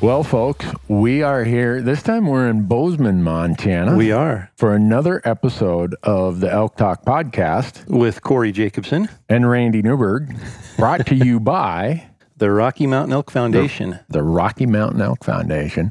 [0.00, 1.82] well, folks, we are here.
[1.82, 3.96] This time we're in Bozeman, Montana.
[3.96, 9.82] We are for another episode of the Elk Talk podcast with Corey Jacobson, and Randy
[9.82, 10.36] Newberg,
[10.76, 13.98] brought to you by the Rocky Mountain Elk Foundation.
[14.08, 15.90] the Rocky Mountain Elk Foundation.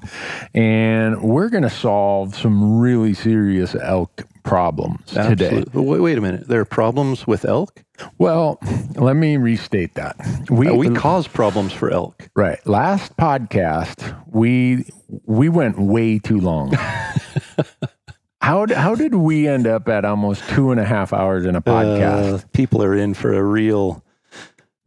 [0.53, 5.65] And we're going to solve some really serious elk problems today.
[5.73, 6.47] Wait, wait a minute.
[6.47, 7.83] There are problems with elk?
[8.17, 8.59] Well,
[8.95, 10.15] let me restate that.
[10.49, 12.29] We, Uh, we cause problems for elk.
[12.35, 12.59] right.
[12.67, 14.85] Last podcast, we
[15.25, 16.73] we went way too long.
[18.41, 21.61] how, how did we end up at almost two and a half hours in a
[21.61, 22.43] podcast?
[22.43, 24.03] Uh, people are in for a real.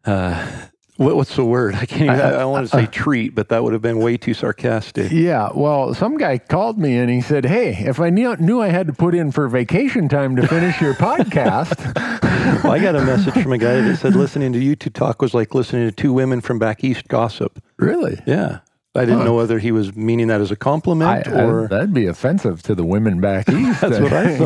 [0.05, 0.69] Uh,
[1.01, 1.75] what, what's the word?
[1.75, 2.03] I can't.
[2.03, 4.35] Even, I, I want to say uh, treat, but that would have been way too
[4.35, 5.11] sarcastic.
[5.11, 8.69] Yeah, well, some guy called me and he said, "Hey, if I knew, knew I
[8.69, 11.75] had to put in for vacation time to finish your podcast,
[12.63, 15.23] Well, I got a message from a guy that said listening to you two talk
[15.23, 17.63] was like listening to two women from back east gossip.
[17.79, 18.59] really, Yeah,
[19.01, 21.69] I didn't know whether he was meaning that as a compliment I- or.
[21.69, 24.37] that'd be offensive to the women back east." That's what I eh?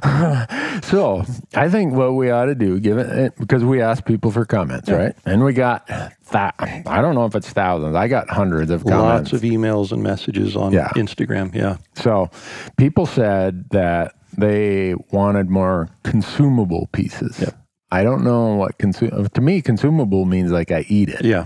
[0.00, 0.84] thought.
[0.84, 4.30] so, I think what we ought to do, given it, eh, because we asked people
[4.30, 5.14] for comments, right?
[5.24, 6.54] And we got that.
[6.58, 7.94] I don't know if it's thousands.
[7.94, 9.32] I got hundreds of comments.
[9.32, 10.88] Lots of emails and messages on Yeah.
[10.96, 11.54] Instagram.
[11.54, 11.76] Yeah.
[11.94, 12.30] So
[12.78, 17.38] people said that they wanted more consumable pieces.
[17.40, 17.58] Yep.
[17.92, 21.26] I don't know what consume to me consumable means like I eat it.
[21.26, 21.44] Yeah.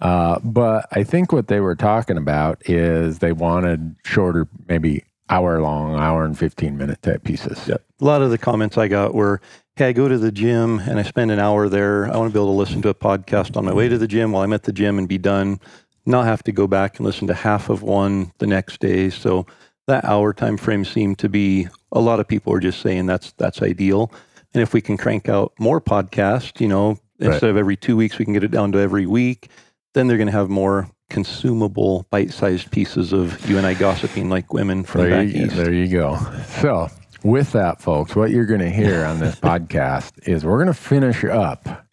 [0.00, 5.60] Uh, but I think what they were talking about is they wanted shorter, maybe hour
[5.60, 7.66] long, hour and 15 minute type pieces.
[7.66, 7.78] Yeah.
[8.00, 9.40] A lot of the comments I got were,
[9.74, 12.06] hey, I go to the gym and I spend an hour there.
[12.06, 14.06] I want to be able to listen to a podcast on my way to the
[14.06, 15.58] gym while I'm at the gym and be done,
[16.06, 19.10] not have to go back and listen to half of one the next day.
[19.10, 19.44] So
[19.88, 23.32] that hour time frame seemed to be a lot of people are just saying that's
[23.32, 24.12] that's ideal.
[24.52, 28.18] And if we can crank out more podcasts, you know, instead of every two weeks,
[28.18, 29.48] we can get it down to every week,
[29.94, 34.52] then they're going to have more consumable bite-sized pieces of you and I gossiping like
[34.52, 35.56] women from There back you, east.
[35.56, 36.18] there you go.
[36.60, 36.88] So,
[37.22, 40.74] with that, folks, what you're going to hear on this podcast is we're going to
[40.74, 41.86] finish up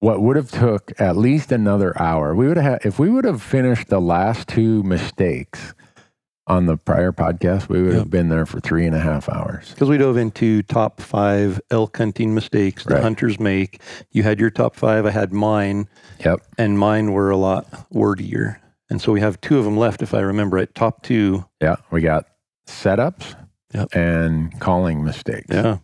[0.00, 2.34] what would have took at least another hour.
[2.34, 5.74] We would have if we would have finished the last two mistakes
[6.46, 9.70] on the prior podcast, we would have been there for three and a half hours.
[9.70, 13.02] Because we dove into top five elk hunting mistakes that Right.
[13.02, 13.80] hunters make.
[14.12, 15.88] You had your top five, I had mine,
[16.24, 16.40] Yep.
[16.58, 18.58] and mine were a lot wordier.
[18.88, 20.74] And so we have two of them left, if I remember it.
[20.76, 21.44] Top two.
[21.60, 21.76] Yeah.
[21.90, 22.26] We got
[22.68, 23.34] setups
[23.74, 23.88] Yep.
[23.94, 25.46] and calling mistakes.
[25.50, 25.78] Yeah,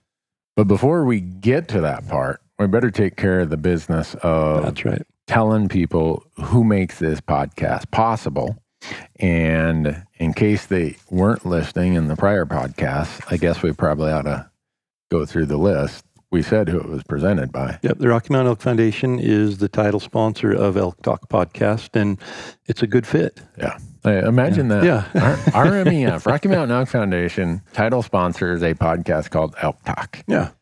[0.56, 4.62] But before we get to that part, we better take care of the business of
[4.62, 5.03] that's right.
[5.27, 8.56] telling people who makes this podcast possible.
[9.16, 14.22] And in case they weren't listening in the prior podcast, I guess we probably ought
[14.22, 14.50] to
[15.10, 16.04] go through the list.
[16.31, 17.78] We said who it was presented by.
[17.82, 22.19] Yep, the Rocky Mountain Elk Foundation is the title sponsor of Elk Talk Podcast, and
[22.64, 23.38] it's a good fit.
[23.58, 23.76] Yeah.
[24.02, 24.82] Hey, imagine that.
[24.82, 25.05] Yeah.
[25.14, 25.37] R-
[25.67, 30.20] RMEF, Rocky Mountain Elk Foundation, title sponsors a podcast called Elk Talk.
[30.26, 30.52] Yeah,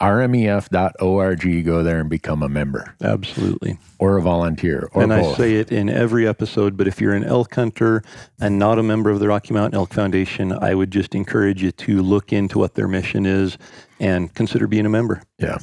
[0.00, 1.64] RMEF.org.
[1.64, 3.78] Go there and become a member absolutely.
[3.98, 7.24] or a volunteer or and I say it in every episode, but if you're an
[7.24, 8.02] elk hunter
[8.40, 11.72] and not a member of the Rocky Mountain Elk Foundation, I would just encourage you
[11.72, 13.58] to look into what their mission is
[14.00, 15.22] and consider being a member.
[15.38, 15.58] yeah.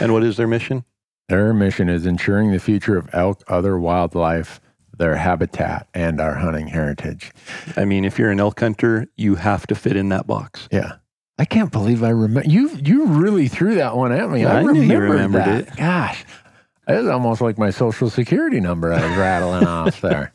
[0.00, 0.84] And what is their mission?
[1.28, 4.60] Their mission is ensuring the future of elk, other wildlife,
[4.98, 7.32] their habitat, and our hunting heritage.
[7.76, 10.68] I mean, if you're an elk hunter, you have to fit in that box.
[10.72, 10.94] Yeah.
[11.38, 12.70] I can't believe I remember you.
[12.82, 14.42] You really threw that one at me.
[14.42, 15.72] Yeah, I knew you remembered remembered that.
[15.74, 15.76] it.
[15.76, 16.24] Gosh,
[16.88, 20.30] It was almost like my social security number I was rattling off there.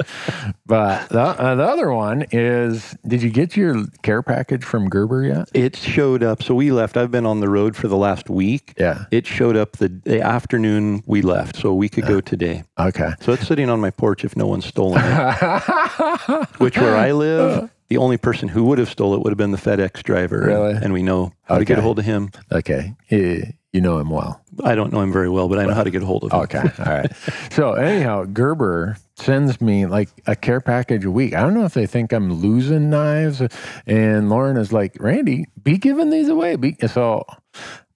[0.66, 5.24] But the, uh, the other one is did you get your care package from Gerber
[5.24, 5.50] yet?
[5.56, 6.44] It showed up.
[6.44, 6.98] So we left.
[6.98, 8.74] I've been on the road for the last week.
[8.78, 9.06] Yeah.
[9.10, 11.56] It showed up the, the afternoon we left.
[11.56, 12.64] So we could go today.
[12.78, 13.14] Okay.
[13.22, 16.48] So it's sitting on my porch if no one's stolen it.
[16.60, 19.52] Which where I live, the only person who would have stole it would have been
[19.52, 20.40] the FedEx driver.
[20.46, 20.76] Really?
[20.82, 22.32] And we know how to get a hold of him.
[22.50, 22.94] okay.
[23.10, 23.44] You,
[23.74, 24.42] you know him well.
[24.64, 26.32] I don't know him very well, but I know how to get a hold of
[26.32, 26.40] him.
[26.40, 26.64] Okay.
[26.80, 27.12] All right.
[27.52, 31.34] So anyhow, Gerber sends me like a care package a week.
[31.36, 33.42] I don't know if they think I'm losing knives.
[33.86, 36.56] And Lauren is like, Randy, be giving these away.
[36.56, 37.26] Be, so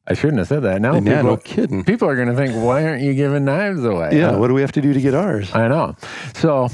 [0.08, 0.82] I shouldn't have said that.
[0.82, 1.84] Now And yeah, people, no kidding.
[1.86, 4.10] people are going to think, why aren't you giving knives away?
[4.20, 4.32] Yeah.
[4.32, 5.54] Uh, What do we have to do to get ours?
[5.56, 5.96] I know.
[6.36, 6.68] So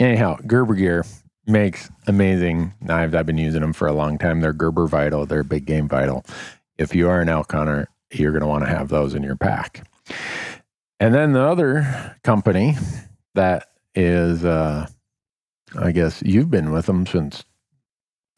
[0.00, 1.04] anyhow, Gerber Gear
[1.46, 3.14] makes amazing knives.
[3.14, 4.40] I've been using them for a long time.
[4.40, 5.26] They're Gerber Vital.
[5.26, 6.24] They're Big Game Vital.
[6.78, 9.36] If you are an elk hunter, you're going to want to have those in your
[9.36, 9.86] pack.
[11.00, 12.76] And then the other company
[13.34, 14.86] that is, uh,
[15.78, 17.44] I guess you've been with them since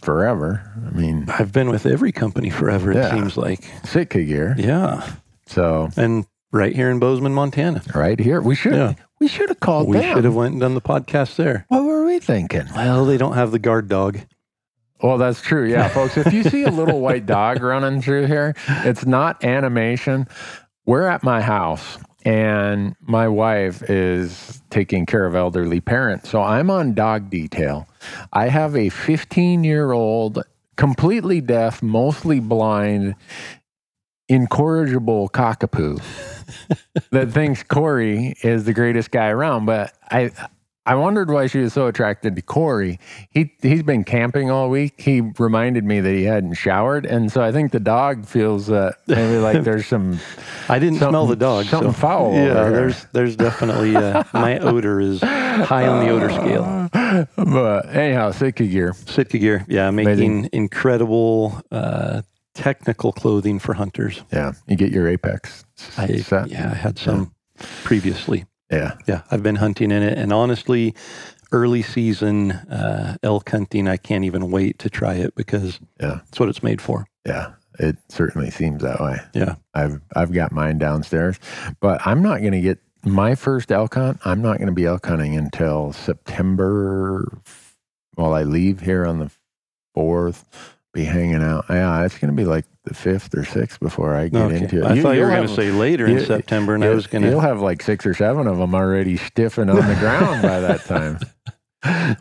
[0.01, 0.63] forever.
[0.87, 3.65] I mean, I've been with every company forever, it seems like.
[3.85, 4.55] Sitka Gear.
[4.59, 5.09] Yeah.
[5.47, 7.83] So And right here in Bozeman, Montana.
[7.95, 8.95] right here, we should Yeah.
[9.21, 10.15] We should have called we them.
[10.15, 11.65] should have went and done the podcast there.
[11.69, 12.67] What were we thinking?
[12.75, 14.21] Well, they don't have the guard dog.
[15.03, 15.69] Well, that's true.
[15.69, 16.17] Yeah, folks.
[16.17, 20.27] If you see a little white dog running through here, it's not animation.
[20.85, 26.29] We're at my house and my wife is taking care of elderly parents.
[26.29, 27.87] So I'm on dog detail.
[28.33, 30.43] I have a 15 year old,
[30.77, 33.15] completely deaf, mostly blind,
[34.29, 36.01] incorrigible cockapoo
[37.11, 39.67] that thinks Corey is the greatest guy around.
[39.67, 40.31] But I,
[40.89, 43.01] I wondered why she was so attracted to Corey.
[43.31, 45.01] He he's been camping all week.
[45.01, 48.97] He reminded me that he hadn't showered, and so I think the dog feels that
[49.09, 50.21] maybe like there's some.
[50.69, 51.65] I didn't smell the dog.
[51.67, 52.71] something so, foul Yeah, here.
[52.71, 57.27] there's there's definitely uh, my odor is high on the odor scale.
[57.37, 58.93] But anyhow, Sitka gear.
[59.07, 60.51] Sitka Gear, yeah, making Amazing.
[60.53, 62.23] incredible uh,
[62.57, 64.23] technical clothing for hunters.
[64.33, 65.65] Yeah, you get your apex
[65.97, 66.49] I, set.
[66.49, 67.35] yeah, I had some
[67.85, 68.47] previously.
[68.71, 70.95] Yeah, Yeah, I've been hunting in it, and honestly,
[71.53, 76.41] early season uh, elk hunting, I can't even wait to try it because yeah, it's
[76.41, 77.07] what it's made for.
[77.25, 77.53] yeah.
[77.79, 79.19] It certainly seems that way.
[79.35, 81.39] Yeah, I've I've got mine downstairs,
[81.79, 84.19] but I'm not going to get my first elk hunt.
[84.25, 87.39] I'm not going to be elk hunting until September.
[88.17, 89.31] Well, I leave here on the
[89.95, 90.76] fourth.
[90.97, 91.67] Be hanging out.
[91.69, 94.57] Yeah, it's going to be like the fifth or sixth before I get okay.
[94.63, 94.85] into it.
[94.85, 97.29] I thought you were going to say later in September, and I was going to.
[97.29, 100.87] You'll have like six or seven of them already stiffing on the ground by that
[100.87, 101.19] time.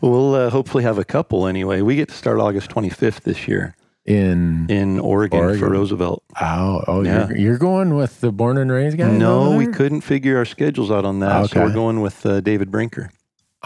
[0.00, 1.80] We'll uh, hopefully have a couple anyway.
[1.80, 3.74] We get to start August 25th this year
[4.04, 6.22] In in Oregon, for Roosevelt.
[6.40, 7.26] oh oh Yeah.
[7.28, 9.18] you're, you're going with the born and raised guys?
[9.18, 12.70] No, we couldn't figure our schedules out on that, so we're going with uh, David
[12.70, 13.10] Brinker.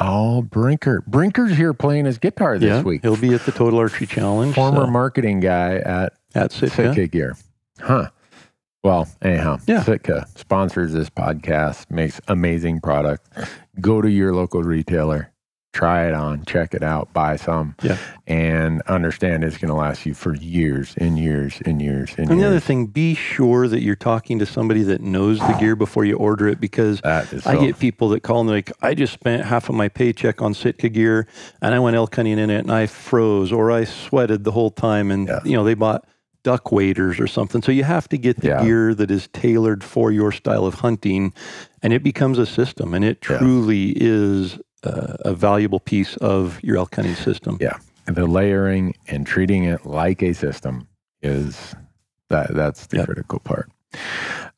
[0.01, 1.03] Oh, Brinker.
[1.07, 3.03] Brinker's here playing his guitar this yeah, week.
[3.03, 4.55] he'll be at the Total Archery Challenge.
[4.55, 6.95] Former so, marketing guy at at Sitka.
[6.95, 7.37] Sitka Gear.
[7.81, 8.09] Huh.
[8.83, 9.83] Well, anyhow, Yeah.
[9.83, 13.29] Sitka sponsors this podcast, makes amazing product.
[13.81, 15.33] Go to your local retailer,
[15.73, 17.97] try it on, check it out, buy some, Yeah.
[18.27, 22.41] and understand it's going to last you for years and years and years and, And
[22.41, 26.05] the other thing, be sure that you're talking to somebody that knows the gear before
[26.05, 29.13] you order it because I so- get people that call and they're like, I just
[29.13, 31.27] spent half of my paycheck on Sitka gear
[31.63, 34.71] and I went elk hunting in it and I froze or I sweated the whole
[34.71, 35.39] time and Yeah.
[35.45, 36.05] you know they bought
[36.43, 37.61] duck waders or something.
[37.63, 38.65] So you have to get the Yeah.
[38.65, 41.33] gear that is tailored for your style of hunting
[41.83, 43.39] and it becomes a system and it Yeah.
[43.39, 47.59] truly is uh, a valuable piece of your hunting system.
[47.61, 47.79] Yeah.
[48.07, 50.89] The layering and treating it like a system
[51.23, 51.75] is
[52.29, 53.07] that that's the Yep.
[53.07, 53.71] critical part.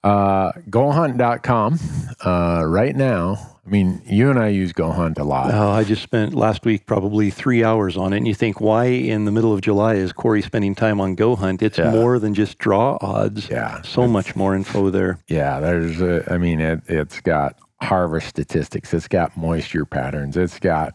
[0.05, 1.79] Uh, gohunt.com.
[2.25, 5.55] Uh, right now, I mean, you and I use GoHunt a lot.
[5.55, 8.17] Oh, I just spent last week probably three hours on it.
[8.19, 11.37] And you think, why in the middle of July is Corey spending time on Go
[11.37, 11.63] Hunt?
[11.63, 11.93] It's Yeah.
[11.93, 13.49] more than just draw odds.
[13.49, 13.81] Yeah.
[13.83, 15.19] So much more info there.
[15.29, 20.59] Yeah, there's, a, I mean, it, it's got harvest statistics, it's got moisture patterns, it's
[20.59, 20.95] got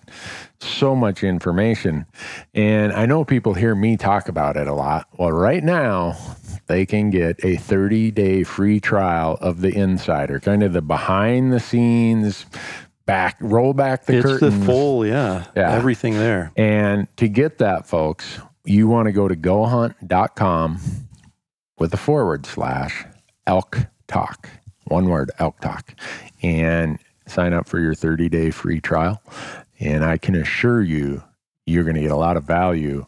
[0.59, 2.05] so much information.
[2.53, 5.07] And I know people hear me talk about it a lot.
[5.17, 6.17] Well, right now,
[6.67, 11.51] they can get a 30 day free trial of the Insider, kind of the behind
[11.53, 12.45] the scenes,
[13.05, 14.31] back, roll back the curtain.
[14.31, 14.59] it's curtains.
[14.59, 15.71] the full, yeah, Yeah.
[15.73, 16.51] everything there.
[16.57, 20.79] And to get that, folks, you want to go to gohunt.com
[21.79, 23.05] with a forward slash
[23.45, 23.77] elk
[24.07, 24.49] talk.
[24.87, 25.93] One word, elk talk.
[26.41, 29.21] And sign up for your 30 day free trial.
[29.79, 31.23] And I can assure you,
[31.65, 33.05] you're going to get a lot of value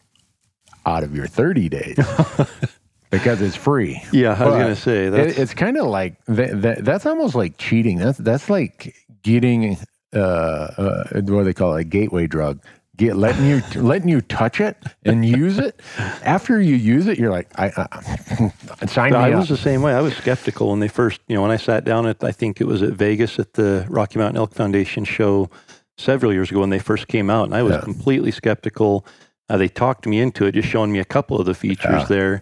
[0.85, 1.97] out of your 30 days.
[3.09, 4.01] because it's free.
[4.11, 7.05] Yeah, I was But to say that's It, it's kind of like that, that, that's
[7.05, 7.97] almost like cheating.
[7.97, 9.77] That's that's like getting
[10.13, 11.81] uh, uh what do they call it?
[11.81, 12.61] A gateway drug.
[12.99, 14.75] Get letting you letting you touch it
[15.05, 15.79] and use it.
[16.21, 19.57] After you use it, you're like, I, I sign I me was up.
[19.57, 19.93] the same way.
[19.93, 22.59] I was skeptical when they first, you know, when I sat down at, I think
[22.59, 25.49] it was at Vegas at the Rocky Mountain Elk Foundation show
[25.97, 27.81] several years ago when they first came out, and I was Yeah.
[27.81, 29.05] completely skeptical.
[29.49, 32.05] Uh, they talked me into it, just showing me a couple of the features Yeah.
[32.05, 32.41] there,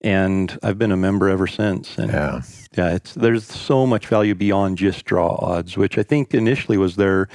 [0.00, 1.98] and I've been a member ever since.
[1.98, 2.40] And Yeah,
[2.78, 6.96] yeah, it's there's so much value beyond just draw odds, which I think initially was
[6.96, 7.28] their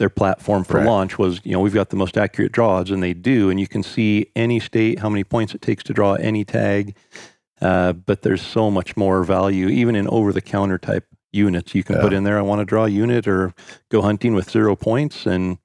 [0.00, 0.86] their platform for Right.
[0.86, 3.68] launch was, you know, we've got the most accurate draws, and they do, and you
[3.68, 6.96] can see any state, how many points it takes to draw any tag.
[7.60, 11.74] Uh, but there's so much more value, even in over the counter type units.
[11.74, 13.52] You can put in there, I want to draw a unit or
[13.90, 15.58] go hunting with zero points, and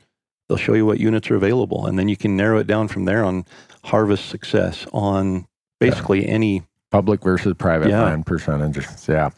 [0.49, 1.85] they'll show you what units are available.
[1.87, 3.45] And then you can narrow it down from there on
[3.85, 5.47] harvest success on
[5.79, 8.03] basically any public versus private Yeah.
[8.03, 9.07] land percentages.
[9.07, 9.29] Yeah,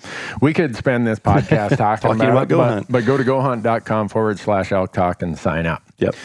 [0.42, 2.86] we could spend this podcast talking, Talking about, about Go but, Hunt.
[2.92, 5.82] but go to gohunt.com forward slash elk talk and sign up.
[5.98, 6.16] Yep.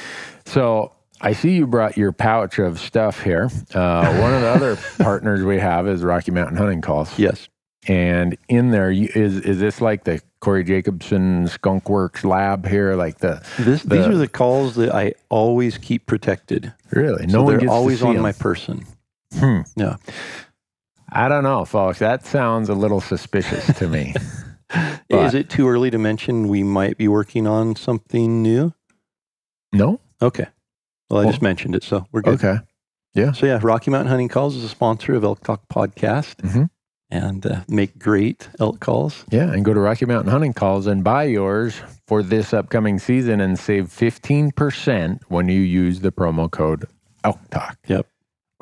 [0.46, 3.48] So I see you brought your pouch of stuff here.
[3.74, 7.18] Uh, one of the other partners we have is Rocky Mountain Hunting Calls.
[7.18, 7.48] Yes.
[7.88, 12.94] And in there, you, is is this like the Corey Jacobson Skunk Works lab here?
[12.94, 16.72] Like the This, The- these are the calls that I always keep protected.
[16.92, 18.22] really So no one they're always on on 'em.
[18.22, 18.84] my person.
[19.36, 19.60] Hmm.
[19.74, 19.96] Yeah.
[21.14, 21.98] I don't know, folks.
[21.98, 24.14] That sounds a little suspicious to me.
[25.10, 28.72] But- Is it too early to mention we might be working on something new?
[29.70, 30.00] no.
[30.22, 30.46] Okay.
[31.10, 32.34] Well, I Well- just mentioned it, so we're good.
[32.42, 32.56] Okay.
[33.12, 33.32] Yeah.
[33.32, 36.70] So yeah, Rocky Mountain Hunting Calls is a sponsor of Elk Talk Podcast, Mhm.
[37.10, 39.26] and uh, make great elk calls.
[39.30, 43.42] Yeah, and go to Rocky Mountain Hunting Calls and buy yours for this upcoming season
[43.42, 46.86] and save 15% when you use the promo code
[47.24, 47.76] Elk Talk.
[47.88, 48.06] Yep.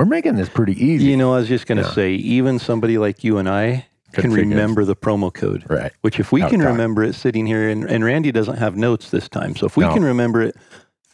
[0.01, 1.05] We're making this pretty easy.
[1.05, 1.93] You know, I was just going to Yeah.
[1.93, 5.65] say, even somebody like you and I Could can remember the promo code.
[5.69, 5.93] right.
[6.01, 9.29] Which, if we can remember it sitting here, and, and Randy doesn't have notes this
[9.29, 9.93] time, so if we No.
[9.93, 10.57] can remember it,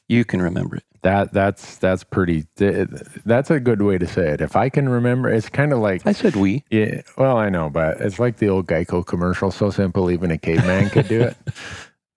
[0.09, 0.85] you can remember it.
[1.03, 4.41] That that's that's pretty that's a good way to say it.
[4.41, 6.65] If I can remember, it's kind of like I said we.
[6.71, 10.39] yeah, well, I know, but it's like the old Geico commercial so simple even a
[10.39, 11.37] caveman could do it.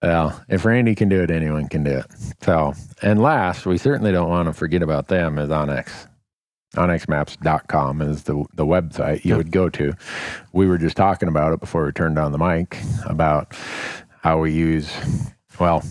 [0.02, 2.06] Well, if Randy can do it, anyone can do it.
[2.42, 2.72] So,
[3.02, 6.06] and last, we certainly don't want to forget about them is onX.
[6.76, 9.36] onXmaps.com is the the website you Yep.
[9.38, 9.92] would go to.
[10.52, 13.54] We were just talking about it before we turned on the mic about
[14.22, 14.92] how we use
[15.58, 15.82] well,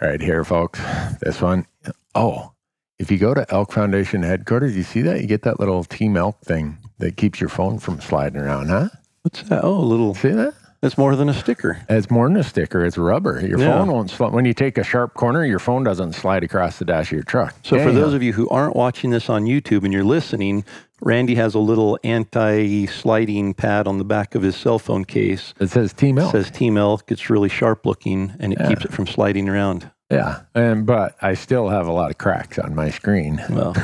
[0.00, 0.80] right here, folks.
[1.20, 1.66] This one.
[2.14, 2.52] Oh,
[2.98, 6.16] if you go to Elk Foundation headquarters, you see that you get that little Team
[6.16, 8.88] Elk thing that keeps your phone from sliding around, huh?
[9.22, 9.64] What's that?
[9.64, 10.14] Oh, a little.
[10.14, 10.54] See that?
[10.84, 11.78] That's more than a sticker.
[11.88, 12.84] It's more than a sticker.
[12.84, 13.40] It's rubber.
[13.40, 13.78] Your Yeah.
[13.78, 14.34] phone won't slide.
[14.34, 17.22] When you take a sharp corner, your phone doesn't slide across the dash of your
[17.22, 17.54] truck.
[17.62, 20.62] So, for those of you who aren't watching this on YouTube and you're listening,
[21.00, 25.54] Randy has a little anti-sliding pad on the back of his cell phone case.
[25.58, 26.32] it says Team It Elk.
[26.32, 27.10] says Team Elk.
[27.10, 28.68] It's really sharp looking, and it Yeah.
[28.68, 29.90] keeps it from sliding around.
[30.10, 33.40] yeah, and but I still have a lot of cracks on my screen.
[33.48, 33.74] Well,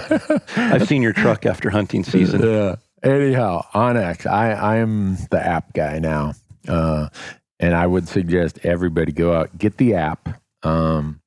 [0.56, 2.40] I've seen your truck after hunting season.
[2.42, 2.76] Yeah.
[3.02, 6.32] Anyhow, onX, I I'm the app guy now,
[6.68, 7.08] uh,
[7.58, 11.20] and I would suggest everybody go out, get the app, um,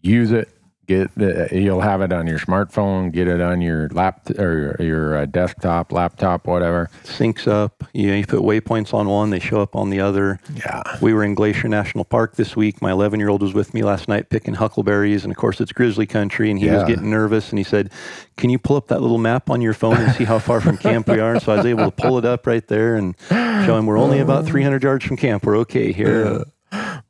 [0.00, 0.48] use it.
[0.86, 3.10] Get the, you'll have it on your smartphone.
[3.12, 6.90] Get it on your lap or your uh, desktop, laptop, whatever.
[7.04, 7.82] Syncs up.
[7.92, 10.38] You know, you put waypoints on one, they show up on the other.
[10.54, 12.80] Yeah, We were in Glacier National Park this week.
[12.80, 15.72] My 11 year old was with me last night picking huckleberries, and of course it's
[15.72, 17.90] grizzly country, and he was getting nervous, and he said,
[18.36, 20.76] "Can you pull up that little map on your phone and see how far from
[20.76, 23.76] camp we are?" So I was able to pull it up right there and show
[23.76, 25.44] him we're only about 300 yards from camp.
[25.44, 26.44] We're okay here.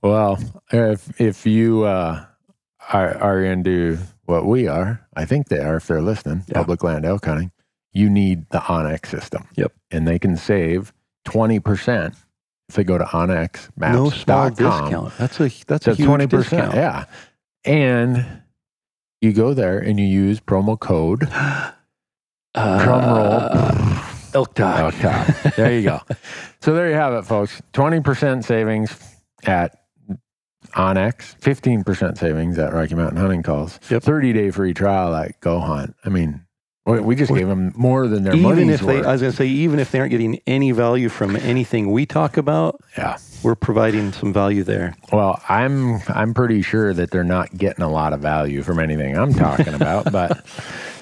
[0.03, 0.39] Well,
[0.73, 2.25] if if you uh,
[2.93, 5.77] are are into what we are, I think they are.
[5.77, 6.55] If they're listening, Yeah.
[6.59, 7.51] public land elk hunting,
[7.93, 9.47] you need the onX system.
[9.57, 9.73] Yep.
[9.91, 10.93] and they can save
[11.25, 12.15] twenty percent
[12.69, 13.93] if they go to onXmaps.com.
[13.93, 15.13] no small discount.
[15.19, 16.73] That's a that's a That's huge twenty percent.
[16.73, 16.75] discount.
[16.75, 17.05] Yeah,
[17.65, 18.27] and
[19.21, 21.73] you go there and you use promo code uh,
[22.55, 23.97] drum roll.
[24.35, 24.95] Elk Talk.
[24.95, 25.51] Okay.
[25.57, 26.01] There you go.
[26.61, 27.63] so there you have it, folks.
[27.73, 28.95] 20% savings
[29.45, 29.81] at
[30.73, 34.03] onX, 15% savings at Rocky Mountain Hunting Calls, Yep.
[34.03, 35.95] 30 day free trial at Go Hunt.
[36.05, 36.47] I mean,
[36.87, 39.07] we, just gave them more than their Even if they, worth.
[39.07, 42.07] I was going to say, even if they aren't getting any value from anything we
[42.07, 43.19] talk about, yeah.
[43.43, 44.95] we're providing some value there.
[45.13, 49.19] Well, I'm I'm pretty sure that they're not getting a lot of value from anything
[49.19, 50.13] I'm talking about.
[50.13, 50.47] but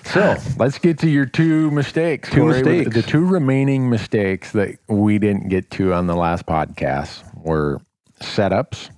[0.04, 2.30] so let's get to your two mistakes.
[2.30, 2.62] Two Corey.
[2.62, 2.94] mistakes.
[2.94, 7.82] The two remaining mistakes that we didn't get to on the last podcast were
[8.20, 8.88] setups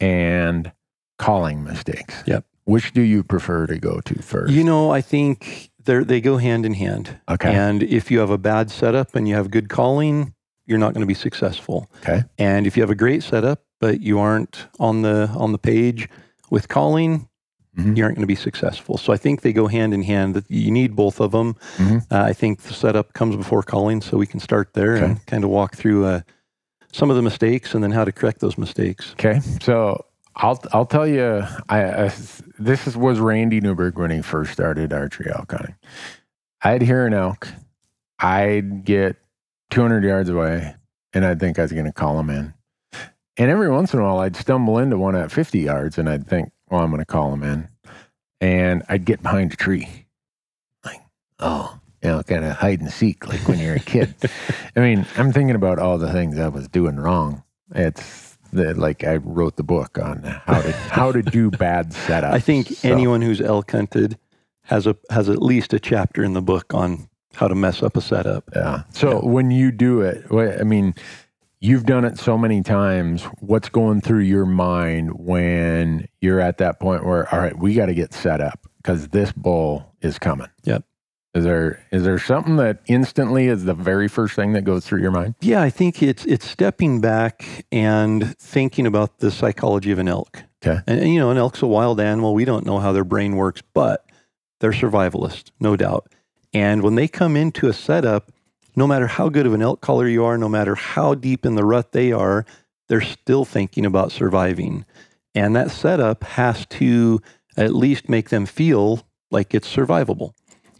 [0.00, 0.72] and
[1.18, 2.22] calling mistakes.
[2.26, 2.44] Yep.
[2.64, 4.52] Which do you prefer to go to first?
[4.52, 7.18] You know, I think They're, they go hand in hand.
[7.28, 7.54] Okay.
[7.54, 10.34] And if you have a bad setup and you have good calling,
[10.66, 11.90] you're not going to be successful.
[11.98, 12.22] Okay.
[12.38, 16.08] And if you have a great setup but you aren't on the on the page
[16.50, 17.28] with calling,
[17.76, 17.96] Mhm.
[17.96, 18.96] you aren't going to be successful.
[18.96, 20.34] So I think they go hand in hand.
[20.34, 21.56] That you need both of them.
[21.76, 22.06] Mhm.
[22.10, 25.04] Uh, I think the setup comes before calling, so we can start there Okay.
[25.04, 26.20] and kind of walk through uh,
[26.94, 29.12] some of the mistakes and then how to correct those mistakes.
[29.14, 30.04] Okay, so
[30.36, 32.12] I'll I'll tell you, I, I
[32.58, 35.74] this is, was Randy Newberg when he first started archery elk hunting.
[36.62, 37.48] I'd hear an elk,
[38.20, 39.16] I'd get
[39.70, 40.76] 200 yards away,
[41.12, 42.54] and I'd think I was going to call him in.
[43.36, 46.28] And every once in a while, I'd stumble into one at 50 yards, and I'd
[46.28, 47.68] think, well, I'm going to call him in,
[48.40, 50.06] and I'd get behind a tree,
[50.84, 51.02] like,
[51.40, 54.14] oh, you know, kind of hide and seek, like when you're a kid.
[54.76, 57.42] I mean, I'm thinking about all the things I was doing wrong.
[57.74, 62.32] It's the, like I wrote the book on how to how to do bad setups.
[62.32, 64.18] I think So, anyone who's elk hunted
[64.64, 67.96] has a has at least a chapter in the book on how to mess up
[67.96, 68.48] a setup.
[68.54, 68.84] Yeah.
[68.92, 70.94] So when you do it, I mean,
[71.60, 73.24] you've done it so many times.
[73.40, 77.86] What's going through your mind when you're at that point where, all right, we got
[77.86, 80.48] to get set up because this bull is coming.
[80.64, 80.84] Yep.
[81.34, 85.02] Is there is there something that instantly is the very first thing that goes through
[85.02, 85.34] your mind?
[85.40, 90.44] Yeah, I think it's it's stepping back and thinking about the psychology of an elk.
[90.64, 90.80] Okay.
[90.86, 92.34] And, and, you know, an elk's a wild animal.
[92.34, 94.06] We don't know how their brain works, but
[94.60, 96.10] they're survivalists, no doubt.
[96.54, 98.30] And when they come into a setup,
[98.76, 101.56] no matter how good of an elk caller you are, no matter how deep in
[101.56, 102.46] the rut they are,
[102.88, 104.84] they're still thinking about surviving.
[105.34, 107.20] And that setup has to
[107.56, 110.32] at least make them feel like it's survivable.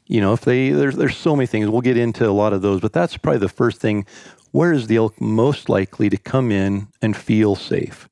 [0.06, 1.68] You know, if they there's there's so many things.
[1.68, 4.06] We'll get into a lot of those, but that's probably the first thing.
[4.52, 8.08] Where is the elk most likely to come in and feel safe?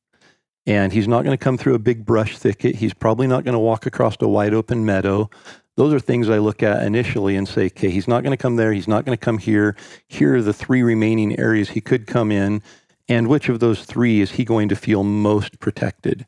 [0.66, 2.76] And he's not going to come through a big brush thicket.
[2.76, 5.28] He's probably not going to walk across a wide open meadow.
[5.76, 8.56] Those are things I look at initially and say, okay, he's not going to come
[8.56, 8.72] there.
[8.72, 9.74] He's not going to come here.
[10.06, 12.62] Here are the three remaining areas he could come in.
[13.08, 16.26] And which of those three is he going to feel most protected?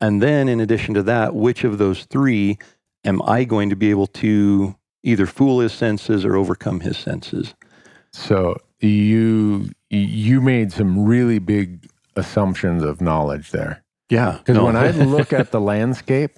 [0.00, 2.58] And then, in addition to that, which of those three
[3.04, 7.54] am I going to be able to either fool his senses or overcome his senses?
[8.12, 11.86] So you you made some really big
[12.16, 13.82] assumptions of knowledge there.
[14.10, 14.38] Yeah.
[14.38, 16.32] Because when I look at the landscape,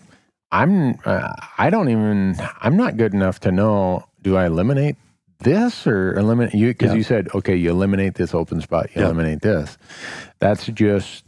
[0.52, 4.96] I'm uh, I don't even I'm not good enough to know do I eliminate
[5.40, 6.96] this or eliminate you because Yeah.
[6.96, 9.08] you said okay you eliminate this open spot you Yeah.
[9.08, 9.76] eliminate this
[10.38, 11.24] that's just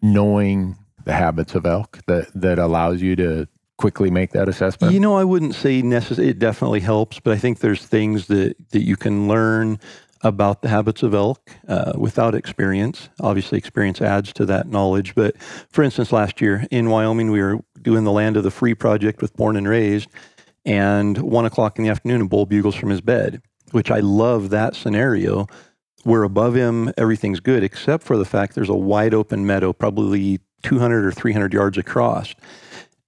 [0.00, 3.46] knowing the habits of elk that that allows you to
[3.78, 6.30] quickly make that assessment You know, I wouldn't say necessarily.
[6.30, 9.78] It definitely helps, but I think there's things that that you can learn
[10.22, 13.08] about the habits of elk uh, without experience.
[13.20, 15.14] Obviously, experience adds to that knowledge.
[15.14, 15.36] But
[15.68, 19.20] for instance, last year in Wyoming, we were doing the Land of the Free project
[19.20, 20.08] with Born and Raised,
[20.64, 24.50] and one o'clock in the afternoon, a bull bugles from his bed, which I love
[24.50, 25.48] that scenario.
[26.04, 30.40] We're above him, everything's good, except for the fact there's a wide open meadow, probably
[30.62, 32.34] 200 or 300 yards across.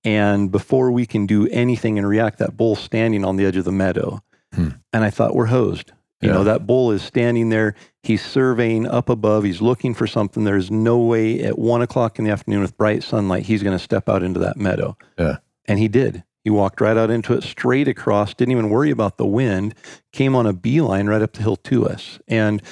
[0.05, 3.64] And before we can do anything and react, that bull's standing on the edge of
[3.64, 4.21] the meadow.
[4.53, 4.69] Hmm.
[4.93, 5.93] And I thought, we're hosed.
[6.21, 6.35] You Yeah.
[6.37, 7.75] know, that bull is standing there.
[8.03, 9.45] He's surveying up above.
[9.45, 10.45] He's looking for something.
[10.45, 13.83] There's no way at one o'clock in the afternoon with bright sunlight, he's going to
[13.83, 14.97] step out into that meadow.
[15.19, 15.38] Yeah.
[15.67, 16.23] And he did.
[16.45, 19.75] He walked right out into it, straight across, didn't even worry about the wind,
[20.12, 22.19] came on a beeline right up the hill to us.
[22.29, 22.62] And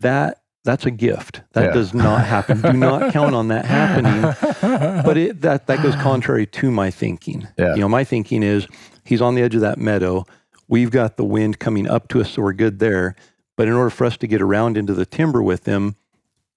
[0.00, 1.42] that that's a gift.
[1.52, 1.70] That Yeah.
[1.72, 2.60] does not happen.
[2.60, 4.22] Do not count on that happening
[5.04, 7.48] but it, that that goes contrary to my thinking.
[7.58, 7.74] Yeah.
[7.74, 8.66] You know, my thinking is
[9.04, 10.24] he's on the edge of that meadow.
[10.68, 13.16] We've got the wind coming up to us, so we're good there.
[13.56, 15.96] But in order for us to get around into the timber with him,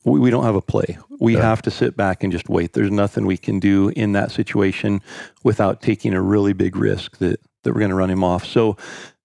[0.06, 0.98] we, we don't have a play.
[1.20, 1.42] We Yeah.
[1.42, 2.74] have to sit back and just wait.
[2.74, 5.02] There's nothing we can do in that situation
[5.44, 8.46] without taking a really big risk that that we're going to run him off.
[8.46, 8.76] So,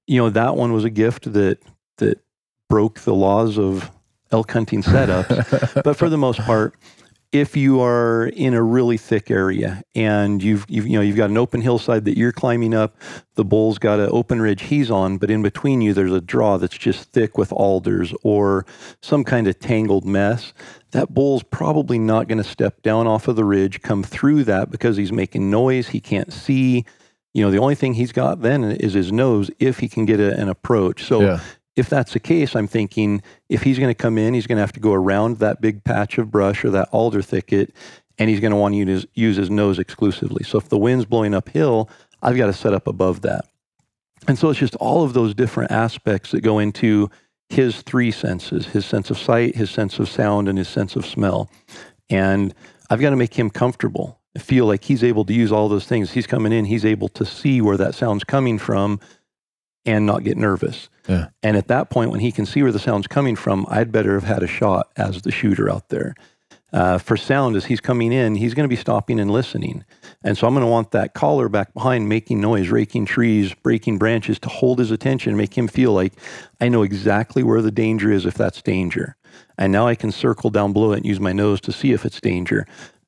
[0.07, 1.59] you know, that one was a gift that
[1.97, 2.21] that
[2.69, 3.91] broke the laws of
[4.33, 6.75] elk hunting setups but for the most part,
[7.31, 11.29] if you are in a really thick area and you've, you've you know you've got
[11.29, 12.97] an open hillside that you're climbing up,
[13.35, 16.57] the bull's got an open ridge he's on, but in between you there's a draw
[16.57, 18.65] that's just thick with alders or
[19.03, 20.55] some kind of tangled mess.
[20.93, 24.71] That bull's probably not going to step down off of the ridge, come through that
[24.71, 25.89] because he's making noise.
[25.89, 26.87] He can't see.
[27.35, 30.19] You know, the only thing he's got then is his nose if he can get
[30.19, 31.05] a, an approach.
[31.05, 31.41] So yeah
[31.79, 34.63] if that's the case, I'm thinking if he's going to come in, he's going to
[34.63, 37.73] have to go around that big patch of brush or that alder thicket,
[38.19, 40.43] and he's going to want to use, his nose exclusively.
[40.43, 41.89] So if the wind's blowing uphill,
[42.21, 43.45] I've got to set up above that.
[44.27, 47.09] And so it's just all of those different aspects that go into
[47.49, 51.07] his three senses his sense of sight, his sense of sound, and his sense of
[51.07, 51.49] smell.
[52.11, 52.53] And
[52.91, 56.11] I've got to make him comfortable, feel like he's able to use all those things.
[56.11, 59.01] He's coming in, he's able to see where that sound's coming from
[59.87, 60.89] and not get nervous.
[61.43, 64.15] And at that point, when he can see where the sound's coming from, I'd better
[64.15, 66.15] have had a shot as the shooter out there.
[66.71, 69.85] Uh, for sound, as he's coming in, he's going to be stopping and listening.
[70.23, 73.97] And so I'm going to want that caller back behind making noise, raking trees, breaking
[73.97, 76.13] branches to hold his attention, make him feel like
[76.61, 79.17] I know exactly where the danger is if that's danger.
[79.57, 82.05] And now I can circle down below it and use my nose to see if
[82.05, 82.67] it's danger.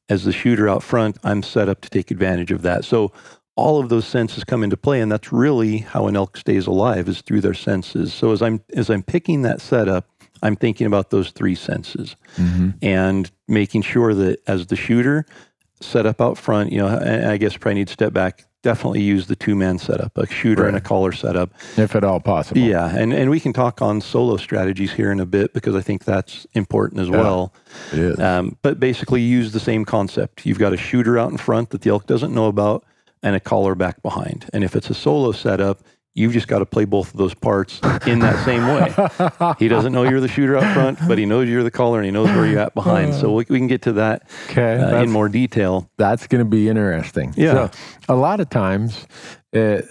[0.09, 2.85] As the shooter out front, I'm set up to take advantage of that.
[2.87, 3.13] So
[3.57, 7.09] all of those senses come into play and that's really how an elk stays alive
[7.09, 10.09] is through their senses so as i'm as i'm picking that setup
[10.43, 12.71] i'm thinking about those three senses Mm-hmm.
[12.81, 15.27] and making sure that as the shooter
[15.81, 16.89] set up out front you know
[17.31, 20.67] i guess probably need to step back definitely use the two man setup a shooter
[20.69, 22.61] and a caller setup If at all possible.
[22.61, 25.81] yeah and and we can talk on solo strategies here in a bit because i
[25.81, 27.53] think that's important as well
[27.93, 28.21] It is.
[28.21, 30.45] um, but basically, use the same concept.
[30.47, 32.85] You've got a shooter out in front that the elk doesn't know about,
[33.23, 34.49] and a caller back behind.
[34.53, 35.81] And if it's a solo setup,
[36.15, 39.55] you've just got to play both of those parts in that same way.
[39.59, 42.05] he doesn't know you're the shooter up front, but he knows you're the caller and
[42.07, 43.15] he knows where you're at behind.
[43.15, 44.77] So we, we can get to that Okay.
[44.77, 45.89] uh, in more detail.
[45.99, 47.33] that's going to be interesting.
[47.37, 47.53] Yeah.
[47.53, 47.71] So,
[48.09, 49.07] a lot of times,
[49.55, 49.83] uh,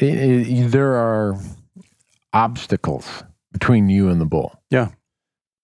[0.00, 1.38] it, it, there are
[2.32, 3.22] obstacles
[3.52, 4.60] between you and the bull.
[4.70, 4.90] Yeah.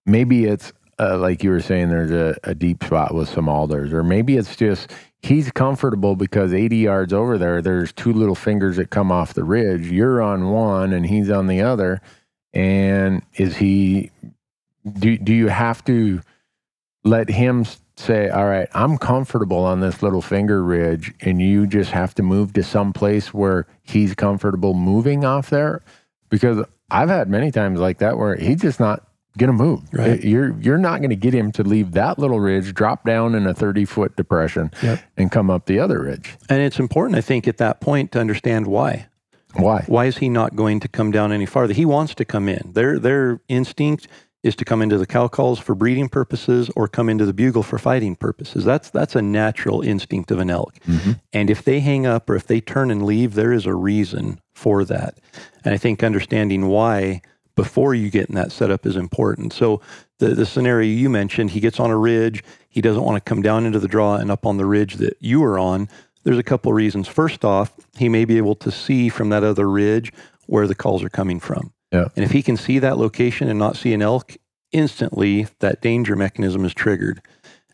[0.05, 3.91] Maybe it's uh, like you were saying, there's a, a deep spot with some alders,
[3.91, 4.91] or maybe it's just
[5.25, 9.43] he's comfortable because 80 yards over there, there's two little fingers that come off the
[9.43, 9.87] ridge.
[9.87, 12.01] You're on one and he's on the other.
[12.53, 14.11] And is he,
[14.99, 16.21] do, do you have to
[17.03, 17.65] let him
[17.97, 22.23] say, all right, I'm comfortable on this little finger ridge, and you just have to
[22.23, 25.81] move to some place where he's comfortable moving off there?
[26.29, 29.04] Because I've had many times like that where he's just not
[29.37, 29.81] going to move.
[29.91, 30.23] Right.
[30.23, 33.45] You're you're not going to get him to leave that little ridge, drop down in
[33.47, 34.99] a 30 foot depression, Yep.
[35.17, 36.35] and come up the other ridge.
[36.49, 39.07] And it's important, I think, at that point to understand why.
[39.53, 39.83] Why?
[39.87, 41.73] Why is he not going to come down any farther?
[41.73, 42.71] He wants to come in.
[42.73, 44.07] Their their instinct
[44.43, 47.63] is to come into the cow calls for breeding purposes or come into the bugle
[47.63, 48.63] for fighting purposes.
[48.63, 50.75] That's that's a natural instinct of an elk.
[50.87, 51.13] Mm-hmm.
[51.33, 54.39] And if they hang up or if they turn and leave, there is a reason
[54.53, 55.17] for that.
[55.63, 57.21] And I think understanding why
[57.55, 59.53] before you get in that setup is important.
[59.53, 59.81] So
[60.19, 63.41] the the scenario you mentioned, he gets on a ridge, he doesn't want to come
[63.41, 65.89] down into the draw and up on the ridge that you are on.
[66.23, 67.07] There's a couple of reasons.
[67.07, 70.11] First off, he may be able to see from that other ridge
[70.47, 71.71] where the calls are coming from.
[71.91, 72.07] Yeah.
[72.15, 74.35] And if he can see that location and not see an elk,
[74.71, 77.21] instantly that danger mechanism is triggered.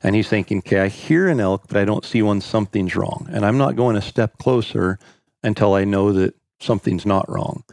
[0.03, 3.27] And he's thinking, okay, I hear an elk, but I don't see one, something's wrong.
[3.31, 4.99] And I'm not going a step closer
[5.43, 7.63] until I know that something's not wrong.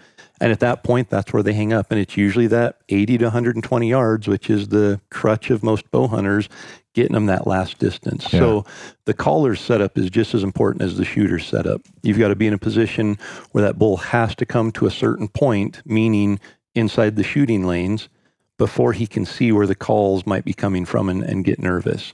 [0.41, 1.91] And at that point, that's where they hang up.
[1.91, 6.07] And it's usually that 80 to 120 yards, which is the crutch of most bow
[6.07, 6.49] hunters,
[6.95, 8.33] getting them that last distance.
[8.33, 8.41] Yeah.
[8.41, 8.65] So
[9.05, 11.83] the caller's setup is just as important as the shooter's setup.
[12.03, 13.19] You've got to be in a position
[13.53, 16.41] where that bull has to come to a certain point, meaning
[16.75, 18.09] inside the shooting lanes,
[18.59, 22.13] before he can see where the calls might be coming from and, and get nervous.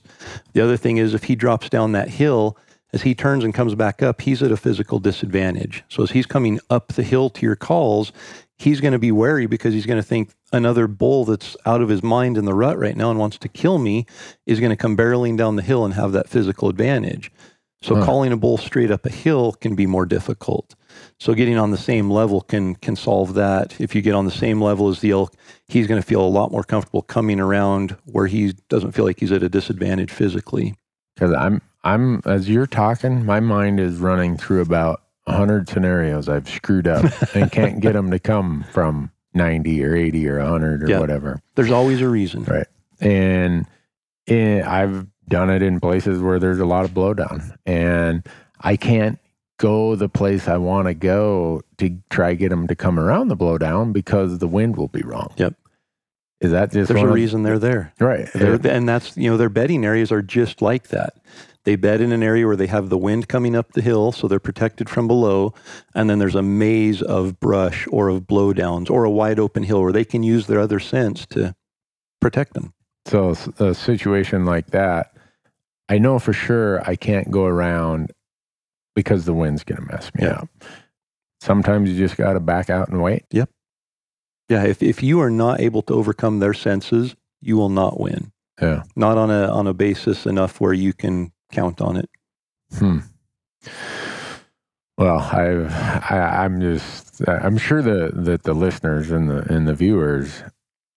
[0.53, 2.55] The other thing is if he drops down that hill,
[2.95, 5.83] as he turns and comes back up, he's at a physical disadvantage.
[5.89, 8.13] So as he's coming up the hill to your calls,
[8.57, 11.89] he's going to be wary because he's going to think another bull that's out of
[11.89, 14.05] his mind in the rut right now and wants to kill me
[14.45, 17.31] is going to come barreling down the hill and have that physical advantage.
[17.81, 18.05] So Huh.
[18.05, 20.73] calling a bull straight up a hill can be more difficult.
[21.19, 23.79] So getting on the same level can can solve that.
[23.79, 25.35] If you get on the same level as the elk,
[25.67, 29.19] he's going to feel a lot more comfortable coming around where he doesn't feel like
[29.19, 30.75] he's at a disadvantage physically.
[31.15, 36.49] Because I'm I'm as you're talking, my mind is running through about hundred scenarios I've
[36.49, 40.89] screwed up and can't get them to come from ninety or eighty or hundred or
[40.89, 40.99] Yeah.
[40.99, 41.41] whatever.
[41.55, 42.43] There's always a reason.
[42.43, 42.67] Right.
[42.99, 43.65] And
[44.27, 48.25] eh, I've done it in places where there's a lot of blowdown, and
[48.61, 49.19] I can't
[49.57, 53.37] go the place I want to go to try get them to come around the
[53.37, 55.33] blowdown because the wind will be wrong.
[55.37, 55.53] Yep.
[56.41, 57.93] Is that just There's a of- reason they're there.
[57.99, 58.27] Right.
[58.33, 61.15] They're, and that's you know their bedding areas are just like that.
[61.65, 64.27] They bed in an area where they have the wind coming up the hill, so
[64.27, 65.53] they're protected from below.
[65.95, 69.81] And then there's a maze of brush or of blowdowns or a wide open hill
[69.81, 71.55] where they can use their other sense to
[72.21, 72.73] protect them.
[73.07, 75.13] So a situation like that,
[75.89, 78.11] I know for sure I can't go around
[78.95, 80.33] because the wind's going to mess me Yeah.
[80.41, 80.49] up.
[81.41, 83.23] Sometimes you just got to back out and wait.
[83.31, 83.49] Yep.
[84.49, 88.31] Yeah, if, if you are not able to overcome their senses, you will not win.
[88.61, 88.83] Yeah.
[88.95, 92.09] Not on a on a basis enough where you can count on it.
[92.77, 92.99] Hmm.
[94.97, 95.71] Well, I've,
[96.09, 100.41] I, I'm just, I'm sure the, that the listeners and the, and the viewers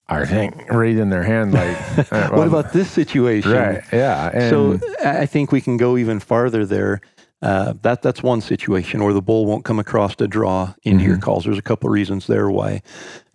[0.09, 1.77] are think, raising their hand like,
[2.13, 3.51] uh, what about this situation?
[3.53, 3.83] right?
[3.93, 4.31] Yeah.
[4.33, 7.01] And so I I think we can go even farther there.
[7.43, 11.17] Uh, that that's one situation, or the bull won't come across to draw in your
[11.17, 11.23] Mhm.
[11.23, 11.45] calls.
[11.45, 12.83] There's a couple of reasons there why.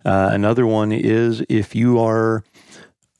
[0.04, 2.42] Uh, another one is if you are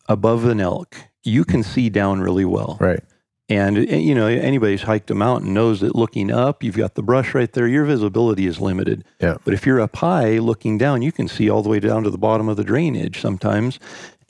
[0.09, 2.77] above an elk, you can see down really well.
[2.81, 3.01] Right.
[3.49, 6.95] And, uh, you know, anybody who's hiked a mountain knows that looking up, you've got
[6.95, 9.05] the brush right there, your visibility is limited.
[9.21, 9.37] Yeah.
[9.45, 12.11] But if you're up high looking down, you can see all the way down to
[12.11, 13.79] the bottom of the drainage sometimes.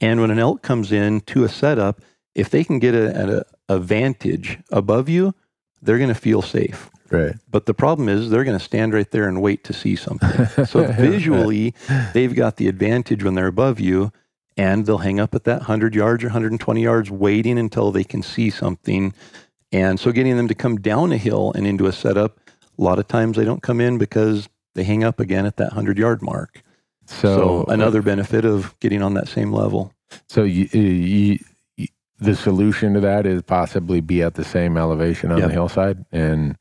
[0.01, 2.01] And when an elk comes in to a setup,
[2.35, 5.35] if they can get a, a, a vantage above you,
[5.81, 6.91] they're going to feel safe.
[7.11, 7.37] Right.
[7.49, 10.65] But the problem is they're going to stand right there and wait to see something.
[10.67, 11.75] So visually,
[12.13, 14.11] they've got the advantage when they're above you,
[14.57, 18.23] and they'll hang up at that 100 yards or 120 yards, waiting until they can
[18.23, 19.13] see something.
[19.73, 22.39] And so getting them to come down a hill and into a setup,
[22.79, 25.69] a lot of times they don't come in because they hang up again at that
[25.73, 26.63] 100 yard mark.
[27.07, 29.93] So, So, uh, another benefit of getting on that same level.
[30.29, 31.39] So you, you,
[31.77, 31.87] you,
[32.19, 35.49] the solution to that is possibly be at the same elevation on Yep.
[35.49, 36.57] the hillside and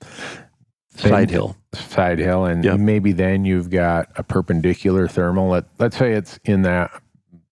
[0.96, 1.56] Side hill.
[1.74, 2.80] side hill, and Yep.
[2.80, 5.50] maybe then you've got a perpendicular thermal.
[5.50, 6.92] Let let's say it's in that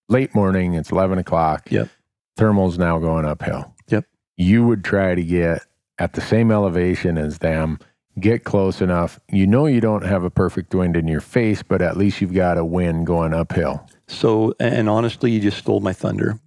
[0.08, 0.74] late morning.
[0.74, 1.70] It's eleven o'clock.
[1.70, 1.88] Yep.
[2.36, 3.74] Thermal's now going uphill.
[3.88, 4.06] Yep.
[4.36, 5.62] You would try to get
[5.98, 7.78] at the same elevation as them.
[8.20, 9.18] Get close enough.
[9.30, 12.34] You know you don't have a perfect wind in your face, but at least you've
[12.34, 13.88] got a wind going uphill.
[14.06, 16.38] So, and honestly, you just stole my thunder.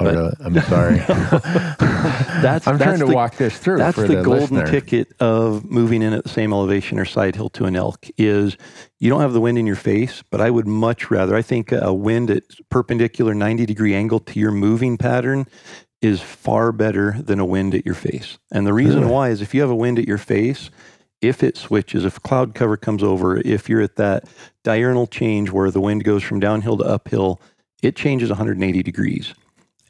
[0.00, 0.34] Oh, But- really?
[0.40, 0.98] I'm sorry.
[2.40, 3.78] That's- I'm that's trying to the- walk this through.
[3.78, 4.66] That's for the, the, golden listener.
[4.66, 8.56] ticket of moving in at the same elevation or side hill to an elk is
[8.98, 11.72] you don't have the wind in your face, but I would much rather, I think
[11.72, 15.46] a wind at perpendicular 90 degree angle to your moving pattern
[16.00, 18.38] is far better than a wind at your face.
[18.50, 19.12] And the reason Really?
[19.12, 20.70] why is if you have a wind at your face,
[21.20, 24.24] if it switches, if cloud cover comes over, if you're at that
[24.64, 27.38] diurnal change where the wind goes from downhill to uphill,
[27.82, 29.34] it changes 180 degrees.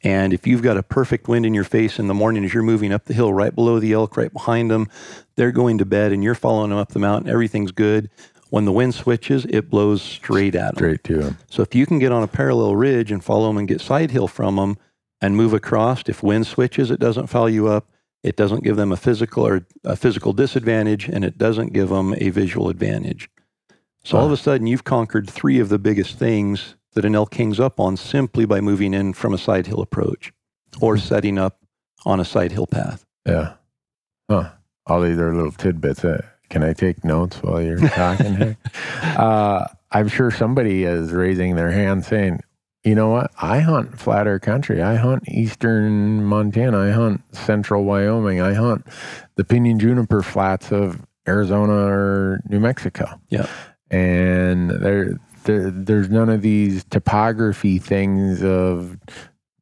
[0.03, 2.63] And if you've got a perfect wind in your face in the morning as you're
[2.63, 4.89] moving up the hill, right below the elk, right behind them,
[5.37, 8.09] they're going to bed and you're following them up the mountain, everything's good.
[8.49, 10.77] When the wind switches, it blows straight at them.
[10.77, 11.39] Straight to him.
[11.49, 14.11] So if you can get on a parallel ridge and follow them and get side
[14.11, 14.77] hill from them
[15.21, 17.89] and move across, if wind switches, it doesn't foul you up.
[18.23, 22.15] It doesn't give them a physical or a physical disadvantage, and it doesn't give them
[22.19, 23.31] a visual advantage.
[24.05, 27.35] So all of a sudden, you've conquered three of the biggest things that an elk
[27.35, 30.33] hangs up on simply by moving in from a side hill approach
[30.81, 31.59] or setting up
[32.05, 33.05] on a side hill path.
[33.27, 33.55] Yeah.
[34.29, 34.51] Huh.
[34.87, 36.05] All these are little tidbits.
[36.05, 38.57] Uh, can I take notes while you're talking here?
[39.03, 42.41] Uh, I'm sure somebody is raising their hand saying,
[42.85, 43.31] you know what?
[43.41, 44.83] I hunt flatter country.
[44.83, 46.79] I hunt eastern Montana.
[46.79, 48.41] I hunt central Wyoming.
[48.41, 48.87] I hunt
[49.37, 53.21] the pinyon juniper flats of Arizona or New Mexico.
[53.29, 53.47] Yeah.
[53.91, 58.99] And there, there there's none of these topography things of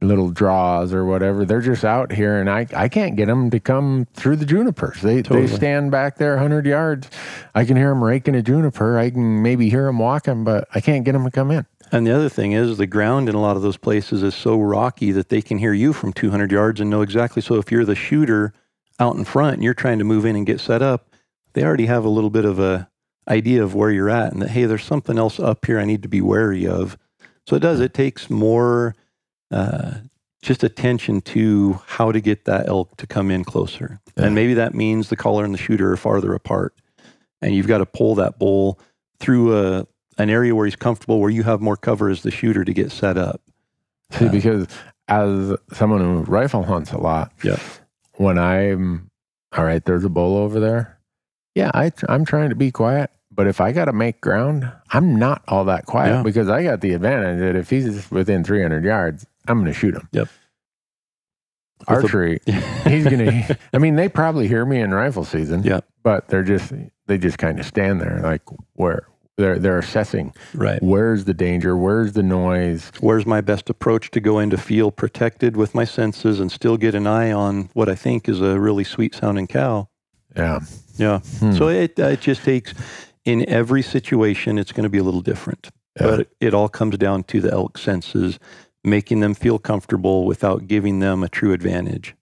[0.00, 1.44] little draws or whatever.
[1.44, 5.00] They're just out here, and I, I can't get them to come through the junipers.
[5.02, 5.46] They Totally.
[5.46, 7.10] they stand back there 100 yards.
[7.54, 8.98] I can hear them raking a juniper.
[8.98, 11.66] I can maybe hear them walking, but I can't get them to come in.
[11.90, 14.60] And the other thing is the ground in a lot of those places is so
[14.60, 17.40] rocky that they can hear you from 200 yards and know exactly.
[17.40, 18.52] So if you're the shooter
[19.00, 21.14] out in front and you're trying to move in and get set up,
[21.54, 22.87] they already have a little bit of a
[23.28, 26.02] idea of where you're at and that hey, there's something else up here I need
[26.02, 26.96] to be wary of.
[27.46, 27.80] So it does.
[27.80, 28.94] It takes more
[29.50, 29.94] uh,
[30.42, 34.26] just attention to how to get that elk to come in closer, Yeah.
[34.26, 36.74] and maybe that means the caller and the shooter are farther apart,
[37.42, 38.78] and you've got to pull that bull
[39.20, 39.86] through a
[40.18, 42.90] an area where he's comfortable, where you have more cover as the shooter to get
[42.92, 43.40] set up.
[44.12, 44.30] See, Yeah.
[44.32, 44.66] because
[45.08, 47.58] as someone who rifle hunts a lot, Yeah.
[48.16, 49.10] when I'm
[49.56, 50.98] all right, there's a bull over there.
[51.54, 55.16] Yeah, I, I'm trying to be quiet, but if I got to make ground, I'm
[55.16, 56.22] not all that quiet Yeah.
[56.24, 59.94] because I got the advantage that if he's within 300 yards, I'm going to shoot
[59.94, 60.08] him.
[60.10, 60.28] Yep.
[61.78, 62.40] With a- Archery,
[62.84, 63.56] he's going to.
[63.72, 65.62] I mean, they probably hear me in rifle season.
[65.62, 65.84] Yep.
[66.02, 66.72] But they're just
[67.06, 70.82] they just kind of stand there like where they're they're assessing right.
[70.82, 72.90] where's the danger, where's the noise.
[72.98, 76.76] Where's my best approach to go in to feel protected with my senses and still
[76.76, 79.88] get an eye on what I think is a really sweet sounding cow?
[80.34, 80.58] Yeah.
[80.96, 81.20] Yeah.
[81.38, 81.52] Hmm.
[81.52, 82.74] So it, uh, it just takes,
[83.28, 85.68] in every situation, it's going to be a little different.
[86.00, 86.06] Yeah.
[86.06, 88.38] But it, all comes down to the elk senses,
[88.82, 92.14] making them feel comfortable without giving them a true advantage.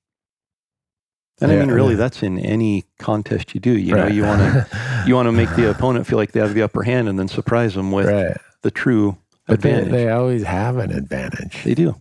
[1.41, 1.99] And I mean, really, yeah.
[1.99, 3.79] that's in any contest you do.
[3.79, 6.55] You know, you want to you want to make the opponent feel like they have
[6.55, 8.37] the upper hand, and then surprise them with right.
[8.63, 9.17] the true
[9.47, 9.93] But advantage.
[9.93, 11.63] they always have an advantage.
[11.63, 11.95] they do.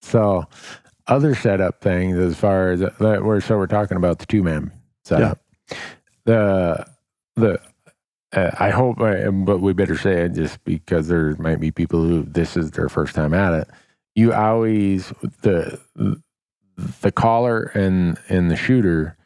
[0.00, 0.46] So,
[1.08, 4.70] other setup things as far as that we're so we're talking about the two man
[5.04, 5.42] setup.
[6.24, 6.86] The
[7.34, 7.60] the
[8.32, 12.02] uh, I hope, uh, but we better say it just because there might be people
[12.02, 13.68] who this is their first time at it.
[14.14, 15.78] You always the
[17.00, 19.16] the caller and and the shooter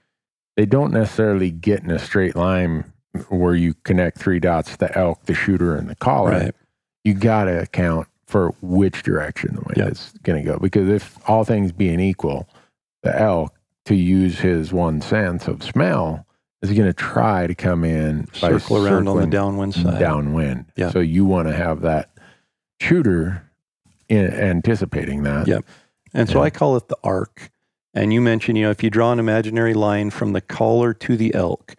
[0.57, 2.85] they don't necessarily get in a straight line
[3.29, 6.31] where you connect three dots the elk, the shooter, and the caller.
[6.33, 6.55] Right.
[7.05, 9.89] You got to account for which direction the wind Yeah.
[9.89, 10.59] is going to go.
[10.59, 12.49] Because if all things being equal,
[13.03, 13.53] the elk,
[13.85, 16.27] to use his one sense of smell,
[16.63, 19.99] is going to try to come in Circle around on the downwind side.
[19.99, 20.67] downwind.
[20.77, 20.91] Yeah.
[20.91, 22.11] So you want to have that
[22.81, 23.51] shooter
[24.09, 25.47] in, anticipating that.
[25.47, 25.61] Yeah.
[26.15, 26.45] And so Yeah.
[26.45, 27.51] I call it the arc.
[27.95, 31.17] And you mentioned, you know, if you draw an imaginary line from the collar to
[31.17, 31.75] the elk,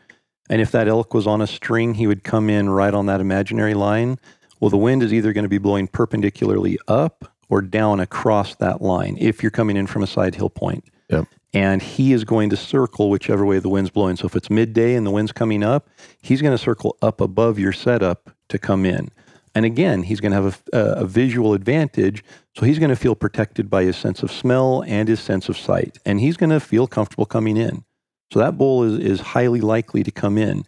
[0.50, 3.20] and if that elk was on a string, he would come in right on that
[3.22, 4.18] imaginary line.
[4.60, 8.82] Well, the wind is either going to be blowing perpendicularly up or down across that
[8.82, 10.86] line if you're coming in from a side hill point.
[11.10, 11.26] Yep.
[11.58, 14.16] And he is going to circle whichever way the wind's blowing.
[14.16, 15.90] So if it's midday and the wind's coming up,
[16.22, 19.10] he's going to circle up above your setup to come in.
[19.56, 22.24] And again, he's going to have a, a visual advantage.
[22.56, 25.58] So he's going to feel protected by his sense of smell and his sense of
[25.58, 25.98] sight.
[26.06, 27.84] And he's going to feel comfortable coming in.
[28.32, 30.64] So that bull is, is highly likely to come in.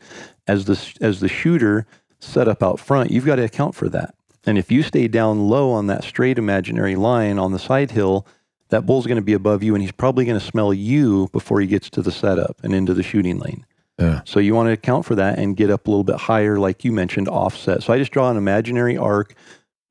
[0.47, 1.86] As the, as the shooter
[2.17, 4.15] set up out front, you've got to account for that.
[4.43, 8.25] And if you stay down low on that straight imaginary line on the side hill,
[8.69, 11.60] that bull's going to be above you and he's probably going to smell you before
[11.62, 13.65] he gets to the setup and into the shooting lane.
[13.97, 14.21] Yeah.
[14.25, 16.86] So you want to account for that and get up a little bit higher, like
[16.86, 17.84] you mentioned, offset.
[17.84, 19.34] So I just draw an imaginary arc.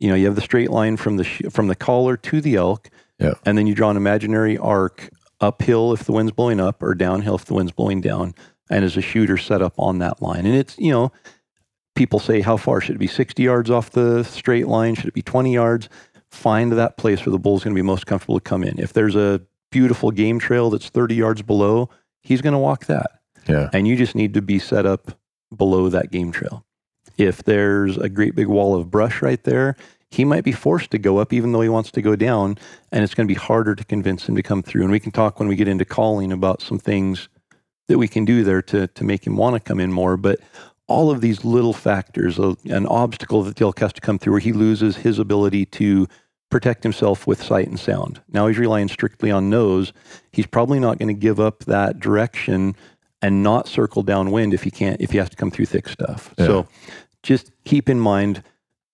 [0.00, 2.54] You know, you have the straight line from the sh- from the collar to the
[2.54, 2.88] elk,
[3.18, 3.34] Yeah.
[3.44, 5.10] and then you draw an imaginary arc
[5.40, 8.34] uphill if the wind's blowing up, or downhill if the wind's blowing down.
[8.70, 11.10] And as a shooter, set up on that line, and it's you know,
[11.96, 13.06] people say how far should it be?
[13.08, 14.94] Sixty yards off the straight line?
[14.94, 15.88] Should it be twenty yards?
[16.38, 18.78] Find that place where the bull's going to be most comfortable to come in.
[18.78, 19.40] If there's a
[19.72, 21.90] beautiful game trail that's thirty yards below,
[22.22, 23.68] he's going to walk that Yeah.
[23.72, 25.18] and you just need to be set up
[25.54, 26.64] below that game trail.
[27.16, 29.74] If there's a great big wall of brush right there,
[30.10, 32.56] he might be forced to go up even though he wants to go down,
[32.92, 34.82] and it's going to be harder to convince him to come through.
[34.82, 37.28] And we can talk when we get into calling about some things
[37.88, 40.16] that we can do there to, to make him want to come in more.
[40.16, 40.38] But
[40.86, 44.34] all of these little factors, uh, an obstacle that the elk has to come through
[44.34, 46.06] where he loses his ability to
[46.50, 48.20] protect himself with sight and sound.
[48.28, 49.92] Now he's relying strictly on nose.
[50.32, 52.74] He's probably not going to give up that direction
[53.20, 56.34] and not circle downwind if he can't if he has to come through thick stuff.
[56.38, 56.46] Yeah.
[56.46, 56.68] So
[57.22, 58.42] just keep in mind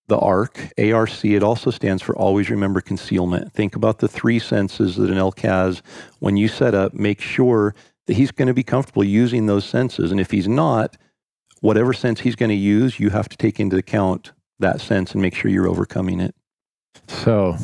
[0.06, 3.52] the ARC, ARC, it also stands for always remember concealment.
[3.52, 5.82] Think about the three senses that an elk has
[6.18, 6.92] when you set up.
[6.92, 7.74] Make sure
[8.06, 10.10] that he's going to be comfortable using those senses.
[10.10, 10.98] And if he's not,
[11.60, 15.22] whatever sense he's going to use, you have to take into account that sense and
[15.22, 16.34] make sure you're overcoming it.
[17.08, 17.56] So,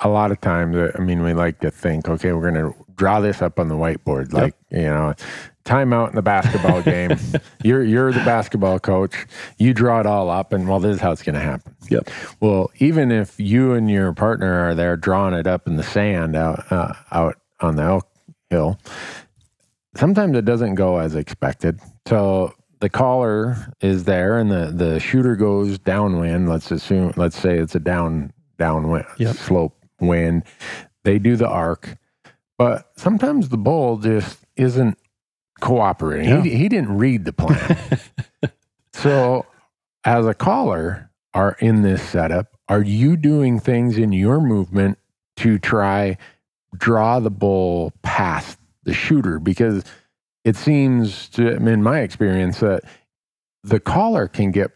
[0.00, 2.84] a lot of times, uh, I mean, we like to think, okay, we're going to
[2.98, 5.14] draw this up on the whiteboard, like you know,
[5.64, 7.16] timeout in the basketball game.
[7.62, 9.26] You're you're the basketball coach.
[9.58, 11.74] You draw it all up, and well, this is how it's going to happen.
[11.90, 12.10] Yep.
[12.40, 16.36] Well, even if you and your partner are there drawing it up in the sand
[16.36, 18.08] out uh, out on the elk
[18.50, 18.78] hill,
[19.96, 21.80] sometimes it doesn't go as expected.
[22.06, 26.48] So the caller is there, and the the shooter goes downwind.
[26.48, 29.36] Let's assume, let's say it's a down downwind Yep.
[29.36, 30.44] slope wind.
[31.04, 31.96] They do the arc,
[32.56, 34.98] but sometimes the bull just isn't
[35.60, 36.28] cooperating.
[36.28, 36.42] Yeah.
[36.42, 37.76] He, he didn't read the plan.
[38.92, 39.46] so,
[40.04, 44.98] as a caller, are in this setup, are you doing things in your movement
[45.36, 46.16] to try
[46.76, 49.38] draw the bull past the shooter?
[49.38, 49.84] Because
[50.48, 52.82] it seems, to, in my experience, that
[53.62, 54.70] the caller can get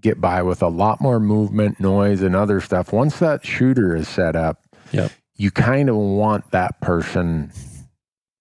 [0.00, 2.92] get by with a lot more movement, noise, and other stuff.
[2.92, 4.58] Once that shooter is set up,
[4.92, 5.10] Yep.
[5.36, 7.50] you kind of want that person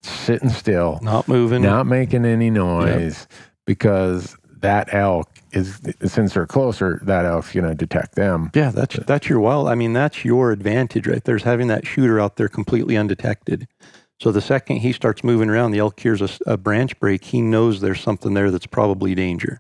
[0.02, 1.62] sitting still, Not moving.
[1.62, 3.28] not making any noise,
[3.65, 8.50] because that elk is since they're closer, that elk's going to detect them.
[8.54, 9.67] Yeah, that's that's your well.
[9.69, 11.38] I mean, that's your advantage right there.
[11.38, 13.67] Is having that shooter out there completely undetected.
[14.23, 17.25] So the second he starts moving around, the elk hears a branch break.
[17.25, 19.59] He knows there's something there that's probably danger,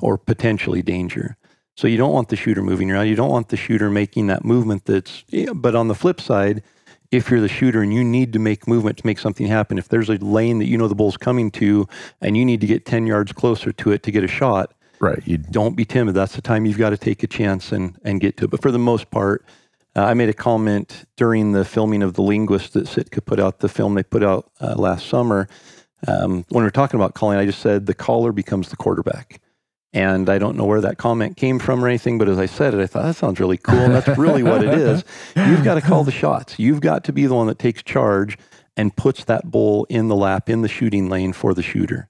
[0.00, 1.36] or potentially danger.
[1.76, 3.08] So you don't want the shooter moving around.
[3.08, 4.86] You don't want the shooter making that movement.
[4.86, 5.24] That's.
[5.54, 6.62] But on the flip side,
[7.10, 9.90] if you're the shooter and you need to make movement to make something happen, if
[9.90, 11.86] there's a lane that you know the bull's coming to,
[12.22, 15.22] and you need to get ten yards closer to it to get a shot, Right.
[15.26, 16.14] You don't be timid.
[16.14, 18.50] That's the time you've got to take a chance and, and get to it.
[18.50, 19.44] But for the most part,
[19.98, 23.58] uh, I made a comment during the filming of The Linguist that Sitka put out,
[23.58, 25.48] the film they put out uh, last summer.
[26.06, 29.40] Um, when we were talking about calling, I just said the caller becomes the quarterback.
[29.92, 32.74] And I don't know where that comment came from or anything, but as I said
[32.74, 33.78] it, I thought that sounds really cool.
[33.78, 35.02] And that's really what it is.
[35.36, 36.58] You've got to call the shots.
[36.58, 38.38] You've got to be the one that takes charge
[38.76, 42.08] and puts that bull in the lap, in the shooting lane for the shooter.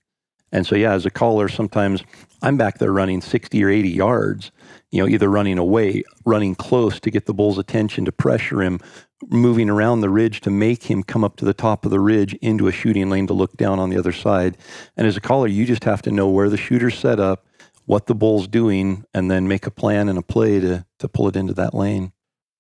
[0.53, 2.03] And so, yeah, as a caller, sometimes
[2.43, 4.51] I'm back there running 60 or 80 yards,
[4.91, 8.81] you know, either running away, running close to get the bull's attention to pressure him,
[9.29, 12.35] moving around the ridge to make him come up to the top of the ridge
[12.35, 14.57] into a shooting lane to look down on the other side.
[14.97, 17.47] And as a caller, you just have to know where the shooter's set up,
[17.87, 21.29] what the bull's doing, and then make a plan and a play to, to pull
[21.29, 22.13] it into that lane.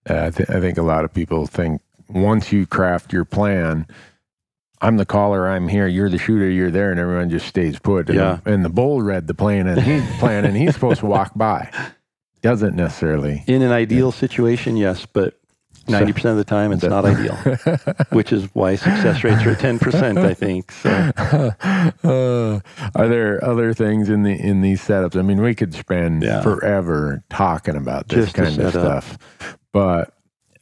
[0.08, 3.86] Uh, I, th- I think a lot of people think once you craft your plan,
[4.80, 8.08] I'm the caller, I'm here, you're the shooter, you're there, and everyone just stays put.
[8.08, 8.38] And, Yeah.
[8.44, 11.70] and the bull read the plan and he's plan and he's supposed to walk by.
[12.42, 13.42] Doesn't necessarily.
[13.48, 15.34] In an ideal situation, yes, but
[15.88, 17.34] 90% of the time, it's not ideal,
[18.10, 20.70] which is why success rates are 10%, I think.
[20.70, 20.90] So,
[22.04, 22.60] uh,
[22.94, 25.16] are there other things in the in these setups?
[25.18, 26.42] I mean, we could spend Yeah.
[26.42, 29.02] forever talking about this Just kind of up.
[29.04, 29.18] stuff,
[29.72, 30.12] but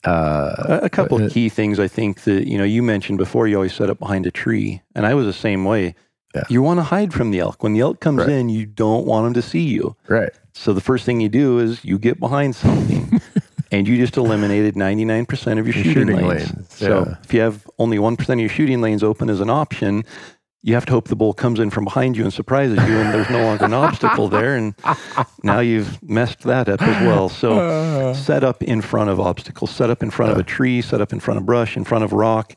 [0.07, 3.49] uh, a, couple uh, of key things I think that, you know, you mentioned before,
[3.49, 4.83] you always set up behind a tree.
[4.95, 5.95] And I was the same way.
[6.35, 6.43] Yeah.
[6.49, 7.63] You want to hide from the elk.
[7.63, 8.29] When the elk comes Right.
[8.31, 9.97] in, you don't want them to see you.
[10.09, 13.21] right, So the first thing you do is you get behind something
[13.73, 16.53] and you just eliminated 99% of your shooting, shooting lanes.
[16.53, 17.17] lanes, So yeah.
[17.25, 20.05] if you have only 1% of your shooting lanes open as an option,
[20.67, 23.15] you have to hope the bull comes in from behind you and surprises you and
[23.15, 24.57] there's no longer an obstacle there.
[24.57, 24.75] And
[25.45, 27.29] now you've messed that up as well.
[27.29, 31.01] So set up in front of obstacles, set up in front of a tree, set
[31.01, 32.57] up in front of brush, in front of rock.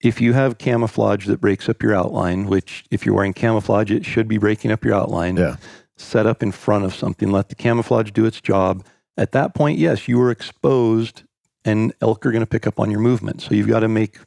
[0.00, 4.06] If you have camouflage that breaks up your outline, which if you're wearing camouflage, it
[4.06, 5.56] should be breaking up your outline yeah,
[5.96, 8.84] set up in front of something, let the camouflage do its job.
[9.16, 11.24] At that point, yes, you are exposed
[11.64, 13.42] and elk are going to pick up on your movement.
[13.42, 14.18] So you've got to make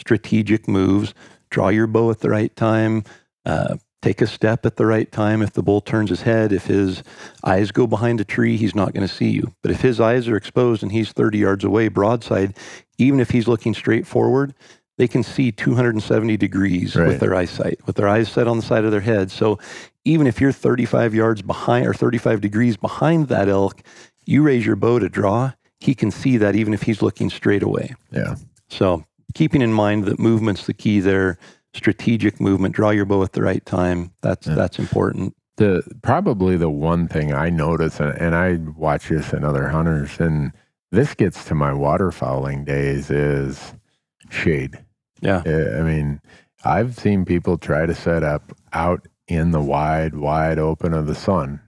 [0.00, 1.14] strategic moves,
[1.50, 3.04] draw your bow at the right time,
[3.44, 5.42] uh, take a step at the right time.
[5.42, 7.02] If the bull turns his head, if his
[7.44, 9.54] eyes go behind a tree, he's not going to see you.
[9.62, 12.56] But if his eyes are exposed and he's 30 yards away, broadside,
[12.98, 14.54] even if he's looking straight forward,
[14.96, 17.08] they can see 270 degrees Right.
[17.08, 19.30] with their eyesight, with their eyes set on the side of their head.
[19.30, 19.58] So
[20.04, 23.82] even if you're 35 yards behind or 35 degrees behind that elk,
[24.26, 27.62] you raise your bow to draw, he can see that even if he's looking straight
[27.62, 27.94] away.
[28.12, 28.34] yeah.
[28.68, 29.04] So
[29.34, 31.38] keeping in mind that movement's the key there,
[31.74, 34.12] strategic movement, draw your bow at the right time.
[34.22, 35.34] That's that's important.
[35.56, 40.18] the probably the one thing I notice, and, and I watch this in other hunters,
[40.18, 40.52] and
[40.90, 43.74] this gets to my waterfowling days, is
[44.30, 44.78] shade.
[45.20, 45.42] Yeah.
[45.44, 46.20] I mean,
[46.64, 51.14] I've seen people try to set up out in the wide, wide open of the
[51.14, 51.60] sun.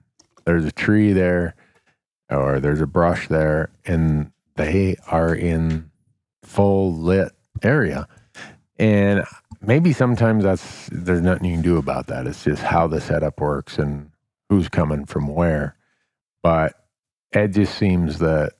[0.45, 1.55] There's a tree there,
[2.29, 5.89] or there's a brush there, and they are in
[6.43, 7.31] full lit
[7.61, 8.07] area.
[8.79, 9.23] And
[9.61, 12.27] maybe sometimes that's there's nothing you can do about that.
[12.27, 14.09] It's just how the setup works and
[14.49, 15.75] who's coming from where.
[16.41, 16.73] But
[17.31, 18.53] it just seems that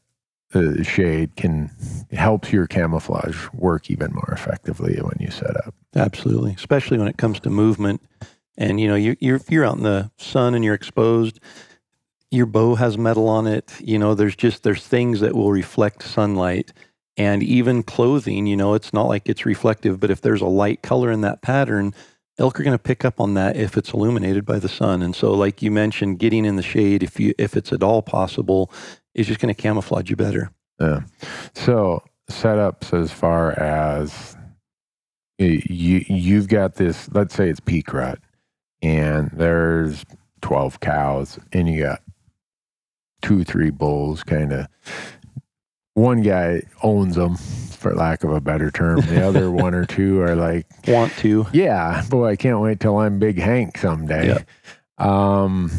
[0.52, 1.72] the shade can
[2.12, 5.74] helps your camouflage work even more effectively when you set up.
[5.96, 8.02] Absolutely, especially when it comes to movement.
[8.58, 11.40] And you know, you, you're if you're out in the sun and you're exposed,
[12.30, 13.74] your bow has metal on it.
[13.80, 16.72] You know, there's just there's things that will reflect sunlight,
[17.18, 18.48] and even clothing.
[18.48, 21.42] You know, it's not like it's reflective, but if there's a light color in that
[21.42, 21.94] pattern,
[22.40, 25.02] elk are going to pick up on that if it's illuminated by the sun.
[25.02, 28.02] And so, like you mentioned, getting in the shade, if you if it's at all
[28.02, 28.72] possible,
[29.14, 30.52] is just going to camouflage you better.
[30.80, 31.02] Yeah.
[31.54, 34.36] So setups as far as
[35.38, 37.10] you you've got this.
[37.14, 38.20] Let's say it's peak rut,
[38.82, 40.04] and there's
[40.42, 42.02] twelve cows, and you got
[43.22, 44.24] two, three bulls.
[44.24, 44.68] Kind of
[45.96, 49.02] one guy owns them, for lack of a better term.
[49.02, 51.46] The other one or two are like, Want to?
[51.54, 54.28] yeah, boy, I can't wait till I'm Big Hank someday.
[54.28, 54.40] Yeah.
[54.98, 55.70] Um,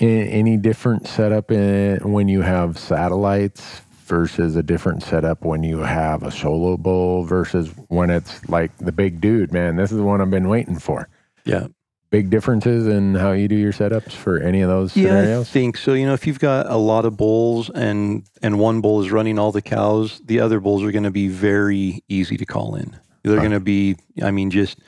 [0.00, 6.22] any different setup in when you have satellites versus a different setup when you have
[6.22, 10.20] a solo bull versus when it's like the big dude, man, this is the one
[10.20, 11.08] I've been waiting for.
[11.44, 11.68] Yeah.
[12.14, 15.50] Big differences in how you do your setups for any of those Yeah, I scenarios?
[15.50, 15.94] think so.
[15.94, 19.36] You know, if you've got a lot of bulls and and one bull is running
[19.36, 22.96] all the cows, the other bulls are going to be very easy to call in.
[23.24, 23.40] They're Right.
[23.40, 24.78] going to be, I mean, just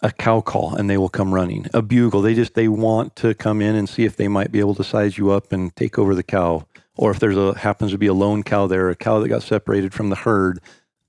[0.00, 1.66] a cow call, and they will come running.
[1.74, 4.60] A bugle, they just they want to come in and see if they might be
[4.60, 7.90] able to size you up and take over the cow, or if there's a happens
[7.90, 10.60] to be a lone cow there, a cow that got separated from the herd,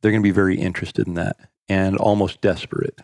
[0.01, 2.99] they're going to be very interested in that and almost desperate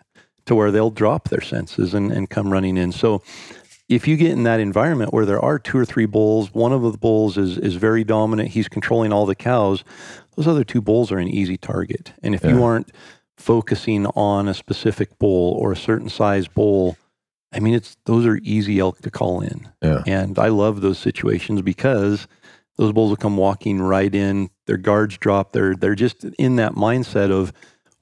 [0.45, 2.91] to where they'll drop their senses and, and come running in.
[2.91, 3.23] So
[3.87, 6.81] if you get in that environment where there are two or three bulls, one of
[6.81, 9.83] the bulls is is very dominant, he's controlling all the cows,
[10.35, 12.13] those other two bulls are an easy target.
[12.23, 12.91] And if you aren't
[13.37, 16.97] focusing on a specific bull or a certain size bull,
[17.51, 19.69] I mean it's those are easy elk to call in.
[19.81, 20.03] Yeah.
[20.07, 22.27] And I love those situations because
[22.77, 26.73] those bulls will come walking right in, their guards drop, they're they're just in that
[26.73, 27.53] mindset of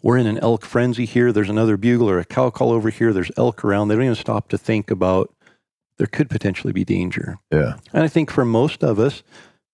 [0.04, 1.32] we're in an elk frenzy here.
[1.32, 3.12] There's another bugle or a cow call over here.
[3.14, 3.88] There's elk around.
[3.88, 5.34] They don't even stop to think about
[5.98, 7.38] there could potentially be danger.
[7.52, 7.78] Yeah.
[7.94, 9.24] And I think for most of us,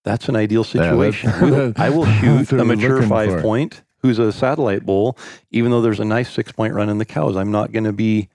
[0.06, 1.32] that's an ideal Yeah, situation.
[1.42, 5.18] We- I will shoot a mature five point who's a satellite bull,
[5.52, 7.36] even though there's a nice six point run in the cows.
[7.36, 8.30] I'm not going to be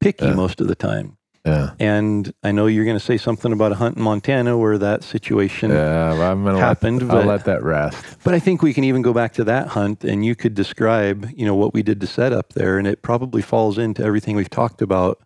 [0.00, 0.34] picky Yeah.
[0.34, 1.16] most of the time.
[1.44, 1.70] Yeah.
[1.80, 5.02] And I know you're going to say something about a hunt in Montana where that
[5.02, 6.12] situation Yeah.
[6.30, 8.04] I'm gonna happened, Let, but- I'll let that rest.
[8.22, 11.28] But I think we can even go back to that hunt and you could describe,
[11.34, 12.78] you know, what we did to set up there.
[12.78, 15.18] And it probably falls into everything we've talked about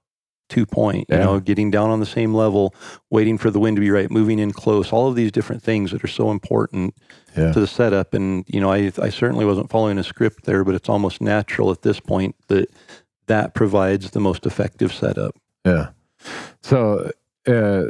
[0.49, 1.25] two point, you Yeah.
[1.25, 2.73] know, getting down on the same level,
[3.11, 5.91] waiting for the wind to be right, moving in close, all of these different things
[5.91, 6.95] that are so important
[7.37, 7.53] Yeah.
[7.53, 8.15] to the setup.
[8.15, 11.71] And, you know, I, I certainly wasn't following a script there, but it's almost natural
[11.73, 12.71] at this point that
[13.27, 15.35] that provides the most effective setup.
[15.65, 15.89] Yeah.
[16.63, 17.11] So,
[17.47, 17.83] uh,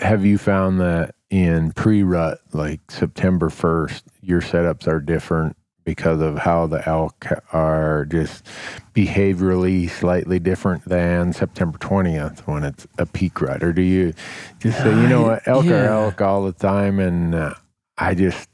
[0.00, 6.38] have you found that in pre-rut, like September first, your setups are different because of
[6.38, 8.46] how the elk are just
[8.94, 14.14] behaviorally slightly different than September twentieth when it's a peak rut, or do you
[14.60, 17.54] just say, you know what, elk are elk all the time, and uh,
[17.98, 18.48] I just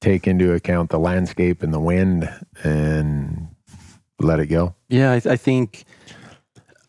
[0.00, 2.28] take into account the landscape and the wind
[2.62, 3.48] and
[4.20, 4.74] let it go?
[4.88, 5.84] Yeah, I, I think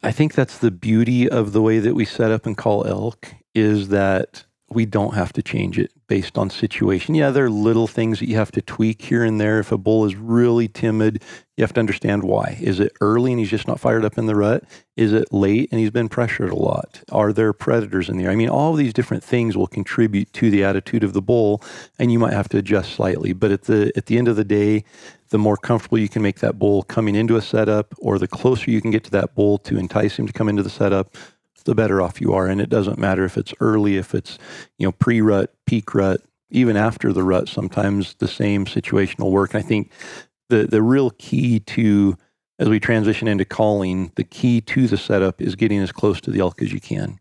[0.07, 3.27] I think that's the beauty of the way that we set up and call elk
[3.53, 7.15] is that we don't have to change it based on situation.
[7.15, 9.59] Yeah, there are little things that you have to tweak here and there.
[9.59, 11.24] If a bull is really timid,
[11.55, 12.57] you have to understand why.
[12.61, 14.65] Is it early and he's just not fired up in the rut?
[14.97, 17.01] Is it late and he's been pressured a lot?
[17.11, 18.30] Are there predators in there?
[18.30, 21.61] I mean, all these different things will contribute to the attitude of the bull,
[21.97, 23.32] and you might have to adjust slightly.
[23.32, 24.84] But at the at the end of the day,
[25.30, 28.70] the more comfortable you can make that bull coming into a setup, or the closer
[28.70, 31.15] you can get to that bull to entice him to come into the setup,
[31.68, 32.47] the better off you are.
[32.47, 34.39] And it doesn't matter if it's early, if it's
[34.80, 37.47] you know pre-rut, peak rut, even after the rut.
[37.47, 39.53] Sometimes the same situation will work.
[39.53, 39.91] And I think
[40.49, 42.18] the the real key to
[42.59, 46.32] as we transition into calling, the key to the setup is getting as close to
[46.32, 47.20] the elk as you can.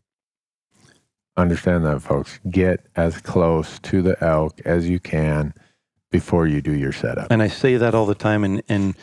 [1.36, 2.40] Understand that, folks.
[2.48, 5.52] Get as close to the elk as you can
[6.10, 7.26] before you do your setup.
[7.30, 8.94] And I say that all the time, and, and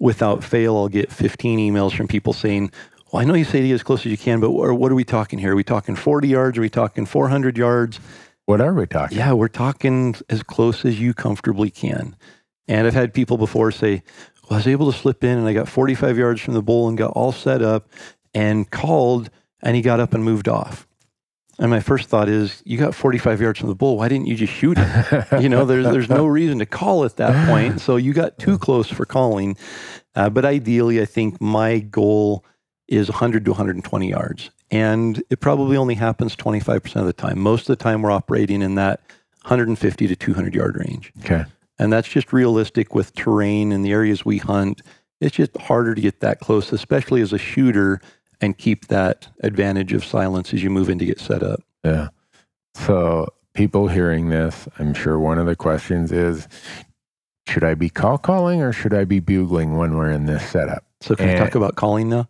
[0.00, 2.70] without fail, I'll get 15 emails from people saying,
[3.10, 4.94] Well, I know you say to get as close as you can, but what are,
[4.94, 5.52] we talking here?
[5.52, 6.58] Are we talking 40 yards?
[6.58, 8.00] Are we talking 400 yards?
[8.44, 9.16] What are we talking?
[9.16, 12.16] Yeah, we're talking as close as you comfortably can.
[12.66, 14.02] And I've had people before say,
[14.42, 16.88] Well, I was able to slip in and I got 45 yards from the bull
[16.88, 17.88] and got all set up
[18.34, 19.30] and called,
[19.62, 20.86] and he got up and moved off.
[21.58, 23.96] And my first thought is, you got 45 yards from the bull.
[23.96, 25.24] Why didn't you just shoot him?
[25.40, 27.80] you know, there's there's no reason to call at that point.
[27.80, 29.56] So you got too close for calling.
[30.14, 32.44] Uh, but ideally, I think my goal
[32.88, 37.38] is 100 to 120 yards, and it probably only happens 25% of the time.
[37.38, 39.00] Most of the time, we're operating in that
[39.42, 41.44] 150 to 200 yard range, Okay.
[41.78, 44.82] and that's just realistic with terrain and the areas we hunt.
[45.20, 48.00] It's just harder to get that close, especially as a shooter,
[48.40, 51.60] and keep that advantage of silence as you move in to get set up.
[51.84, 52.08] Yeah.
[52.74, 56.46] So, people hearing this, I'm sure one of the questions is
[57.48, 60.84] should I be call calling or should I be bugling when we're in this setup?
[61.00, 62.28] So, can we talk about calling now?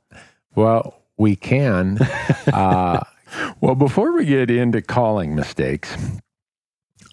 [0.58, 1.98] Well, we can.
[2.52, 3.04] uh,
[3.60, 5.96] well, before we get into calling mistakes,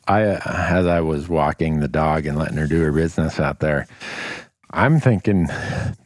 [0.08, 3.86] I, as I was walking the dog and letting her do her business out there,
[4.72, 5.48] I'm thinking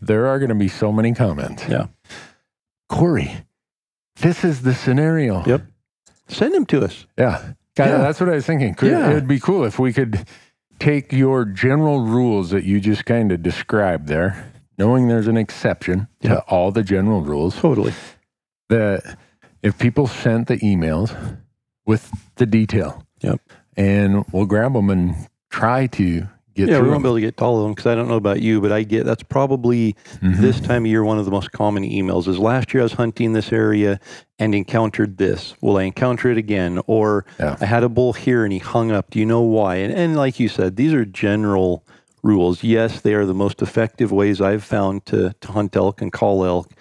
[0.02, 1.64] there are going to be so many comments.
[1.70, 1.88] Yeah.
[2.90, 3.32] Corey,
[4.18, 5.46] this is the scenario.
[5.46, 5.62] Yep.
[6.28, 7.06] Send them to us.
[7.18, 7.54] Yeah.
[7.78, 8.00] Yeah.
[8.00, 8.76] That's what I was thinking.
[8.76, 9.12] Could, Yeah.
[9.12, 10.26] It'd be cool if we could
[10.80, 16.08] take your general rules that you just kind of described there, knowing there's an exception
[16.22, 16.36] Yeah.
[16.36, 17.94] to all the general rules, Totally.
[18.70, 19.18] that
[19.62, 21.14] if people sent the emails
[21.86, 23.42] with the detail, Yep.
[23.78, 25.16] and we'll grab them and
[25.52, 27.86] try to get Yeah, we won't be able to get to all of them because
[27.88, 30.34] I don't know about you, but I get that's probably them.
[30.34, 30.38] Mhm.
[30.42, 32.94] this time of year one of the most common emails is last year I was
[32.94, 34.00] hunting this area
[34.40, 35.56] and encountered this.
[35.62, 36.80] Will I encounter it again?
[36.88, 37.56] Or Yeah.
[37.62, 39.10] I had a bull here and he hung up.
[39.10, 39.76] Do you know why?
[39.76, 41.84] And, and like you said, these are general
[42.24, 42.64] rules.
[42.64, 46.44] Yes, they are the most effective ways I've found to, to hunt elk and call
[46.46, 46.72] elk,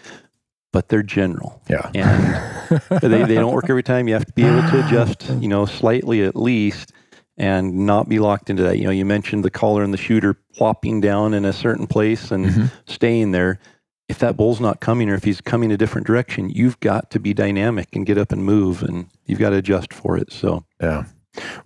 [0.72, 1.62] but they're general.
[1.68, 1.90] Yeah.
[1.94, 4.08] And they, they don't work every time.
[4.08, 6.92] You have to be able to adjust, you know, slightly at least
[7.36, 8.78] and not be locked into that.
[8.78, 12.30] You know, you mentioned the caller and the shooter plopping down in a certain place
[12.32, 12.70] and Mhm.
[12.86, 13.60] staying there.
[14.08, 17.20] If that bull's not coming or if he's coming a different direction, you've got to
[17.20, 20.32] be dynamic and get up and move and you've got to adjust for it.
[20.32, 21.04] So Yeah.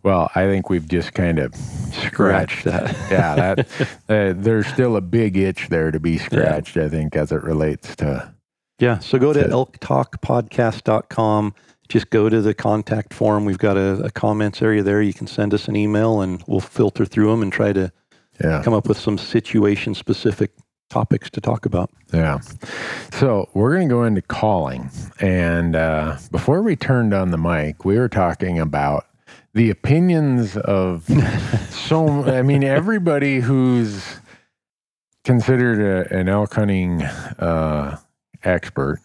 [0.03, 2.95] Well, I think we've just kind of scratched that.
[3.11, 3.69] yeah, that
[4.09, 6.77] uh, there's still a big itch there to be scratched.
[6.77, 8.33] I think as it relates to
[8.79, 8.99] Yeah.
[8.99, 11.55] So go to To- elktalkpodcast.com.
[11.89, 13.45] Just go to the contact form.
[13.45, 15.03] We've got a, a comments area there.
[15.03, 17.93] You can send us an email and we'll filter through them and try to
[18.43, 20.53] yeah, come up with some situation specific
[20.89, 21.91] topics to talk about.
[22.13, 22.39] Yeah.
[23.13, 24.91] So we're going to go into calling.
[25.21, 29.05] And uh, before we turned on the mic, we were talking about
[29.55, 31.05] the opinions of
[31.71, 34.05] so, I mean, everybody who's
[35.25, 37.99] considered a, an elk hunting uh,
[38.43, 39.01] expert,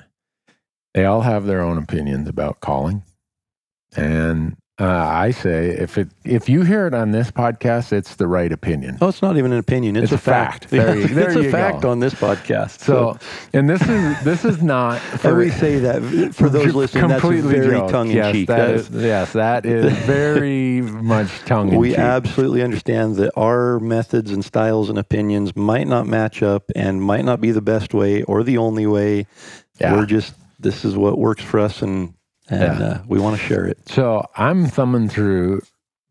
[0.93, 3.03] they all have their own opinions about calling.
[3.95, 8.27] And uh, I say if it if you hear it on this podcast, it's the
[8.27, 8.97] right opinion.
[9.01, 10.65] Oh, it's not even an opinion; it's, It's a fact.
[10.65, 10.69] fact.
[10.71, 11.89] There you- there it's a fact go.
[11.89, 12.79] on this podcast.
[12.81, 13.17] So,
[13.53, 17.23] and this is this is not and for we say that for those listening, that's
[17.23, 18.47] very tongue in yes, cheek.
[18.49, 21.79] that is- yes, that is very much tongue in cheek.
[21.79, 27.01] we absolutely understand that our methods and styles and opinions might not match up and
[27.01, 29.25] might not be the best way or the only way.
[29.81, 29.93] Yeah.
[29.95, 32.13] We're just this is what works for us, and
[32.49, 32.85] and Yeah.
[32.87, 33.77] uh, we want to share it.
[33.89, 35.61] So I'm thumbing through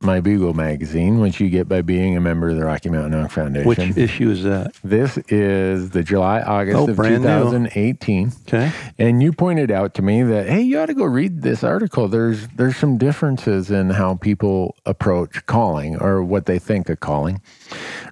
[0.03, 3.31] my Bugle magazine, which you get by being a member of the Rocky Mountain Elk
[3.31, 3.67] Foundation.
[3.67, 4.75] Which issue is that?
[4.85, 7.29] this is the July August Oh, of brand new.
[7.29, 8.33] 2018.
[8.47, 8.71] Okay.
[8.99, 12.09] And you pointed out to me that hey, you ought to go read this article.
[12.09, 17.41] There's there's some differences in how people approach calling or what they think of calling.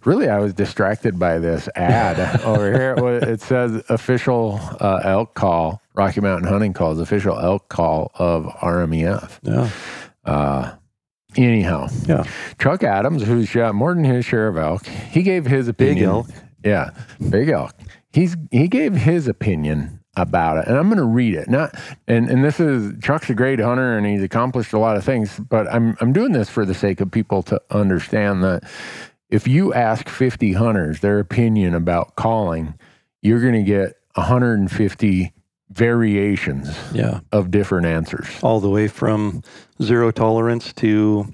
[0.07, 2.95] Really, I was distracted by this ad over here.
[2.97, 8.47] It It says official uh, elk call, Rocky Mountain Hunting calls official elk call of
[8.61, 9.38] RMEF.
[9.42, 9.70] Yeah.
[10.24, 10.74] Uh,
[11.36, 12.24] anyhow, Yeah.
[12.59, 16.11] Chuck Adams, who's shot more than his share of elk, he gave his Big opinion.
[16.11, 16.26] elk.
[16.64, 16.90] Yeah,
[17.30, 17.74] big elk.
[18.12, 21.49] He's he gave his opinion about it, and I'm going to read it.
[21.49, 21.74] Not
[22.09, 25.38] and and this is Chuck's a great hunter, and he's accomplished a lot of things.
[25.38, 28.62] But I'm I'm doing this for the sake of people to understand that
[29.30, 32.74] if you ask 50 hunters their opinion about calling,
[33.20, 35.32] you're going to get 150
[35.71, 37.21] variations Yeah.
[37.33, 38.29] of different answers.
[38.43, 39.43] All the way from
[39.83, 41.27] zero tolerance to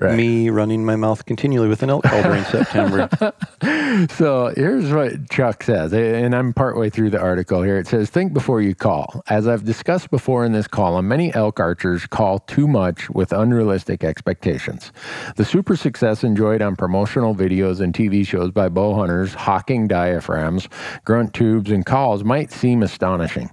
[0.00, 0.16] Right.
[0.16, 3.08] me running my mouth continually with an elk call during September.
[4.10, 7.78] so here's what Chuck says, and I'm partway through the article here.
[7.78, 9.22] It says, Think before you call.
[9.28, 14.02] As I've discussed before in this column, many elk archers call too much with unrealistic
[14.02, 14.90] expectations.
[15.36, 20.68] The super success enjoyed on promotional videos and TV shows by bow hunters hawking diaphragms,
[21.04, 23.48] grunt tubes, and calls might seem astonishing.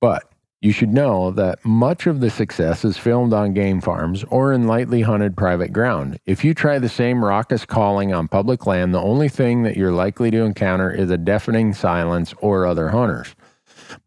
[0.00, 0.24] But
[0.60, 4.68] you should know that much of the success is filmed on game farms or in
[4.68, 6.18] lightly hunted private ground.
[6.24, 9.92] If you try the same raucous calling on public land, the only thing that you're
[9.92, 13.34] likely to encounter is a deafening silence or other hunters.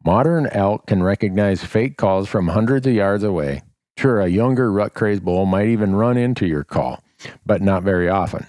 [0.05, 3.61] Modern elk can recognize fake calls from hundreds of yards away.
[3.97, 7.03] Sure, a younger rut crazed bull might even run into your call,
[7.45, 8.45] but not very often.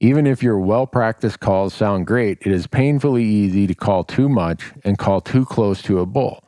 [0.00, 4.28] Even if your well practiced calls sound great, it is painfully easy to call too
[4.28, 6.44] much and call too close to a bull.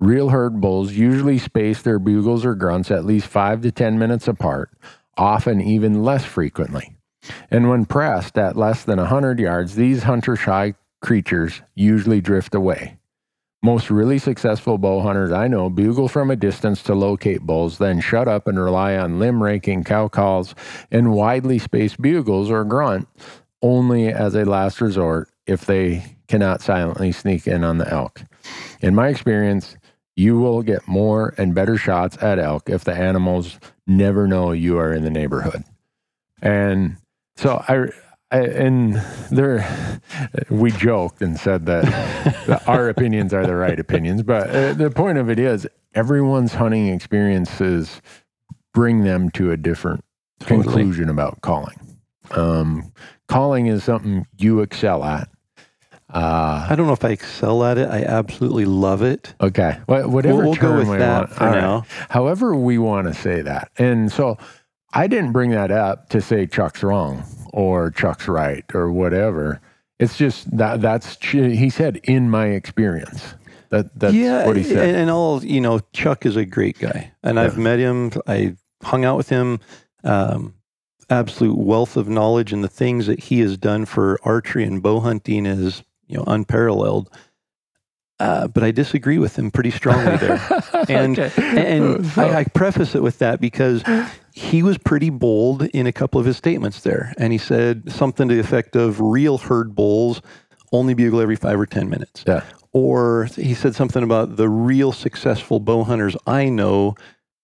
[0.00, 4.26] Real herd bulls usually space their bugles or grunts at least 5 to 10 minutes
[4.26, 4.70] apart,
[5.16, 6.96] often even less frequently.
[7.50, 12.54] And when pressed at less than a 100 yards, these hunter shy creatures usually drift
[12.54, 12.98] away.
[13.64, 18.00] Most really successful bow hunters I know bugle from a distance to locate bulls, then
[18.00, 20.54] shut up and rely on limb raking, cow calls,
[20.90, 23.08] and widely spaced bugles or grunt
[23.62, 28.22] only as a last resort if they cannot silently sneak in on the elk.
[28.80, 29.76] In my experience,
[30.16, 34.78] you will get more and better shots at elk if the animals never know you
[34.78, 35.64] are in the neighborhood.
[36.40, 36.96] And
[37.36, 37.88] so I,
[38.32, 38.94] and
[39.30, 40.00] there,
[40.50, 45.18] we joked and said that, our opinions are the right opinions, but uh, the point
[45.18, 48.00] of it is everyone's hunting experiences
[48.72, 50.04] bring them to a different
[50.40, 50.62] Totally.
[50.64, 51.78] conclusion about calling.
[52.30, 52.92] Um,
[53.28, 55.28] calling is something you excel at.
[56.12, 57.88] Uh, I don't know if I excel at it.
[57.88, 59.34] I absolutely love it.
[59.40, 59.78] Okay.
[59.88, 61.32] Wha- Whatever We'll- we'll go term with we that want.
[61.32, 61.60] for All right.
[61.60, 61.84] now.
[62.10, 63.70] However, we want to say that.
[63.78, 64.36] And so
[64.92, 69.60] I didn't bring that up to say Chuck's wrong or Chuck's right or whatever.
[69.98, 73.34] It's just that that's he said in my experience.
[73.68, 74.88] That that's yeah, what he said.
[74.88, 78.10] And, and all you know, Chuck is a great guy, and I've met him.
[78.26, 79.60] I hung out with him.
[80.04, 80.54] Um,
[81.08, 85.00] absolute wealth of knowledge, and the things that he has done for archery and bow
[85.00, 87.08] hunting is you know unparalleled.
[88.22, 90.40] Uh, but I disagree with him pretty strongly there.
[90.88, 93.82] and and I, I preface it with that because
[94.32, 98.28] he was pretty bold in a couple of his statements there, and he said something
[98.28, 100.22] to the effect of "real herd bulls
[100.70, 102.44] only bugle every five or ten minutes." yeah.
[102.72, 106.94] Or he said something about the real successful bow hunters I know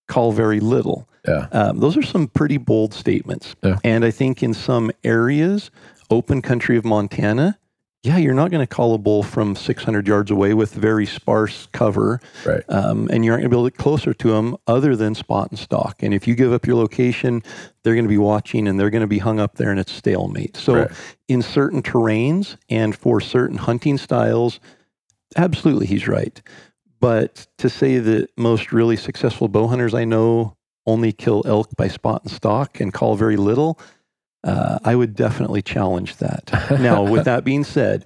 [0.07, 1.09] call very little.
[1.27, 1.47] Yeah.
[1.51, 3.55] Um, those are some pretty bold statements.
[3.61, 3.77] Yeah.
[3.83, 5.69] And I think in some areas,
[6.09, 7.59] open country of Montana,
[8.03, 11.67] yeah, you're not going to call a bull from 600 yards away with very sparse
[11.73, 12.63] cover, Right.
[12.69, 15.15] um, and you aren't going to be able to get closer to them other than
[15.15, 16.01] spot and stalk.
[16.01, 17.43] And if you give up your location,
[17.83, 19.91] they're going to be watching and they're going to be hung up there, and it's
[19.91, 20.55] stalemate.
[20.55, 20.91] So, Right.
[21.27, 24.61] in certain terrains and for certain hunting styles,
[25.35, 26.41] absolutely, he's right.
[27.01, 31.87] But to say that most really successful bow hunters I know only kill elk by
[31.89, 33.77] spot and stalk and call very little,
[34.43, 36.49] uh, I would definitely challenge that.
[36.79, 38.05] now, with that being said,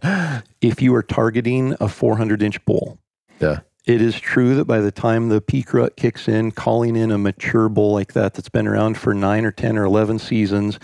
[0.62, 2.98] if you are targeting a 400 inch bull,
[3.40, 3.60] Yeah.
[3.86, 7.18] it is true that by the time the peak rut kicks in, calling in a
[7.18, 10.80] mature bull like that that's been around for nine or 10 or 11 seasons,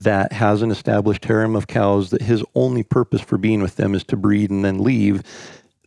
[0.00, 3.94] that has an established harem of cows, that his only purpose for being with them
[3.94, 5.22] is to breed and then leave,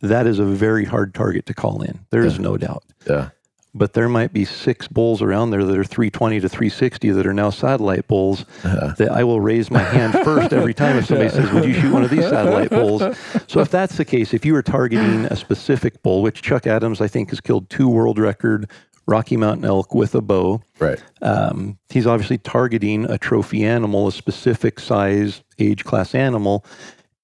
[0.02, 2.00] that is a very hard target to call in.
[2.10, 3.28] There is no doubt Yeah.
[3.74, 7.32] But there might be six bulls around there that are 320 to 360 that are
[7.32, 11.50] now satellite bulls that I will raise my hand first every time if somebody says,
[11.52, 13.02] Would you shoot one of these satellite bulls?
[13.48, 17.00] So, if that's the case, if you were targeting a specific bull, which Chuck Adams,
[17.00, 18.68] I think, has killed two world record
[19.06, 21.02] Rocky Mountain elk with a bow, Right.
[21.22, 26.64] um, he's obviously targeting a trophy animal, a specific size, age class animal,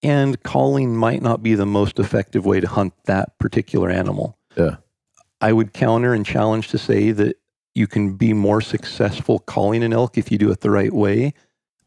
[0.03, 4.37] and calling might not be the most effective way to hunt that particular animal.
[4.57, 4.77] Yeah.
[5.41, 7.37] I would counter and challenge to say that
[7.75, 11.33] you can be more successful calling an elk if you do it the right way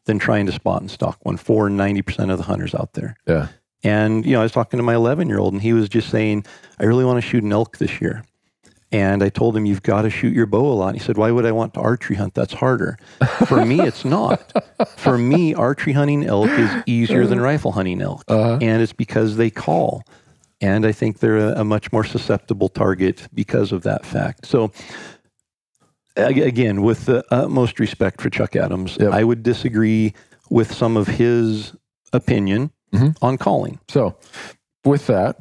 [0.06, 3.16] than trying to spot and stalk one for 90% of the hunters out there.
[3.26, 3.48] Yeah.
[3.84, 6.08] And, you know, I was talking to my 11 year old and he was just
[6.08, 6.44] saying,
[6.80, 8.24] I really want to shoot an elk this year.
[8.90, 10.88] And I told him, you've got to shoot your bow a lot.
[10.88, 12.34] And he said, why would I want to archery hunt?
[12.34, 12.98] That's harder.
[13.46, 14.52] For me, it's not.
[14.98, 18.22] For me, archery hunting elk is easier than rifle hunting elk.
[18.28, 18.58] Uh-huh.
[18.60, 20.04] And it's because they call.
[20.62, 24.46] And I think they're a, a much more susceptible target because of that fact.
[24.46, 24.70] So,
[26.16, 29.12] again, with the utmost respect for Chuck Adams, Yep.
[29.12, 30.14] I would disagree
[30.50, 31.72] with some of his
[32.12, 33.16] opinion Mhm.
[33.22, 33.80] on calling.
[33.88, 34.16] So,
[34.84, 35.36] with that,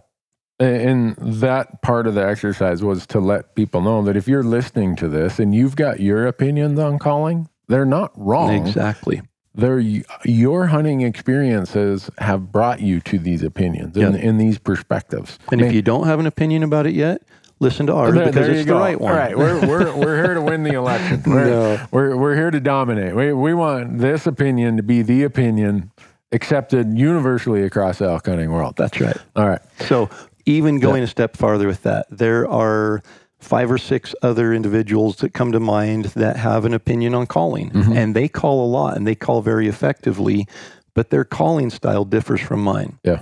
[0.60, 4.96] and that part of the exercise was to let people know that if you're listening
[4.98, 8.52] to this and you've got your opinions on calling, they're not wrong.
[8.68, 9.22] Exactly.
[9.54, 9.80] They're
[10.24, 14.30] your hunting experiences have brought you to these opinions and, Yeah.
[14.30, 15.38] and these perspectives.
[15.52, 17.22] And if you don't have an opinion about it yet,
[17.60, 18.80] listen to ours There- because there it's the go.
[18.80, 19.12] right one.
[19.12, 21.22] All right, we're, we're, we're here to win the election.
[21.28, 21.86] We're, No.
[21.92, 23.14] we're, we're here to dominate.
[23.16, 25.92] We, we want this opinion to be the opinion
[26.32, 28.76] accepted universally across the elk hunting world.
[28.78, 29.18] That's right.
[29.36, 29.62] All right.
[29.82, 30.10] So
[30.46, 33.04] even going a step farther with that, there are
[33.42, 37.70] five or six other individuals that come to mind that have an opinion on calling,
[37.72, 37.94] Mm-hmm.
[37.94, 40.48] and they call a lot and they call very effectively,
[40.94, 42.98] but their calling style differs from mine.
[43.04, 43.22] Yeah.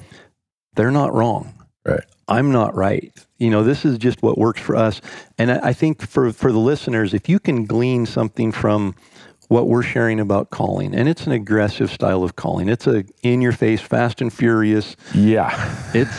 [0.75, 1.53] They're not wrong.
[1.85, 2.03] Right.
[2.27, 3.11] I'm not right.
[3.39, 5.01] You know, this is just what works for us.
[5.37, 8.93] And I, I think for, for the listeners, if you can glean something from
[9.49, 12.69] what we're sharing about calling, and it's an aggressive style of calling.
[12.69, 14.95] It's a in your face, fast and furious.
[15.13, 15.75] Yeah.
[15.93, 16.15] It's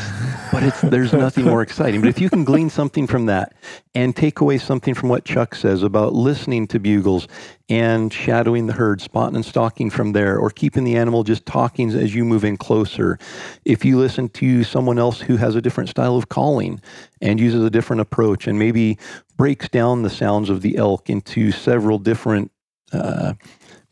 [0.50, 2.00] but it's there's nothing more exciting.
[2.00, 3.54] But if you can glean something from that
[3.94, 7.28] and take away something from what Chuck says about listening to bugles
[7.68, 11.90] and shadowing the herd, spotting and stalking from there, or keeping the animal just talking
[11.90, 13.16] as you move in closer.
[13.64, 16.80] If you listen to someone else who has a different style of calling
[17.20, 18.98] and uses a different approach and maybe
[19.36, 22.50] breaks down the sounds of the elk into several different
[22.92, 23.34] uh,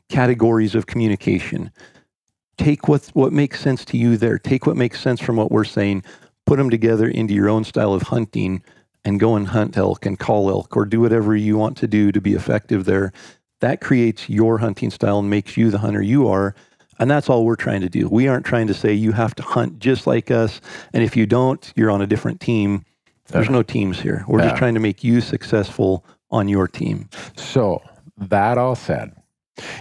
[0.09, 1.71] categories of communication.
[2.57, 4.39] Take what what makes sense to you there.
[4.39, 6.03] Take what makes sense from what we're saying.
[6.45, 8.63] Put them together into your own style of hunting,
[9.05, 12.11] and go and hunt elk and call elk, or do whatever you want to do
[12.11, 13.13] to be effective there.
[13.61, 16.55] That creates your hunting style and makes you the hunter you are.
[17.01, 18.09] And that's all we're trying to do.
[18.09, 20.61] We aren't trying to say you have to hunt just like us,
[20.93, 22.85] and if you don't, you're on a different team.
[23.29, 24.25] There's no teams here.
[24.27, 24.47] We're Yeah.
[24.49, 27.09] just trying to make you successful on your team.
[27.37, 27.83] So,
[28.19, 29.15] that all said,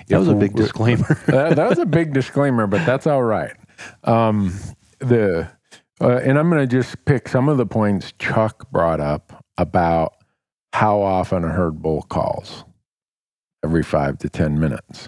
[0.08, 1.20] That was a big disclaimer.
[1.28, 3.54] that, that was a big disclaimer, but that's all right.
[4.04, 4.54] Um,
[5.00, 5.50] the
[6.00, 10.14] uh, and I'm going to just pick some of the points Chuck brought up about
[10.74, 12.64] how often a herd bull calls
[13.64, 15.08] every five to ten minutes.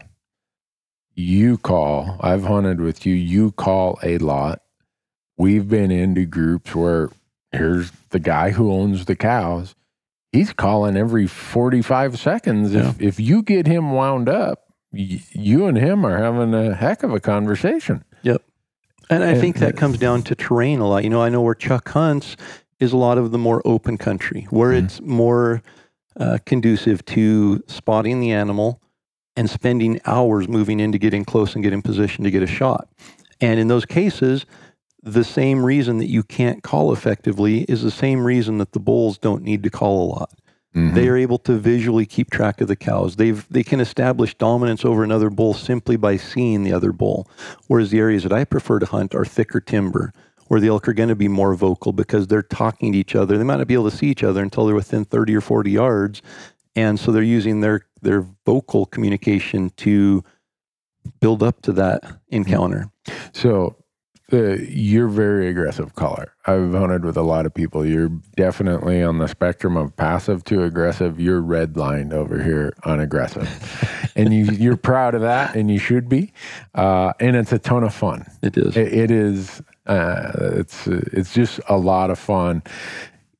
[1.13, 2.17] You call.
[2.21, 3.13] I've hunted with you.
[3.13, 4.61] You call a lot.
[5.37, 7.09] We've been into groups where
[7.51, 9.75] here's the guy who owns the cows.
[10.31, 12.75] He's calling every 45 seconds.
[12.75, 17.01] If, if you get him wound up, y- you and him are having a heck
[17.03, 18.03] of a conversation.
[18.21, 18.43] Yep.
[19.09, 21.03] And I And think that comes down to terrain a lot.
[21.03, 22.37] You know, I know where Chuck hunts
[22.79, 24.83] is a lot of the more open country, where Mhm.
[24.85, 25.61] it's more
[26.19, 28.81] uh, conducive to spotting the animal
[29.37, 32.43] and spending hours moving in to get in close and get in position to get
[32.43, 32.87] a shot.
[33.41, 34.45] And in those cases,
[35.03, 39.17] the same reason that you can't call effectively is the same reason that the bulls
[39.17, 40.39] don't need to call a lot.
[40.75, 40.93] Mhm.
[40.93, 43.15] They are able to visually keep track of the cows.
[43.15, 47.27] They've they can establish dominance over another bull simply by seeing the other bull.
[47.67, 50.13] Whereas the areas that I prefer to hunt are thicker timber,
[50.47, 53.37] where the elk are going to be more vocal because they're talking to each other.
[53.37, 55.71] They might not be able to see each other until they're within 30 or 40
[55.71, 56.21] yards.
[56.75, 60.23] And so they're using their their vocal communication to
[61.19, 62.91] build up to that encounter.
[63.33, 63.75] So
[64.31, 66.33] uh, you're very aggressive caller.
[66.45, 67.85] I've hunted with a lot of people.
[67.85, 71.19] You're definitely on the spectrum of passive to aggressive.
[71.19, 76.09] You're redlined over here on aggressive, and you you're proud of that, and you should
[76.09, 76.31] be.
[76.75, 78.25] Uh, and it's a ton of fun.
[78.41, 78.77] It is.
[78.77, 79.61] It, it is.
[79.85, 82.61] Uh, it's it's just a lot of fun,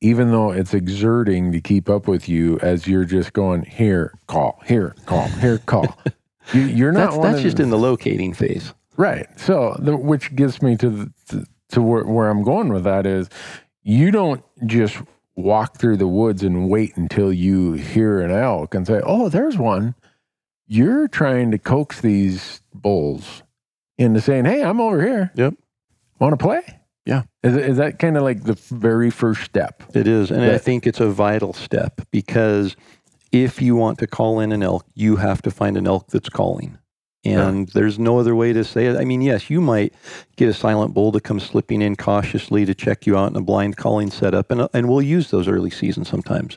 [0.00, 4.60] even though it's exerting to keep up with you as you're just going here, call,
[4.66, 5.96] here, call, here, call.
[6.52, 7.10] you, you're not.
[7.10, 8.72] that's that's just in the locating phase.
[8.96, 9.26] Right.
[9.38, 13.06] So, the, which gets me to the, to, to where, where I'm going with that
[13.06, 13.28] is,
[13.82, 14.98] you don't just
[15.36, 19.56] walk through the woods and wait until you hear an elk and say, "Oh, there's
[19.56, 19.94] one."
[20.66, 23.42] You're trying to coax these bulls
[23.98, 25.32] into saying, "Hey, I'm over here.
[25.34, 25.54] Yep.
[26.18, 26.62] Want to play?"
[27.06, 27.22] Yeah.
[27.42, 29.82] Is, is that kind of like the very first step?
[29.94, 30.30] It is.
[30.30, 32.76] And I think it's a vital step because
[33.32, 36.28] if you want to call in an elk, you have to find an elk that's
[36.28, 36.78] calling.
[37.24, 38.96] And there's no other way to say it.
[38.96, 39.92] I mean, yes, you might
[40.36, 43.42] get a silent bull to come slipping in cautiously to check you out in a
[43.42, 46.56] blind calling setup, and, and we'll use those early seasons sometimes.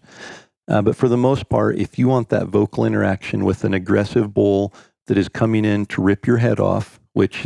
[0.70, 4.34] Uh, but for the most part, if you want that vocal interaction with an aggressive
[4.34, 4.74] bull
[5.07, 7.45] that is coming in to rip your head off, which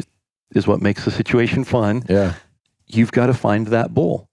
[0.54, 2.36] is what makes the situation fun, Yeah.
[2.86, 4.30] you've got to find that bull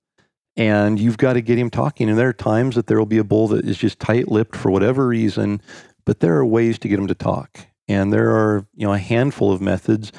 [0.56, 2.10] and you've got to get him talking.
[2.10, 4.54] And there are times that there will be a bull that is just tight lipped
[4.54, 5.62] for whatever reason,
[6.04, 7.60] but there are ways to get him to talk.
[7.88, 10.12] And there are, you know, a handful of methods.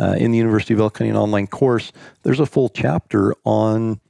[0.00, 1.90] Uh, in the University of Elk Hunting online course,
[2.22, 4.00] there's a full chapter on,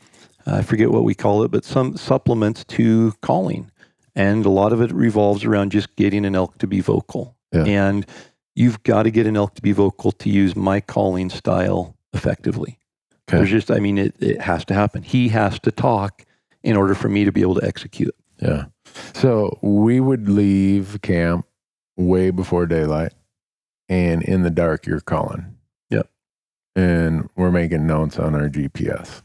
[0.46, 3.70] uh, I forget what we call it, but some supplements to calling.
[4.14, 7.36] And a lot of it revolves around just getting an elk to be vocal.
[7.54, 7.64] Yeah.
[7.64, 8.06] And
[8.54, 12.78] you've got to get an elk to be vocal to use my calling style effectively.
[13.26, 13.38] Okay.
[13.38, 15.02] There's just, I mean, it, it has to happen.
[15.02, 16.26] He has to talk
[16.62, 18.14] in order for me to be able to execute.
[18.42, 18.66] Yeah.
[19.14, 21.46] So we would leave camp
[21.98, 23.12] way before daylight,
[23.88, 25.56] and in the dark, you're calling.
[25.90, 26.08] Yep.
[26.76, 29.22] And we're making notes on our GPS.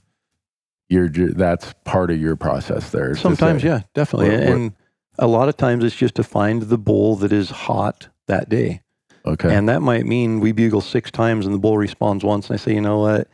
[0.90, 3.16] You're ju- that's part of your process there.
[3.16, 4.32] Sometimes, yeah, definitely.
[4.32, 4.74] What- and
[5.20, 8.82] a lot of times it's just to find the bull that is hot that day.
[9.26, 9.56] Okay.
[9.56, 12.50] And that might mean we bugle six times and the bull responds once.
[12.50, 13.28] And I say, you know what?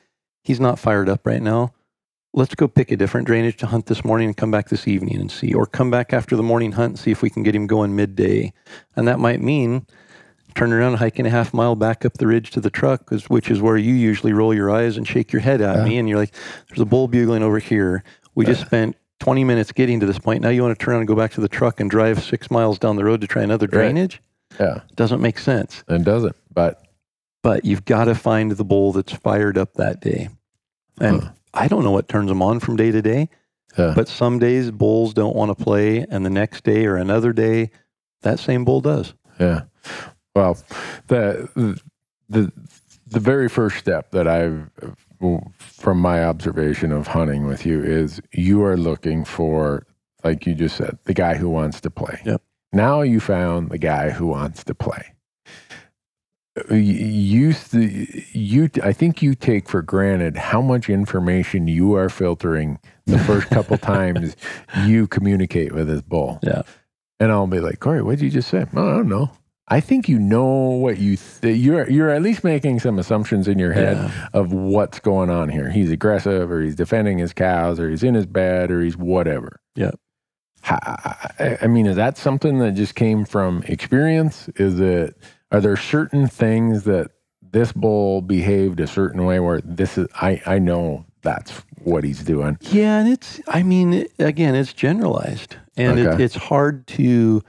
[0.43, 1.73] He's not fired up right now.
[2.33, 5.17] Let's go pick a different drainage to hunt this morning and come back this evening
[5.19, 7.55] and see, or come back after the morning hunt and see if we can get
[7.55, 8.53] him going midday.
[8.95, 9.87] And that might mean
[10.53, 13.61] turning around, hiking a half mile back up the ridge to the truck, which is
[13.61, 15.83] where you usually roll your eyes and shake your head at Yeah.
[15.85, 15.97] me.
[15.97, 16.33] And you're like,
[16.67, 18.03] there's a bull bugling over here.
[18.35, 20.41] We just spent 20 minutes getting to this point.
[20.43, 22.51] Now you want to turn around and go back to the truck and drive six
[22.51, 23.73] miles down the road to try another Right.
[23.91, 24.21] drainage?
[24.59, 24.81] yeah.
[24.95, 26.35] Doesn't make sense It doesn't.
[26.53, 26.83] But
[27.41, 30.29] but you've got to find the bull that's fired up that day.
[30.99, 31.29] And Huh.
[31.59, 33.29] I don't know what turns them on from day to day,
[33.77, 33.93] yeah.
[33.95, 37.71] but some days bulls don't want to play, and the next day or another day,
[38.21, 39.13] that same bull does.
[39.39, 39.63] Yeah.
[40.35, 40.57] Well,
[41.07, 41.81] the
[42.29, 42.51] the
[43.07, 44.69] the very first step that I've
[45.57, 49.85] from my observation of hunting with you is you are looking for
[50.23, 52.21] like you just said the guy who wants to play.
[52.25, 52.41] Yep.
[52.71, 55.13] Now you found the guy who wants to play.
[56.69, 62.79] You, you, you, I think you take for granted how much information you are filtering
[63.05, 64.35] the first couple times
[64.85, 66.39] you communicate with this bull.
[66.43, 66.61] Yeah.
[67.19, 68.65] And I'll be like, Corey, what did you just say?
[68.75, 69.31] Oh, I don't know.
[69.67, 73.59] I think you know what you th- you're you're at least making some assumptions in
[73.59, 74.27] your head Yeah.
[74.33, 75.69] of what's going on here.
[75.69, 79.59] He's aggressive, or he's defending his cows, or he's in his bed, or he's whatever.
[79.75, 79.91] Yeah.
[80.63, 84.49] I, I mean, is that something that just came from experience?
[84.55, 85.15] Is it?
[85.51, 90.07] Are there certain things that this bull behaved a certain way where this is?
[90.15, 92.57] I I know that's what he's doing.
[92.61, 95.57] Yeah, and it's, I mean, again, it's generalized.
[95.75, 97.41] And it, it's hard to,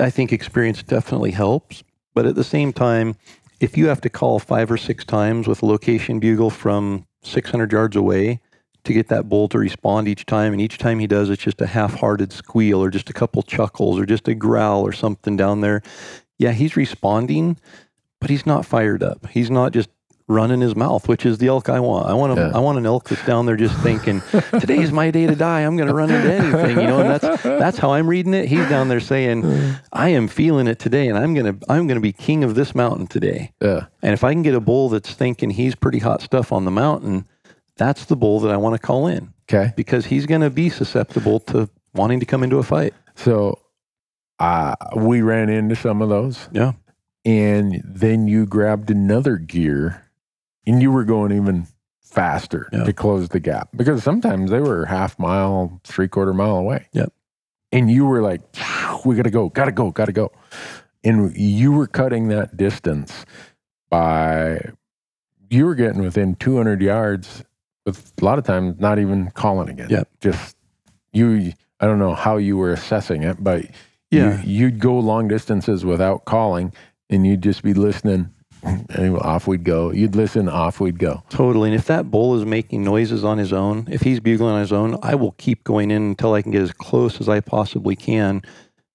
[0.00, 1.82] I think experience definitely helps.
[2.14, 3.16] But at the same time,
[3.60, 7.72] if you have to call five or six times with a location bugle from 600
[7.72, 8.40] yards away
[8.84, 11.60] to get that bull to respond each time, and each time he does, it's just
[11.60, 15.36] a half hearted squeal or just a couple chuckles or just a growl or something
[15.36, 15.82] down there.
[16.38, 17.56] Yeah, he's responding,
[18.20, 19.26] but he's not fired up.
[19.28, 19.88] He's not just
[20.30, 22.06] running his mouth, which is the elk I want.
[22.06, 22.50] I want a, Yeah.
[22.54, 24.20] I want an elk that's down there just thinking,
[24.60, 25.60] "Today's my day to die.
[25.62, 27.00] I'm going to run into anything," you know.
[27.00, 28.46] And that's that's how I'm reading it.
[28.46, 29.42] He's down there saying,
[29.92, 33.06] "I am feeling it today, and I'm gonna I'm gonna be king of this mountain
[33.06, 33.86] today." Yeah.
[34.02, 36.70] And if I can get a bull that's thinking he's pretty hot stuff on the
[36.70, 37.24] mountain,
[37.78, 39.72] that's the bull that I want to call in Okay.
[39.76, 42.92] because he's going to be susceptible to wanting to come into a fight.
[43.14, 43.58] So
[44.38, 46.48] uh, we ran into some of those.
[46.52, 46.72] Yeah.
[47.24, 50.04] And then you grabbed another gear
[50.66, 51.66] and you were going even
[52.00, 52.84] faster Yeah.
[52.84, 56.86] to close the gap because sometimes they were half mile, three quarter mile away.
[56.92, 57.12] Yep.
[57.72, 58.40] And you were like,
[59.04, 60.32] we got to go, got to go, got to go.
[61.04, 63.26] And you were cutting that distance
[63.90, 64.70] by,
[65.50, 67.44] you were getting within 200 yards
[67.84, 69.88] with a lot of times not even calling again.
[69.90, 70.08] Yep.
[70.20, 70.56] Just
[71.12, 73.66] you, I don't know how you were assessing it, but
[74.10, 74.42] Yeah.
[74.42, 76.72] you, you'd go long distances without calling
[77.10, 78.30] and you'd just be listening
[78.62, 79.92] and off we'd go.
[79.92, 81.22] You'd listen, off we'd go.
[81.30, 81.70] Totally.
[81.70, 84.72] And if that bull is making noises on his own, if he's bugling on his
[84.72, 87.96] own, I will keep going in until I can get as close as I possibly
[87.96, 88.42] can,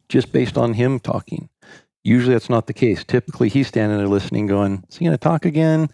[0.10, 1.50] just based on him talking.
[2.04, 3.06] Usually that's not the case.
[3.06, 5.88] Typically he's standing there listening, going, Is he gonna talk again?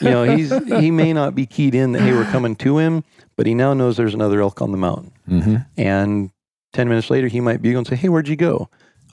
[0.00, 0.50] you know, he's
[0.80, 3.04] he may not be keyed in that hey, we're coming to him,
[3.36, 5.12] but he now knows there's another elk on the mountain.
[5.28, 5.56] Mm-hmm.
[5.76, 6.30] And
[6.72, 8.68] 10 minutes later, he might bugle and say, Hey, where'd you go?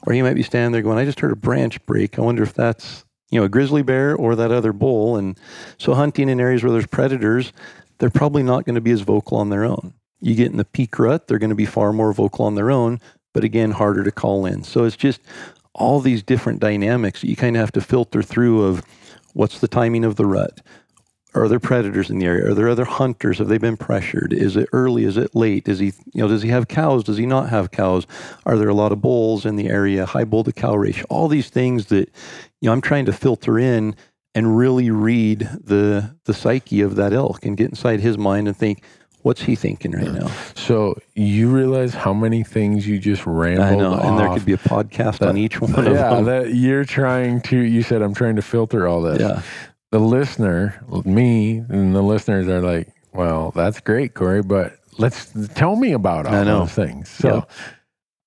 [0.05, 2.17] Or he might be standing there going, I just heard a branch break.
[2.17, 5.17] I wonder if that's, you know, a grizzly bear or that other bull.
[5.17, 5.37] And
[5.77, 7.51] so hunting in areas where there's predators,
[7.97, 9.93] they're probably not going to be as vocal on their own.
[10.19, 12.71] You get in the peak rut, they're going to be far more vocal on their
[12.71, 12.99] own,
[13.33, 14.63] but again, harder to call in.
[14.63, 15.21] So it's just
[15.73, 18.83] all these different dynamics that you kind of have to filter through of
[19.33, 20.61] what's the timing of the rut?
[21.33, 22.49] Are there predators in the area?
[22.49, 23.37] Are there other hunters?
[23.37, 24.33] Have they been pressured?
[24.33, 25.03] Is it early?
[25.03, 25.67] Is it late?
[25.67, 27.03] Is he, you know, does he have cows?
[27.03, 28.07] Does he not have cows?
[28.45, 30.05] Are there a lot of bulls in the area?
[30.05, 31.05] High bull to cow ratio?
[31.09, 32.09] All these things that,
[32.61, 33.95] you know, I'm trying to filter in
[34.33, 38.55] and really read the the psyche of that elk and get inside his mind and
[38.55, 38.83] think,
[39.23, 40.27] what's he thinking right now?
[40.55, 44.53] So you realize how many things you just rambled I know, and there could be
[44.53, 46.25] a podcast on each one of yeah, them.
[46.25, 47.57] that you're trying to.
[47.57, 49.19] You said I'm trying to filter all this.
[49.19, 49.41] yeah,
[49.97, 50.75] The listener,
[51.05, 56.27] me, and the listeners are like, "Well, that's great, Corey, but let's tell me about
[56.27, 56.59] all I know.
[56.59, 57.47] those things." So,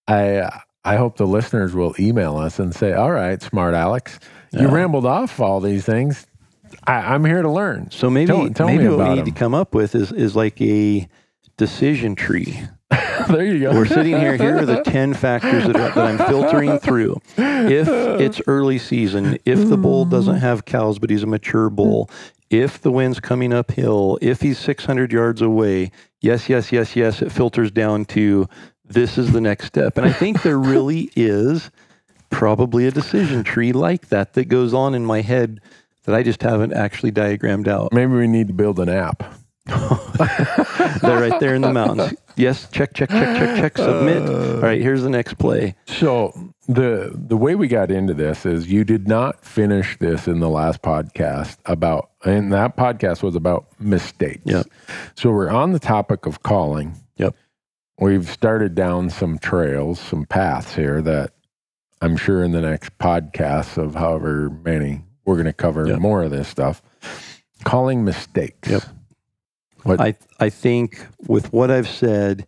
[0.09, 0.51] I
[0.85, 4.19] I hope the listeners will email us and say, "All right, smart Alex,
[4.53, 4.75] you Yeah.
[4.75, 6.27] rambled off all these things.
[6.89, 9.31] I, I'm here to learn." So maybe Tell- tell maybe me what we need to
[9.31, 11.07] come up with is is like a
[11.57, 12.63] decision tree.
[13.29, 13.73] there you go.
[13.73, 14.37] We're sitting here.
[14.37, 17.21] Here are the ten factors that, that I'm filtering through.
[17.37, 20.41] If it's early season, if the bull doesn't mm.
[20.41, 22.11] have cows but he's a mature bull,
[22.51, 27.31] if the wind's coming uphill, if he's 600 yards away, yes, yes, yes, yes, it
[27.31, 28.49] filters down to
[28.85, 29.97] this is the next step.
[29.97, 31.71] And I think there really is
[32.29, 35.61] probably a decision tree like that that goes on in my head
[36.05, 37.93] that I just haven't actually diagrammed out.
[37.93, 39.23] Maybe we need to build an app.
[41.03, 42.15] They're right there in the mountains.
[42.37, 44.23] Yes, check, check, check, check, check, submit.
[44.29, 45.75] All right, here's the next play.
[45.87, 46.33] So
[46.69, 50.49] the the way we got into this is you did not finish this in the
[50.49, 54.43] last podcast about and that podcast was about mistakes.
[54.45, 54.67] Yep.
[55.17, 56.95] So we're on the topic of calling.
[57.17, 57.35] Yep.
[57.99, 61.33] We've started down some trails, some paths here that
[62.01, 65.99] I'm sure in the next podcasts of however many we're going to cover Yep.
[66.01, 66.81] more of this stuff.
[67.65, 68.71] Calling mistakes.
[68.71, 68.83] Yep.
[69.85, 72.47] What I, I think with what I've said,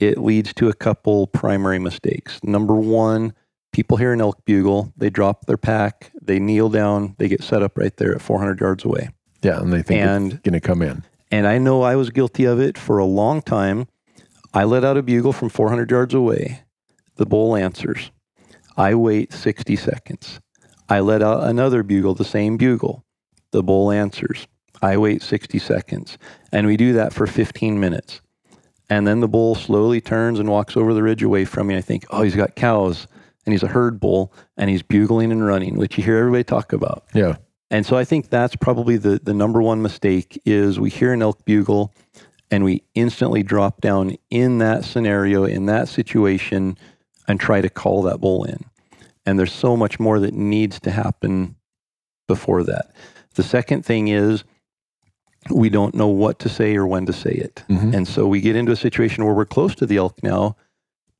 [0.00, 2.40] it leads to a couple primary mistakes.
[2.42, 3.32] Number one,
[3.72, 7.62] people hear an elk bugle, they drop their pack, they kneel down, they get set
[7.62, 9.10] up right there at 400 yards away.
[9.42, 11.04] yeah, and they think And it's going to come in.
[11.30, 13.86] and I know I was guilty of it for a long time.
[14.52, 16.62] I let out a bugle from 400 yards away.
[17.16, 18.10] The bull answers.
[18.76, 20.40] I wait 60 seconds.
[20.88, 23.04] I let out another bugle, the same bugle.
[23.52, 24.46] The bull answers.
[24.84, 26.18] I wait 60 seconds.
[26.52, 28.20] And we do that for 15 minutes.
[28.90, 31.76] And then the bull slowly turns and walks over the ridge away from me.
[31.76, 33.06] I think, oh, he's got cows
[33.46, 36.74] and he's a herd bull and he's bugling and running, which you hear everybody talk
[36.74, 37.04] about.
[37.14, 37.36] Yeah.
[37.70, 41.22] And so I think that's probably the, the number one mistake is we hear an
[41.22, 41.94] elk bugle
[42.50, 46.76] and we instantly drop down in that scenario, in that situation,
[47.26, 48.62] and try to call that bull in.
[49.24, 51.56] And there's so much more that needs to happen
[52.28, 52.94] before that.
[53.34, 54.44] The second thing is
[55.50, 57.62] we don't know what to say or when to say it.
[57.68, 57.94] Mhm.
[57.94, 60.56] And so we get into a situation where we're close to the elk now,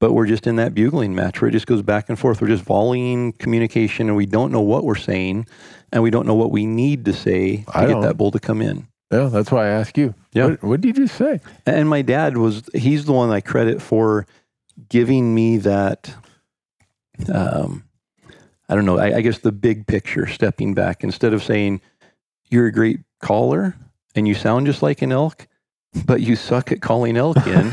[0.01, 2.41] but we're just in that bugling match where it just goes back and forth.
[2.41, 5.47] We're just volleying communication and we don't know what we're saying
[5.93, 8.03] and we don't know what we need to say to I get don't.
[8.03, 8.87] that bull to come in.
[9.13, 10.15] Yeah, that's why I ask you.
[10.33, 10.47] Yeah.
[10.47, 11.41] What, what did you just say?
[11.67, 14.27] And my dad was, he's the one I credit for
[14.89, 16.13] giving me that,
[17.33, 17.85] um,
[18.69, 21.81] I don't know, I, I guess the big picture, stepping back, instead of saying,
[22.51, 23.77] you're a great caller
[24.15, 25.47] and you sound just like an elk,
[26.07, 27.73] but you suck at calling elk in.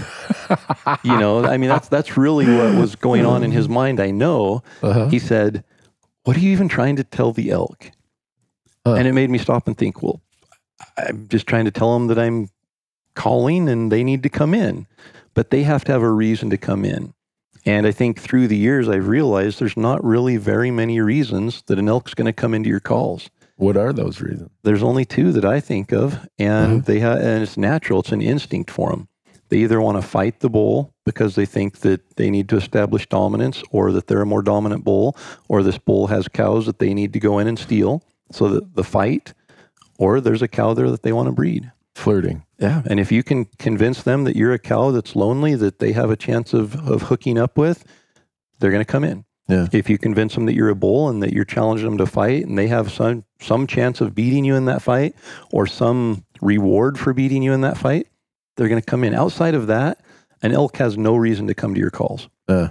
[1.04, 4.00] you know, I mean, that's, that's really what was going on in his mind.
[4.00, 4.64] I know.
[4.82, 5.08] Uh-huh.
[5.08, 5.64] He said,
[6.24, 7.92] What are you even trying to tell the elk?
[8.86, 8.94] Huh.
[8.94, 10.22] And it made me stop and think, Well,
[10.98, 12.50] I'm just trying to tell them that I'm
[13.16, 14.88] calling and they need to come in.
[15.34, 17.14] but they have to have a reason to come in.
[17.66, 21.78] And I think through the years, I've realized there's not really very many reasons that
[21.80, 23.30] an elk's going to come into your calls.
[23.62, 24.50] What are those reasons?
[24.64, 26.86] There's only two that I think of, and Mhm.
[26.86, 28.00] they ha- and it's natural.
[28.00, 29.08] It's an instinct for them.
[29.50, 33.08] They either want to fight the bull because they think that they need to establish
[33.08, 35.16] dominance, or that they're a more dominant bull,
[35.48, 38.02] or this bull has cows that they need to go in and steal.
[38.32, 39.34] So that the fight,
[40.00, 41.72] or there's a cow there that they want to breed.
[41.94, 42.42] Flirting.
[42.58, 42.82] Yeah.
[42.88, 46.10] And if you can convince them that you're a cow that's lonely, that they have
[46.10, 47.84] a chance of, of hooking up with,
[48.60, 49.26] they're going to come in.
[49.52, 49.68] Yeah.
[49.72, 52.46] If you convince them that you're a bull and that you're challenging them to fight
[52.46, 55.16] and they have some, some chance of beating you in that fight
[55.52, 58.08] or some reward for beating you in that fight,
[58.56, 59.14] they're going to come in.
[59.14, 60.00] Outside of that,
[60.42, 62.30] an elk has no reason to come to your calls.
[62.48, 62.70] Uh,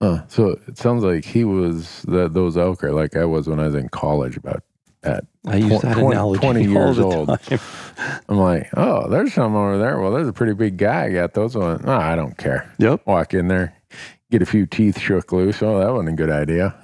[0.00, 3.60] uh, so it sounds like he was that those elk are like I was when
[3.60, 4.62] I was in college about
[5.02, 7.28] at I use Tw- that 20 analogy 20 all years the old.
[8.28, 9.98] I'm like, oh, there's some over there.
[9.98, 11.06] Well, there's a pretty big guy.
[11.06, 11.84] I got those ones.
[11.84, 12.72] No, I don't care.
[12.78, 13.06] Yep.
[13.06, 13.74] Walk in there,
[14.30, 15.62] get a few teeth shook loose.
[15.62, 16.74] Oh, that wasn't a good idea.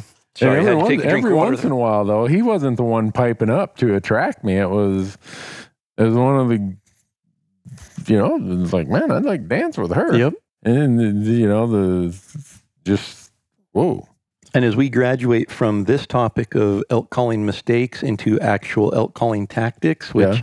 [0.36, 2.76] Sorry, every had once, take a drink every once in a while, though, he wasn't
[2.76, 4.56] the one piping up to attract me.
[4.56, 5.18] It was,
[5.98, 6.76] it was one of the,
[8.10, 10.16] you know, it was like, man, I'd like to dance with her.
[10.16, 10.34] Yep.
[10.62, 12.14] And you know the
[12.84, 13.30] just
[13.72, 14.06] whoa.
[14.52, 19.46] And as we graduate from this topic of elk calling mistakes into actual elk calling
[19.46, 20.42] tactics, which Yeah.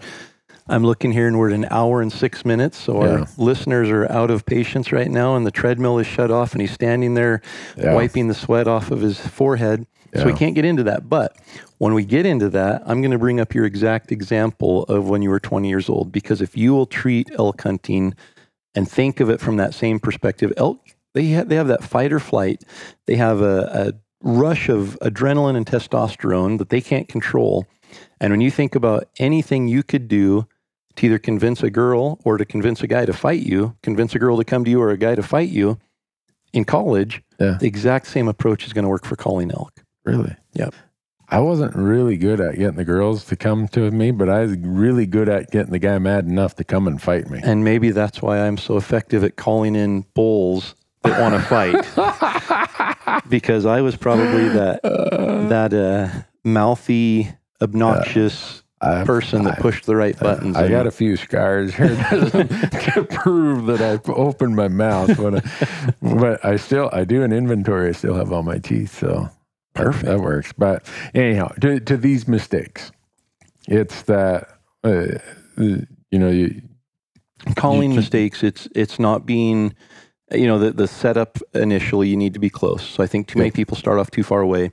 [0.69, 2.77] I'm looking here and we're at an hour and six minutes.
[2.77, 3.09] So Yeah.
[3.11, 6.61] our listeners are out of patience right now and the treadmill is shut off and
[6.61, 7.41] he's standing there
[7.77, 7.93] Yeah.
[7.93, 9.85] wiping the sweat off of his forehead.
[10.15, 11.07] So we can't get into that.
[11.09, 11.35] But
[11.77, 15.21] when we get into that, I'm going to bring up your exact example of when
[15.21, 16.11] you were 20 years old.
[16.11, 18.15] Because if you will treat elk hunting
[18.73, 20.79] and think of it from that same perspective, elk,
[21.13, 22.63] they have, they have that fight or flight.
[23.05, 23.93] They have a, a
[24.23, 27.67] rush of adrenaline and testosterone that they can't control.
[28.19, 30.47] And when you think about anything you could do
[30.97, 34.19] to either convince a girl or to convince a guy to fight you, convince a
[34.19, 35.79] girl to come to you or a guy to fight you
[36.53, 37.57] in college, Yeah.
[37.59, 39.73] the exact same approach is going to work for calling elk.
[40.05, 40.35] Really?
[40.53, 40.73] Yep.
[41.29, 44.55] I wasn't really good at getting the girls to come to me, but I was
[44.59, 47.41] really good at getting the guy mad enough to come and fight me.
[47.43, 50.73] And maybe that's why I'm so effective at calling in bulls
[51.03, 53.23] that want to fight.
[53.29, 57.29] because I was probably that that uh, mouthy,
[57.61, 60.55] obnoxious I- person that I- pushed the right buttons.
[60.55, 65.37] I and- got a few scars here to prove that I opened my mouth, when
[65.37, 65.41] I,
[66.01, 67.89] but I still I do an inventory.
[67.89, 69.29] I still have all my teeth, so
[69.73, 70.05] Perfect.
[70.05, 70.53] That works.
[70.57, 72.91] But anyhow, to, to these mistakes,
[73.67, 74.47] it's that
[74.83, 75.05] uh,
[75.57, 76.61] you know you
[77.55, 79.73] calling you- mistakes it's it's not being
[80.31, 83.37] you know the the setup initially you need to be close so i think too
[83.39, 84.69] many people start off too far away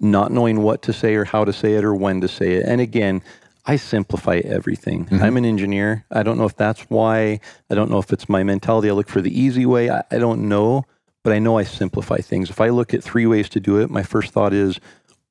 [0.00, 2.64] not knowing what to say or how to say it or when to say it
[2.66, 3.22] and again
[3.66, 5.20] i simplify everything Mhm.
[5.22, 7.38] i'm an engineer i don't know if that's why
[7.70, 10.18] i don't know if it's my mentality i look for the easy way i, I
[10.18, 10.84] don't know
[11.22, 13.90] but i know i simplify things if i look at three ways to do it
[13.90, 14.80] my first thought is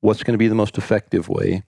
[0.00, 1.62] what's going to be the most effective way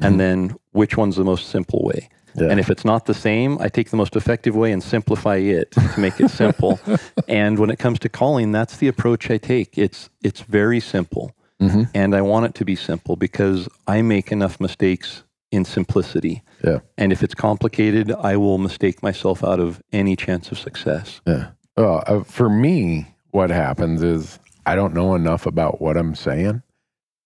[0.00, 0.06] Mhm.
[0.06, 2.48] and then which one's the most simple way yeah.
[2.50, 5.70] and if it's not the same, I take the most effective way and simplify it
[5.70, 6.78] to make it simple.
[7.28, 9.78] and when it comes to calling, that's the approach I take.
[9.78, 11.32] It's it's very simple.
[11.60, 11.88] Mhm.
[11.94, 16.42] And I want it to be simple because I make enough mistakes in simplicity.
[16.64, 16.78] Yeah.
[16.98, 21.20] And if it's complicated, I will mistake myself out of any chance of success.
[21.26, 21.48] Yeah.
[21.76, 26.62] Well, uh, for me, what happens is I don't know enough about what I'm saying.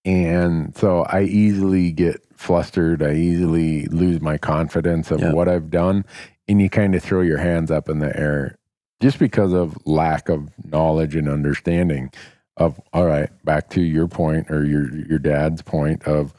[0.04, 3.02] And so I easily get flustered.
[3.02, 5.32] I easily lose my confidence of Yeah.
[5.32, 6.04] what I've done.
[6.48, 8.56] And you kind of throw your hands up in the air
[9.00, 12.10] just because of lack of knowledge and understanding
[12.60, 16.34] of, all right, back to your point or your, your dad's point of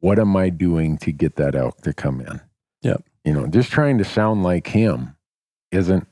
[0.00, 2.40] what am I doing to get that elk to come in?
[2.82, 3.04] Yep.
[3.24, 5.14] You know, just trying to sound like him
[5.70, 6.06] isn't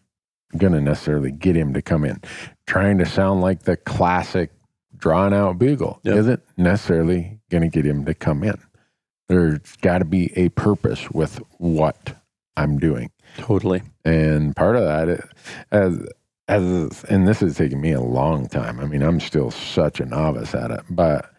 [0.56, 2.20] going to necessarily get him to come in.
[2.66, 4.50] Trying to sound like the classic
[4.96, 6.16] drawn out bugle Yep.
[6.16, 8.58] isn't necessarily going to get him to come in.
[9.28, 12.16] There's got to be a purpose with what
[12.56, 13.10] I'm doing.
[13.38, 13.82] Totally.
[14.04, 15.24] And part of that, is-
[15.72, 16.06] as
[16.48, 18.80] as and this has taken me a long time.
[18.80, 21.30] I mean, I'm still such a novice at it, but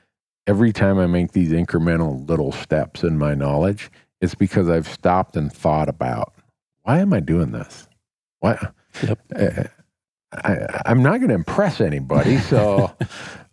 [0.48, 3.90] every time I make these incremental little steps in my knowledge,
[4.22, 6.34] it's because I've stopped and thought about
[6.84, 7.88] why am I doing this?
[8.40, 8.58] Why?
[9.04, 9.20] Yep.
[9.36, 9.64] Uh,
[10.32, 12.92] I, I'm not going to impress anybody, so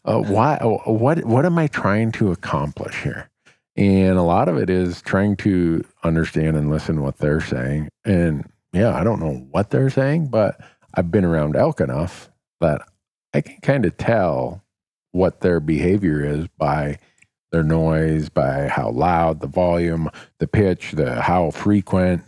[0.05, 0.59] uh, why?
[0.62, 1.24] What?
[1.24, 3.31] What am I trying to accomplish here?
[3.76, 7.89] And a lot of it is trying to understand and listen what they're saying.
[8.05, 10.60] And yeah, I don't know what they're saying, but
[10.94, 12.30] I've been around elk enough
[12.60, 12.82] that
[13.32, 14.62] I can kind of tell
[15.12, 16.98] what their behavior is by
[17.52, 20.08] their noise, by how loud, the volume,
[20.38, 22.22] the pitch, the how frequent,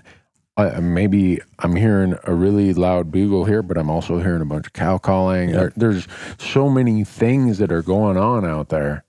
[0.56, 4.66] uh, maybe I'm hearing a really loud bugle here, but I'm also hearing a bunch
[4.68, 5.50] of cow calling.
[5.50, 5.58] Yep.
[5.58, 9.04] There- there's so many things that are going on out there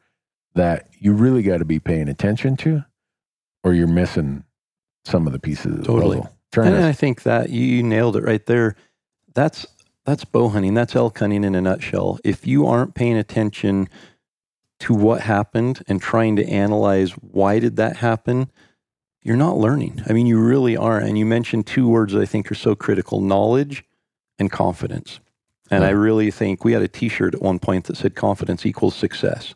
[0.55, 2.84] that you really got to be paying attention to,
[3.63, 4.43] or you're missing
[5.05, 5.71] some of the pieces.
[5.73, 6.17] Of the Totally.
[6.17, 6.34] puzzle.
[6.75, 8.75] And I think that you nailed it right there.
[9.38, 9.68] That's
[10.03, 10.73] that's bow hunting.
[10.73, 12.18] That's elk hunting in a nutshell.
[12.23, 13.88] If you aren't paying attention
[14.80, 18.49] to what happened and trying to analyze why did that happen,
[19.22, 20.01] you're not learning.
[20.09, 21.07] I mean, you really aren't.
[21.07, 23.85] And you mentioned two words that I think are so critical: knowledge
[24.39, 25.19] and confidence.
[25.69, 28.95] And I really think we had a T-shirt at one point that said "confidence equals
[28.95, 29.53] success,"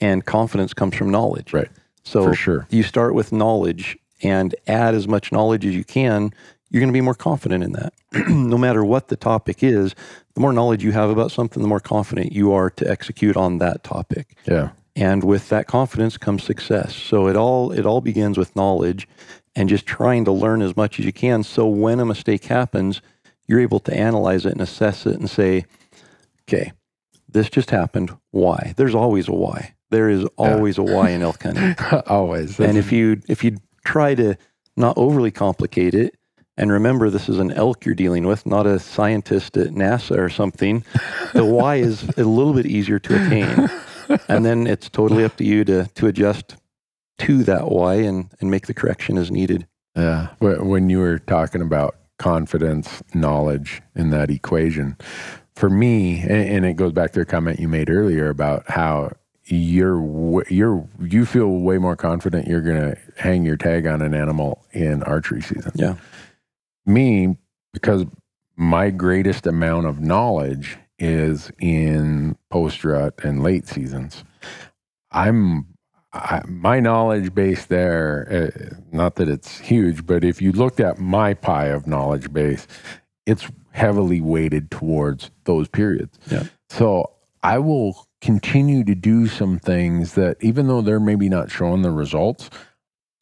[0.00, 1.52] and confidence comes from knowledge.
[1.52, 1.70] Right.
[2.04, 2.68] So for sure.
[2.70, 6.32] you start with knowledge and add as much knowledge as you can,
[6.70, 7.92] you're going to be more confident in that.
[8.28, 9.94] no matter what the topic is,
[10.34, 13.58] the more knowledge you have about something, the more confident you are to execute on
[13.58, 14.36] that topic.
[14.46, 14.70] Yeah.
[14.94, 16.94] And with that confidence comes success.
[16.94, 19.06] So it all it all begins with knowledge
[19.54, 23.02] and just trying to learn as much as you can so when a mistake happens,
[23.46, 25.66] you're able to analyze it and assess it and say,
[26.48, 26.72] "Okay,
[27.28, 28.10] this just happened.
[28.30, 29.74] Why?" There's always a why.
[29.90, 31.76] There is always a why in elk hunting
[32.06, 32.58] Always.
[32.58, 34.36] and if you if you try to
[34.76, 36.15] not overly complicate it
[36.56, 40.28] and remember this is an elk you're dealing with not a scientist at nasa or
[40.28, 40.84] something
[41.34, 43.68] the why is a little bit easier to attain
[44.28, 46.56] and then it's totally up to you to to adjust
[47.18, 49.66] to that why and and make the correction as needed
[49.96, 50.28] Yeah.
[50.40, 54.96] When you were talking about confidence, knowledge in that equation,
[55.54, 59.12] for me, and, it goes back to a comment you made earlier about how
[59.46, 64.12] you're you're you feel way more confident you're going to hang your tag on an
[64.12, 65.72] animal in archery season.
[65.74, 65.94] Yeah.
[66.86, 67.36] Me,
[67.72, 68.06] because
[68.56, 74.24] my greatest amount of knowledge is in post rut and late seasons.
[75.10, 75.66] I'm
[76.12, 80.98] I, my knowledge base there, uh, not that it's huge, but if you looked at
[80.98, 82.66] my pie of knowledge base,
[83.26, 86.18] it's heavily weighted towards those periods.
[86.30, 86.44] Yeah.
[86.70, 87.10] So
[87.42, 91.90] I will continue to do some things that, even though they're maybe not showing the
[91.90, 92.48] results,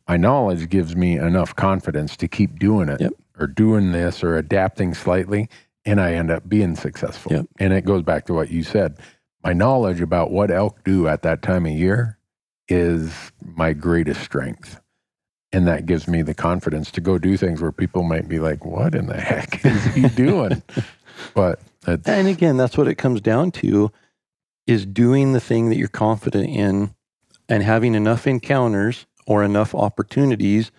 [0.07, 3.13] my knowledge gives me enough confidence to keep doing it Yep.
[3.39, 5.49] Or doing this or adapting slightly.
[5.85, 7.33] And I end up being successful.
[7.33, 7.47] Yep.
[7.59, 8.99] And it goes back to what you said.
[9.43, 12.19] My knowledge about what elk do at that time of year
[12.69, 13.13] is
[13.43, 14.81] my greatest strength.
[15.53, 18.65] And that gives me the confidence to go do things where people might be like,
[18.65, 20.63] what in the heck is he doing?
[21.35, 23.91] but and again that's what it comes down to
[24.67, 26.95] is doing the thing that you're confident in
[27.49, 30.71] and having enough encounters or enough opportunities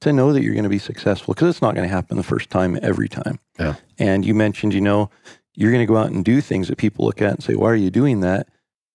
[0.00, 2.22] to know that you're going to be successful because it's not going to happen the
[2.22, 3.38] first time every time.
[3.58, 3.74] Yeah.
[3.98, 5.10] And you mentioned, you know,
[5.54, 7.70] you're going to go out and do things that people look at and say, why
[7.70, 8.48] are you doing that?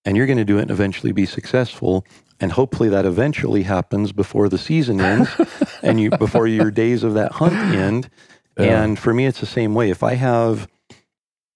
[0.03, 2.05] And you're going to do it and eventually be successful.
[2.39, 5.29] And hopefully that eventually happens before the season ends
[5.83, 8.09] and you before your days of that hunt end.
[8.57, 8.83] Yeah.
[8.83, 9.89] And for me, it's the same way.
[9.89, 10.67] If I have,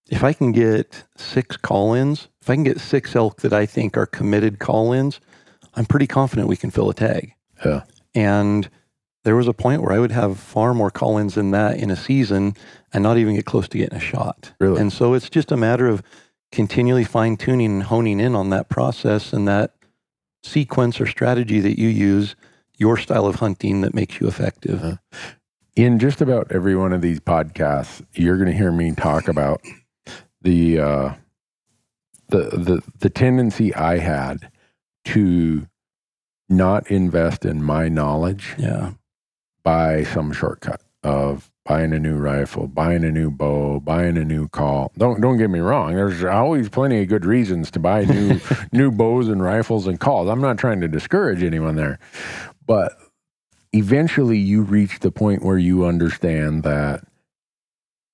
[0.09, 3.65] if I can get six call ins, if I can get six elk that I
[3.65, 5.19] think are committed call ins,
[5.75, 7.33] I'm pretty confident we can fill a tag.
[7.63, 7.83] Yeah.
[8.15, 8.69] And
[9.23, 11.91] there was a point where I would have far more call ins than that in
[11.91, 12.55] a season
[12.93, 14.53] and not even get close to getting a shot.
[14.59, 14.79] Really?
[14.79, 16.01] And so it's just a matter of
[16.51, 19.75] continually fine tuning and honing in on that process and that
[20.43, 22.35] sequence or strategy that you use,
[22.77, 24.83] your style of hunting that makes you effective.
[24.83, 24.95] Uh-huh.
[25.75, 29.61] in just about every one of these podcasts, you're going to hear me talk about
[30.41, 31.13] the uh,
[32.29, 34.49] the the the tendency I had
[35.05, 35.67] to
[36.47, 38.93] not invest in my knowledge Yeah.
[39.63, 44.47] By some shortcut of buying a new rifle, buying a new bow, buying a new
[44.47, 44.91] call.
[44.97, 45.93] Don't don't get me wrong.
[45.93, 48.39] There's always plenty of good reasons to buy new
[48.71, 50.29] new bows and rifles and calls.
[50.29, 51.99] I'm not trying to discourage anyone there.
[52.65, 52.93] But
[53.71, 57.03] eventually you reach the point where you understand that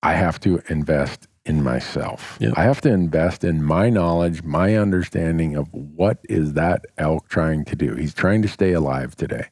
[0.04, 2.38] I have to invest in myself.
[2.40, 2.54] Yep.
[2.58, 7.66] I have to invest in my knowledge, my understanding of what is that elk trying
[7.66, 7.96] to do.
[7.96, 9.48] He's trying to stay alive today.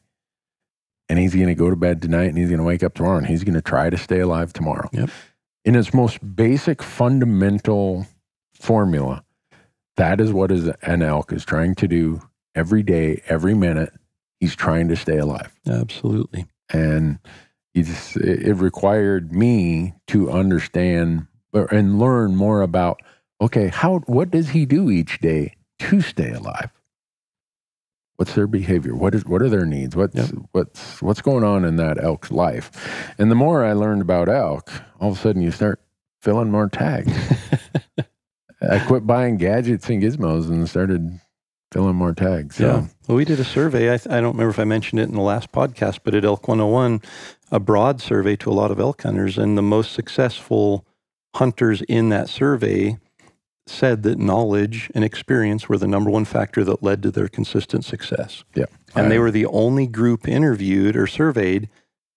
[1.13, 3.19] And he's going to go to bed tonight and he's going to wake up tomorrow
[3.19, 4.89] and he's going to try to stay alive tomorrow.
[4.93, 5.11] Yep.
[5.63, 8.07] In its most basic fundamental
[8.59, 9.23] formula,
[9.95, 12.19] that is what is an elk is trying to do
[12.55, 13.93] every day, every minute.
[14.39, 16.47] He's trying to stay alive Absolutely.
[16.71, 17.19] and
[17.75, 22.99] you just, it, it required me to understand and learn more about
[23.39, 26.71] okay how what does he do each day to stay alive
[28.23, 30.29] what's their behavior what is what are their needs what's Yep.
[30.53, 32.71] what's what's going on in that elk's life
[33.17, 34.71] and the more i learned about elk
[35.01, 35.81] all of a sudden you start
[36.21, 37.11] filling more tags
[38.71, 41.19] i quit buying gadgets and gizmos and started
[41.73, 42.57] filling more tags.
[42.57, 42.65] So.
[42.65, 42.85] Yeah.
[43.07, 43.89] Well, we did a survey.
[43.89, 46.47] I, I don't remember if I mentioned it in the last podcast, but at Elk
[46.47, 47.01] 101,
[47.51, 50.85] a broad survey to a lot of elk hunters, and the most successful
[51.35, 52.99] hunters in that survey
[53.65, 57.85] said that knowledge and experience were the number one factor that led to their consistent
[57.85, 58.43] success.
[58.55, 58.65] Yeah.
[58.95, 61.69] And they were the only group interviewed or surveyed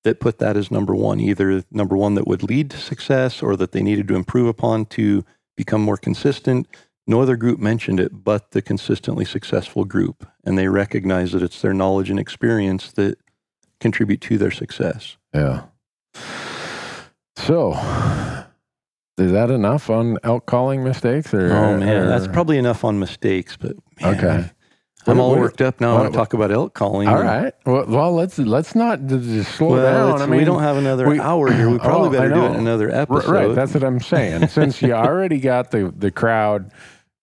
[0.04, 3.56] that put that as number one, either number one that would lead to success or
[3.56, 5.24] that they needed to improve upon to
[5.56, 6.68] become more consistent.
[7.06, 10.28] No other group mentioned it but the consistently successful group.
[10.44, 13.18] And they recognize that it's their knowledge and experience that
[13.80, 15.16] contribute to their success.
[15.32, 15.64] Yeah.
[17.36, 17.72] So,
[19.18, 21.32] is that enough on elk calling mistakes?
[21.34, 24.50] Or, Oh man, that's probably enough on mistakes, but man, Okay.
[25.08, 25.96] I'm all worked up now.
[25.96, 27.06] I want to talk about elk calling.
[27.06, 27.54] All right.
[27.64, 30.20] Well, well, let's let's not just slow Well, down.
[30.20, 31.70] I mean, we don't have another we- hour here.
[31.70, 33.30] We probably Oh, better do it in another episode.
[33.30, 34.48] Right, that's what I'm saying.
[34.48, 36.72] Since you already got the the crowd,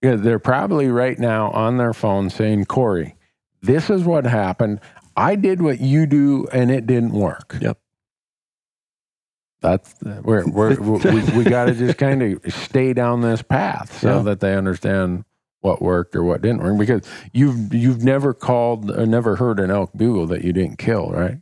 [0.02, 3.16] they're probably right now on their phone saying, "Corey,
[3.62, 4.80] this is what happened.
[5.18, 7.78] I did what you do, and it didn't work." Yep.
[9.64, 14.18] That's we're, we're, we we got to just kind of stay down this path so
[14.18, 14.22] Yeah.
[14.24, 15.24] that they understand
[15.62, 16.78] what worked or what didn't work.
[16.78, 21.10] Because you've you've never called or never heard an elk bugle that you didn't kill,
[21.12, 21.38] right?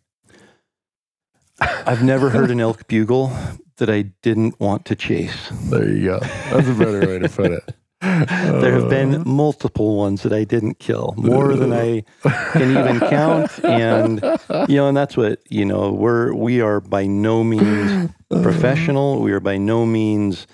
[1.60, 3.36] I've never heard an elk bugle
[3.78, 5.50] that I didn't want to chase.
[5.70, 6.20] There you go.
[6.20, 7.76] That's a better way to put it.
[8.02, 13.64] There have been multiple ones that I didn't kill, more than I can even count.
[13.64, 14.22] And
[14.68, 15.92] you know, and that's what you know.
[15.92, 19.22] We're we are by no means professional.
[19.22, 20.48] We are by no means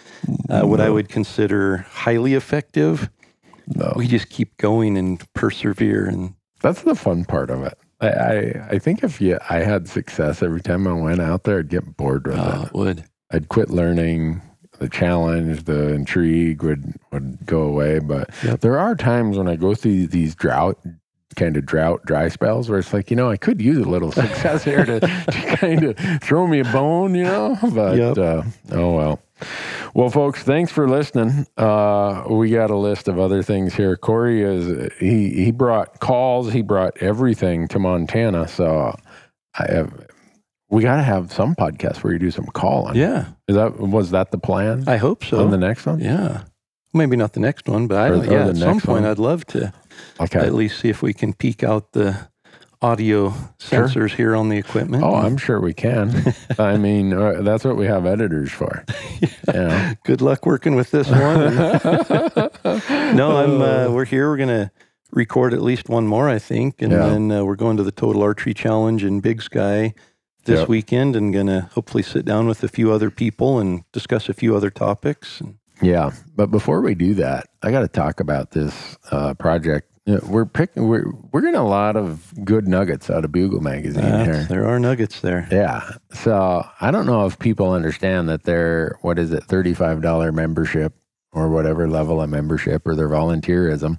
[0.50, 3.10] uh, what I would consider highly effective.
[3.68, 3.94] No.
[3.96, 6.06] We just keep going and persevere.
[6.06, 7.78] And That's the fun part of it.
[8.00, 11.60] I, I, I think if you, I had success every time I went out there,
[11.60, 12.74] I'd get bored with uh, it.
[12.74, 14.42] would I'd quit learning.
[14.80, 18.00] The challenge, the intrigue would, would go away.
[18.00, 18.62] But Yep.
[18.62, 20.78] there are times when I go through these drought,
[21.36, 24.12] kind of drought, dry spells where it's like, you know, I could use a little
[24.24, 27.58] success here to, to kind of throw me a bone, you know?
[27.74, 28.18] But, Yep.
[28.18, 29.20] uh, oh well.
[29.94, 31.46] Well, folks, thanks for listening.
[31.58, 33.96] Uh, we got a list of other things here.
[33.96, 38.48] Corey is he he brought calls, he brought everything to Montana.
[38.48, 38.96] So
[39.60, 40.07] I have,
[40.70, 42.96] we got to have some podcast where you do some calling.
[42.96, 43.28] yeah.
[43.48, 45.40] is that was that the plan I hope so.
[45.44, 46.00] on the next one?
[46.00, 46.44] Yeah.
[46.94, 49.06] Maybe not the next one, but I, Or- or yeah, at some point one.
[49.06, 49.72] I'd love to
[50.20, 50.40] Okay.
[50.40, 52.28] at least see if we can peek out the
[52.82, 53.88] audio Sure.
[53.88, 55.04] sensors here on the equipment.
[55.04, 56.34] Oh, I'm sure we can.
[56.60, 58.84] I mean, uh, that's what we have editors for.
[59.48, 59.94] Know?
[60.04, 61.56] Good luck working with this one.
[63.16, 63.62] no, I'm.
[63.62, 64.30] Uh, we're here.
[64.30, 64.72] We're gonna
[65.12, 67.08] record at least one more, I think, and Yeah.
[67.08, 69.94] then uh, we're going to the Total Archery Challenge in Big Sky
[70.48, 70.70] this Yep.
[70.70, 74.56] weekend, and gonna hopefully sit down with a few other people and discuss a few
[74.56, 75.42] other topics.
[75.82, 79.88] Yeah, but before we do that, I got to talk about this uh, project.
[80.28, 80.88] We're picking.
[80.88, 84.44] We're we're getting a lot of good nuggets out of Bugle magazine Uh, here.
[84.50, 85.48] there are nuggets there.
[85.52, 85.82] Yeah.
[86.14, 90.32] So I don't know if people understand that their what is it, thirty five dollar
[90.32, 90.94] membership
[91.34, 93.98] or whatever level of membership or their volunteerism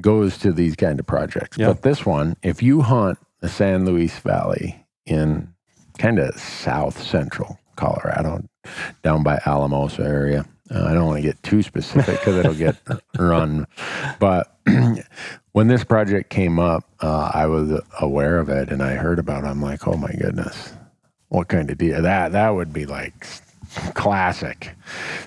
[0.00, 1.58] goes to these kind of projects.
[1.58, 1.66] Yeah.
[1.68, 5.48] But this one, if you hunt the San Luis Valley in
[5.98, 8.44] kind of south central Colorado,
[9.02, 10.44] down by Alamosa area.
[10.70, 12.76] Uh, I don't want to get too specific because it'll get
[13.18, 13.66] run.
[14.18, 14.56] But
[15.52, 19.44] when this project came up, uh, I was aware of it and I heard about
[19.44, 19.48] it.
[19.48, 20.72] I'm like, oh my goodness,
[21.28, 22.00] what kind of deal?
[22.00, 23.26] That that would be like
[23.94, 24.74] classic.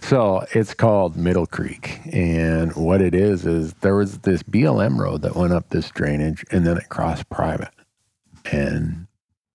[0.02, 5.22] So it's called Middle Creek, and what it is is there was this BLM road
[5.22, 7.74] that went up this drainage, and then it crossed private,
[8.52, 9.07] and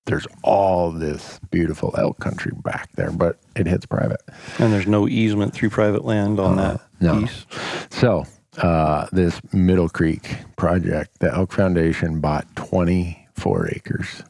[0.06, 4.20] there's all this beautiful elk country back there, but it hits private.
[4.58, 7.20] And there's no easement through private land on that Uh, no.
[7.20, 7.46] piece.
[7.90, 8.24] So,
[8.58, 14.22] uh, this Middle Creek project, the Elk Foundation bought 24 acres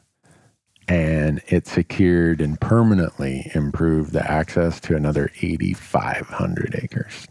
[0.87, 7.25] and it secured and permanently improved the access to another 8,500 acres.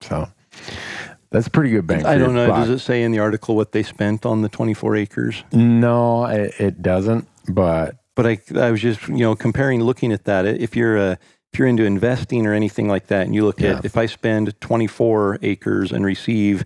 [0.00, 0.28] So,
[1.30, 2.46] that's pretty good for I don't know.
[2.46, 5.44] Does it say in the article what they spent on the 24 acres?
[5.52, 10.24] No, it, it doesn't, but But I, I was just, you know, comparing, looking at
[10.24, 10.46] that.
[10.46, 11.18] If you're a,
[11.52, 13.78] if you're into investing or anything like that, and you look Yeah.
[13.78, 16.64] at if I spend 24 acres and receive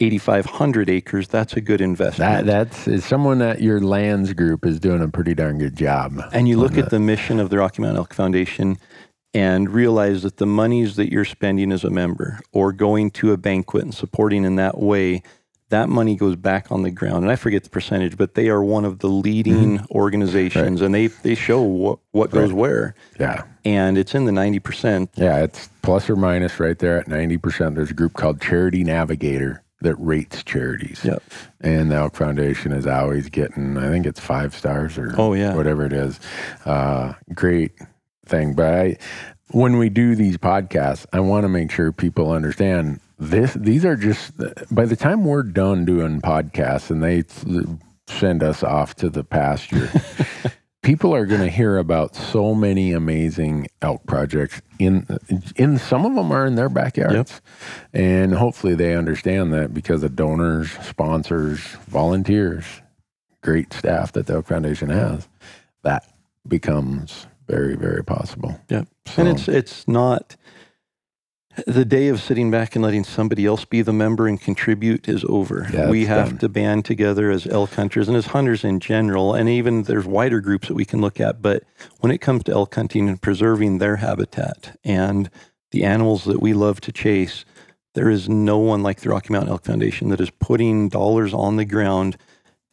[0.00, 2.46] 8,500 acres, that's a good investment.
[2.46, 6.20] that that's is someone at your lands group is doing a pretty darn good job.
[6.32, 8.78] and you look at the mission of the Rocky Mountain Elk Foundation
[9.34, 13.36] and realize that the monies that you're spending as a member or going to a
[13.36, 15.22] banquet and supporting in that way,
[15.72, 17.24] that money goes back on the ground.
[17.24, 21.08] And I forget the percentage, but they are one of the leading organizations and they,
[21.08, 22.94] they show what, what goes where.
[23.18, 23.42] Yeah.
[23.64, 25.08] And it's in the 90%.
[25.16, 27.74] Yeah, it's plus or minus right there at 90%.
[27.74, 31.00] There's a group called Charity Navigator that rates charities.
[31.04, 31.22] Yep.
[31.62, 35.54] And the Elk Foundation is always getting, I think it's five stars or Oh, yeah.
[35.54, 36.20] whatever it is.
[36.64, 37.72] Uh, great
[38.26, 38.54] thing.
[38.54, 38.96] But I,
[39.50, 43.00] when we do these podcasts, I want to make sure people understand
[43.30, 43.54] this.
[43.54, 44.32] These are just,
[44.74, 47.24] by the time we're done doing podcasts and they
[48.08, 49.90] send us off to the pasture,
[50.82, 55.06] people are going to hear about so many amazing elk projects in
[55.56, 57.40] in some of them are in their backyards
[57.92, 62.64] and hopefully they understand that because of donors sponsors volunteers
[63.42, 65.28] great staff that the elk foundation has
[65.82, 66.04] that
[66.48, 68.88] becomes very very possible Yep.
[69.06, 70.34] so, And it's it's not
[71.66, 75.24] the day of sitting back and letting somebody else be the member and contribute is
[75.28, 75.68] over.
[75.72, 76.38] Yeah, we have done.
[76.38, 80.40] to band together as elk hunters and as hunters in general, and even there's wider
[80.40, 81.42] groups that we can look at.
[81.42, 81.64] But
[82.00, 85.30] when it comes to elk hunting and preserving their habitat and
[85.72, 87.44] the animals that we love to chase,
[87.94, 91.56] there is no one like the Rocky Mountain Elk Foundation that is putting dollars on
[91.56, 92.16] the ground.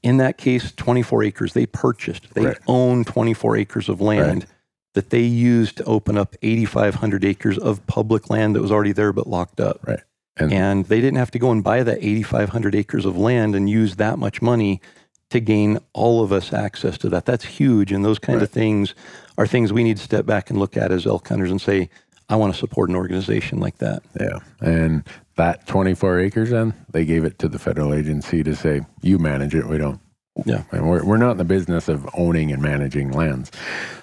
[0.01, 2.34] In that case, 24 acres they purchased.
[2.34, 2.57] They Right.
[2.68, 4.45] own 24 acres of land
[4.93, 9.13] that they used to open up 8,500 acres of public land that was already there
[9.13, 9.79] but locked up.
[9.87, 9.99] Right.
[10.37, 13.69] And- And, they didn't have to go and buy that 8,500 acres of land and
[13.69, 14.81] use that much money
[15.29, 17.25] to gain all of us access to that.
[17.25, 17.91] That's huge.
[17.91, 18.95] And those kind of things
[19.37, 21.89] are things we need to step back and look at as elk hunters and say,
[22.29, 24.01] I want to support an organization like that.
[24.19, 25.03] yeah and
[25.35, 29.55] that 24 acres then they gave it to the federal agency to say you manage
[29.55, 29.99] it we don't
[30.45, 30.63] Yeah.
[30.71, 33.51] And we're, we're not in the business of owning and managing lands.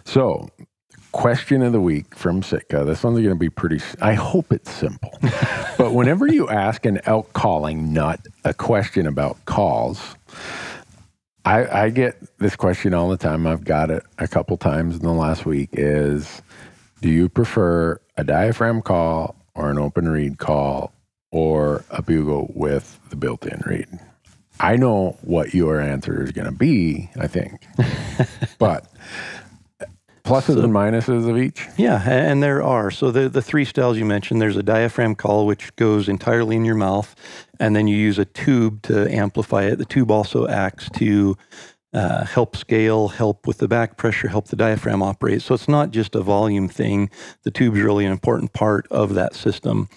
[0.04, 0.48] So,
[1.16, 2.84] question of the week from Sitka.
[2.84, 5.18] This one's going to be pretty, I hope it's simple.
[5.78, 10.14] but whenever you ask an elk calling nut a question about calls,
[11.46, 13.46] I, I get this question all the time.
[13.46, 16.42] I've got it a couple times in the last week is
[17.00, 20.92] do you prefer a diaphragm call or an open reed call
[21.30, 23.88] or a bugle with the built-in reed?
[24.60, 27.66] I know what your answer is going to be, I think.
[28.58, 28.86] but
[30.26, 31.66] pluses and minuses of each.
[31.76, 32.90] Yeah, and there are.
[32.90, 36.64] So the the three styles you mentioned, there's a diaphragm call which goes entirely in
[36.64, 37.14] your mouth,
[37.60, 39.76] and then you use a tube to amplify it.
[39.76, 41.36] The tube also acts to
[41.94, 45.40] uh, help scale, help with the back pressure, help the diaphragm operate.
[45.40, 47.08] So it's not just a volume thing.
[47.44, 49.88] The tube's really an important part of that system.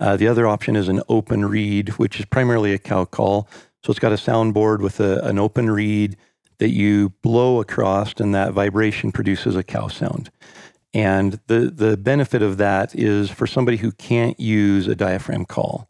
[0.00, 3.48] Uh, the other option is an open reed, which is primarily a cow call.
[3.84, 6.16] So it's got a soundboard with a, an open reed
[6.62, 10.30] that you blow across, and that vibration produces a cow sound.
[10.94, 15.88] And the, the benefit of that is for somebody who can't use a diaphragm call,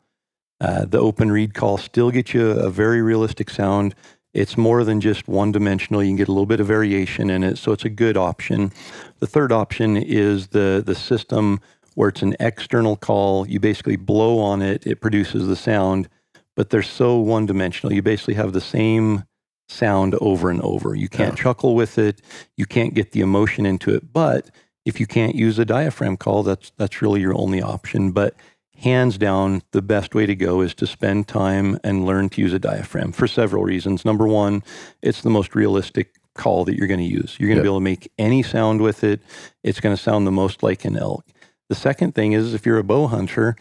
[0.62, 3.94] uh, the open reed call still gets you a very realistic sound.
[4.32, 6.02] It's more than just one dimensional.
[6.02, 8.72] You can get a little bit of variation in it, so it's a good option.
[9.18, 11.60] The third option is the the system
[11.96, 13.46] where it's an external call.
[13.46, 16.08] You basically blow on it, it produces the sound,
[16.56, 17.92] but they're so one dimensional.
[17.92, 19.24] You basically have the same
[19.68, 20.94] sound over and over.
[20.94, 22.20] You can't chuckle with it.
[22.56, 24.12] You can't get the emotion into it.
[24.12, 24.50] But
[24.84, 28.10] if you can't use a diaphragm call, that's that's really your only option.
[28.12, 28.34] But
[28.76, 32.52] hands down, the best way to go is to spend time and learn to use
[32.52, 34.04] a diaphragm for several reasons.
[34.04, 34.62] Number one,
[35.02, 37.36] it's the most realistic call that you're going to use.
[37.38, 37.64] You're going to Yep.
[37.64, 39.20] be able to make any sound with it.
[39.62, 41.24] It's going to sound the most like an elk.
[41.68, 43.54] The second thing is if you're a bow hunter,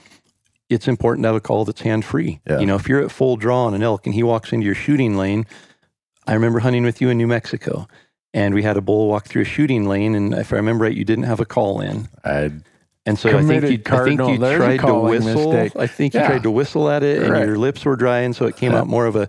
[0.69, 2.39] it's important to have a call that's hand free.
[2.49, 2.59] Yeah.
[2.59, 4.73] You know, if you're at full draw on an elk and he walks into your
[4.75, 5.45] shooting lane,
[6.31, 7.87] I remember hunting with you in New Mexico
[8.33, 10.15] and we had a bull walk through a shooting lane.
[10.15, 12.07] And if I remember right, you didn't have a call in.
[12.23, 12.51] I
[13.05, 14.29] And so I think Committed you, I think cardinal.
[14.31, 15.51] you tried to whistle.
[15.51, 15.75] mistake.
[15.75, 17.45] I think you tried to whistle at it, and Right.
[17.45, 18.79] your lips were dry, and so it came Yeah.
[18.79, 19.27] out more of a.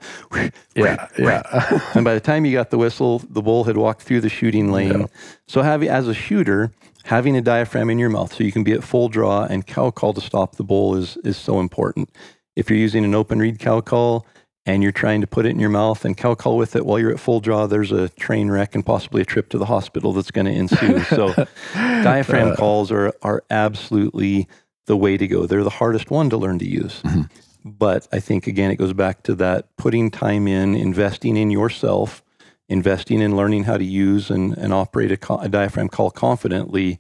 [0.77, 1.81] yeah, yeah.
[1.95, 4.71] and by the time you got the whistle, the bull had walked through the shooting
[4.71, 5.01] lane.
[5.01, 5.07] Yeah.
[5.49, 6.71] So, having as a shooter,
[7.05, 9.91] having a diaphragm in your mouth so you can be at full draw and cow
[9.91, 12.11] call to stop the bull is is so important.
[12.55, 14.25] If you're using an open reed cow call
[14.65, 16.99] and you're trying to put it in your mouth and cow call with it while
[16.99, 20.13] you're at full draw, there's a train wreck and possibly a trip to the hospital
[20.13, 21.01] that's going to ensue.
[21.05, 21.35] So,
[21.75, 24.49] diaphragm uh, calls are are absolutely
[24.87, 25.47] the way to go.
[25.47, 27.03] They're the hardest one to learn to use.
[27.03, 27.23] Mm-hmm.
[27.65, 32.23] But I think again, it goes back to that putting time in, investing in yourself,
[32.69, 36.99] investing in learning how to use and, and operate a, a diaphragm call confidently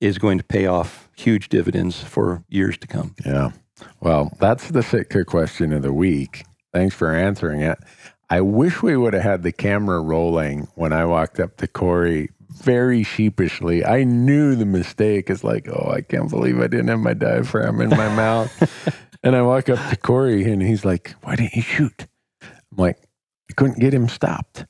[0.00, 3.14] is going to pay off huge dividends for years to come.
[3.24, 3.50] Yeah.
[4.00, 6.44] Well, that's the Sitka question of the week.
[6.74, 7.78] Thanks for answering it.
[8.28, 12.30] I wish we would have had the camera rolling when I walked up to Corey
[12.50, 13.84] very sheepishly.
[13.84, 15.30] I knew the mistake.
[15.30, 19.00] It's like, oh, I can't believe I didn't have my diaphragm in my mouth.
[19.24, 22.06] And I walk up to Corey and he's like, why didn't you shoot?
[22.42, 22.98] I'm like,
[23.48, 24.66] I couldn't get him stopped.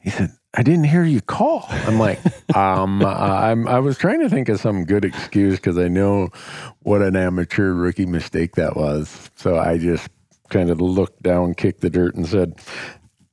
[0.00, 1.66] He said, I didn't hear you call.
[1.68, 2.18] I'm like,
[2.56, 6.30] um, I'm, I was trying to think of some good excuse because I know
[6.78, 9.30] what an amateur rookie mistake that was.
[9.36, 10.08] So I just
[10.48, 12.54] kind of looked down, kicked the dirt, and said,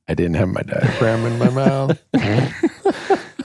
[0.08, 2.02] I didn't have my diaphragm in my mouth.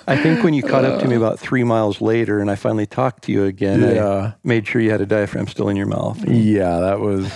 [0.07, 2.85] I think when you caught up to me about three miles later and I finally
[2.85, 6.23] talked to you again, I made sure you had a diaphragm still in your mouth.
[6.27, 7.31] Yeah, that was,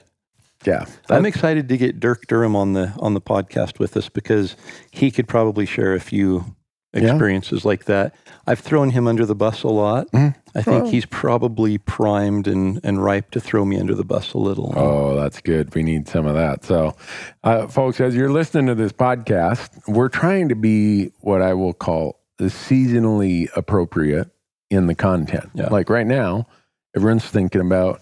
[0.64, 0.86] yeah.
[1.10, 4.56] I'm excited to get Dirk Durham on the on the podcast with us because
[4.90, 6.44] he could probably share a few
[7.02, 7.10] Yeah.
[7.10, 8.14] experiences like that.
[8.46, 10.10] I've thrown him under the bus a lot.
[10.12, 10.34] Mhm.
[10.54, 10.90] I think Oh.
[10.90, 14.72] he's probably primed and, and ripe to throw me under the bus a little.
[14.76, 15.74] Oh, that's good.
[15.74, 16.64] We need some of that.
[16.64, 16.94] So,
[17.44, 21.74] uh, folks, as you're listening to this podcast, we're trying to be what I will
[21.74, 24.30] call the seasonally appropriate
[24.70, 25.50] in the content.
[25.54, 25.68] Yeah.
[25.70, 26.46] Like right now,
[26.96, 28.00] everyone's thinking about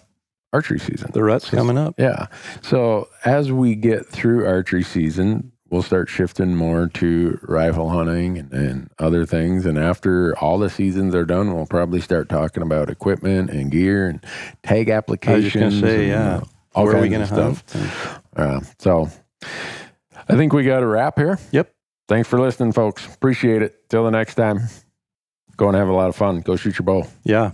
[0.53, 1.11] archery season.
[1.13, 1.95] the rut's coming up.
[1.99, 2.27] Yeah.
[2.63, 8.53] So as we get through archery season, we'll start shifting more to rifle hunting and,
[8.53, 9.67] and other things.
[9.67, 14.09] And after all the seasons are done, we'll probably start talking about equipment and gear
[14.09, 14.25] and
[14.63, 15.53] tag I was applications.
[15.53, 16.37] just going to say, and, yeah.
[16.37, 16.45] uh,
[16.75, 17.91] all Where are we kinds going of to hunt?
[17.91, 18.23] stuff.
[18.37, 19.11] Uh, so
[20.29, 21.39] I think we got a wrap here.
[21.53, 21.73] Yep.
[22.09, 23.07] Thanks for listening, folks.
[23.15, 23.89] Appreciate it.
[23.89, 24.61] Till the next time,
[25.57, 26.41] go and have a lot of fun.
[26.41, 27.07] Go shoot your bow.
[27.25, 27.53] Yeah.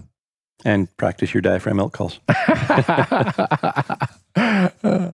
[0.65, 2.21] And practice your diaphragm elk calls.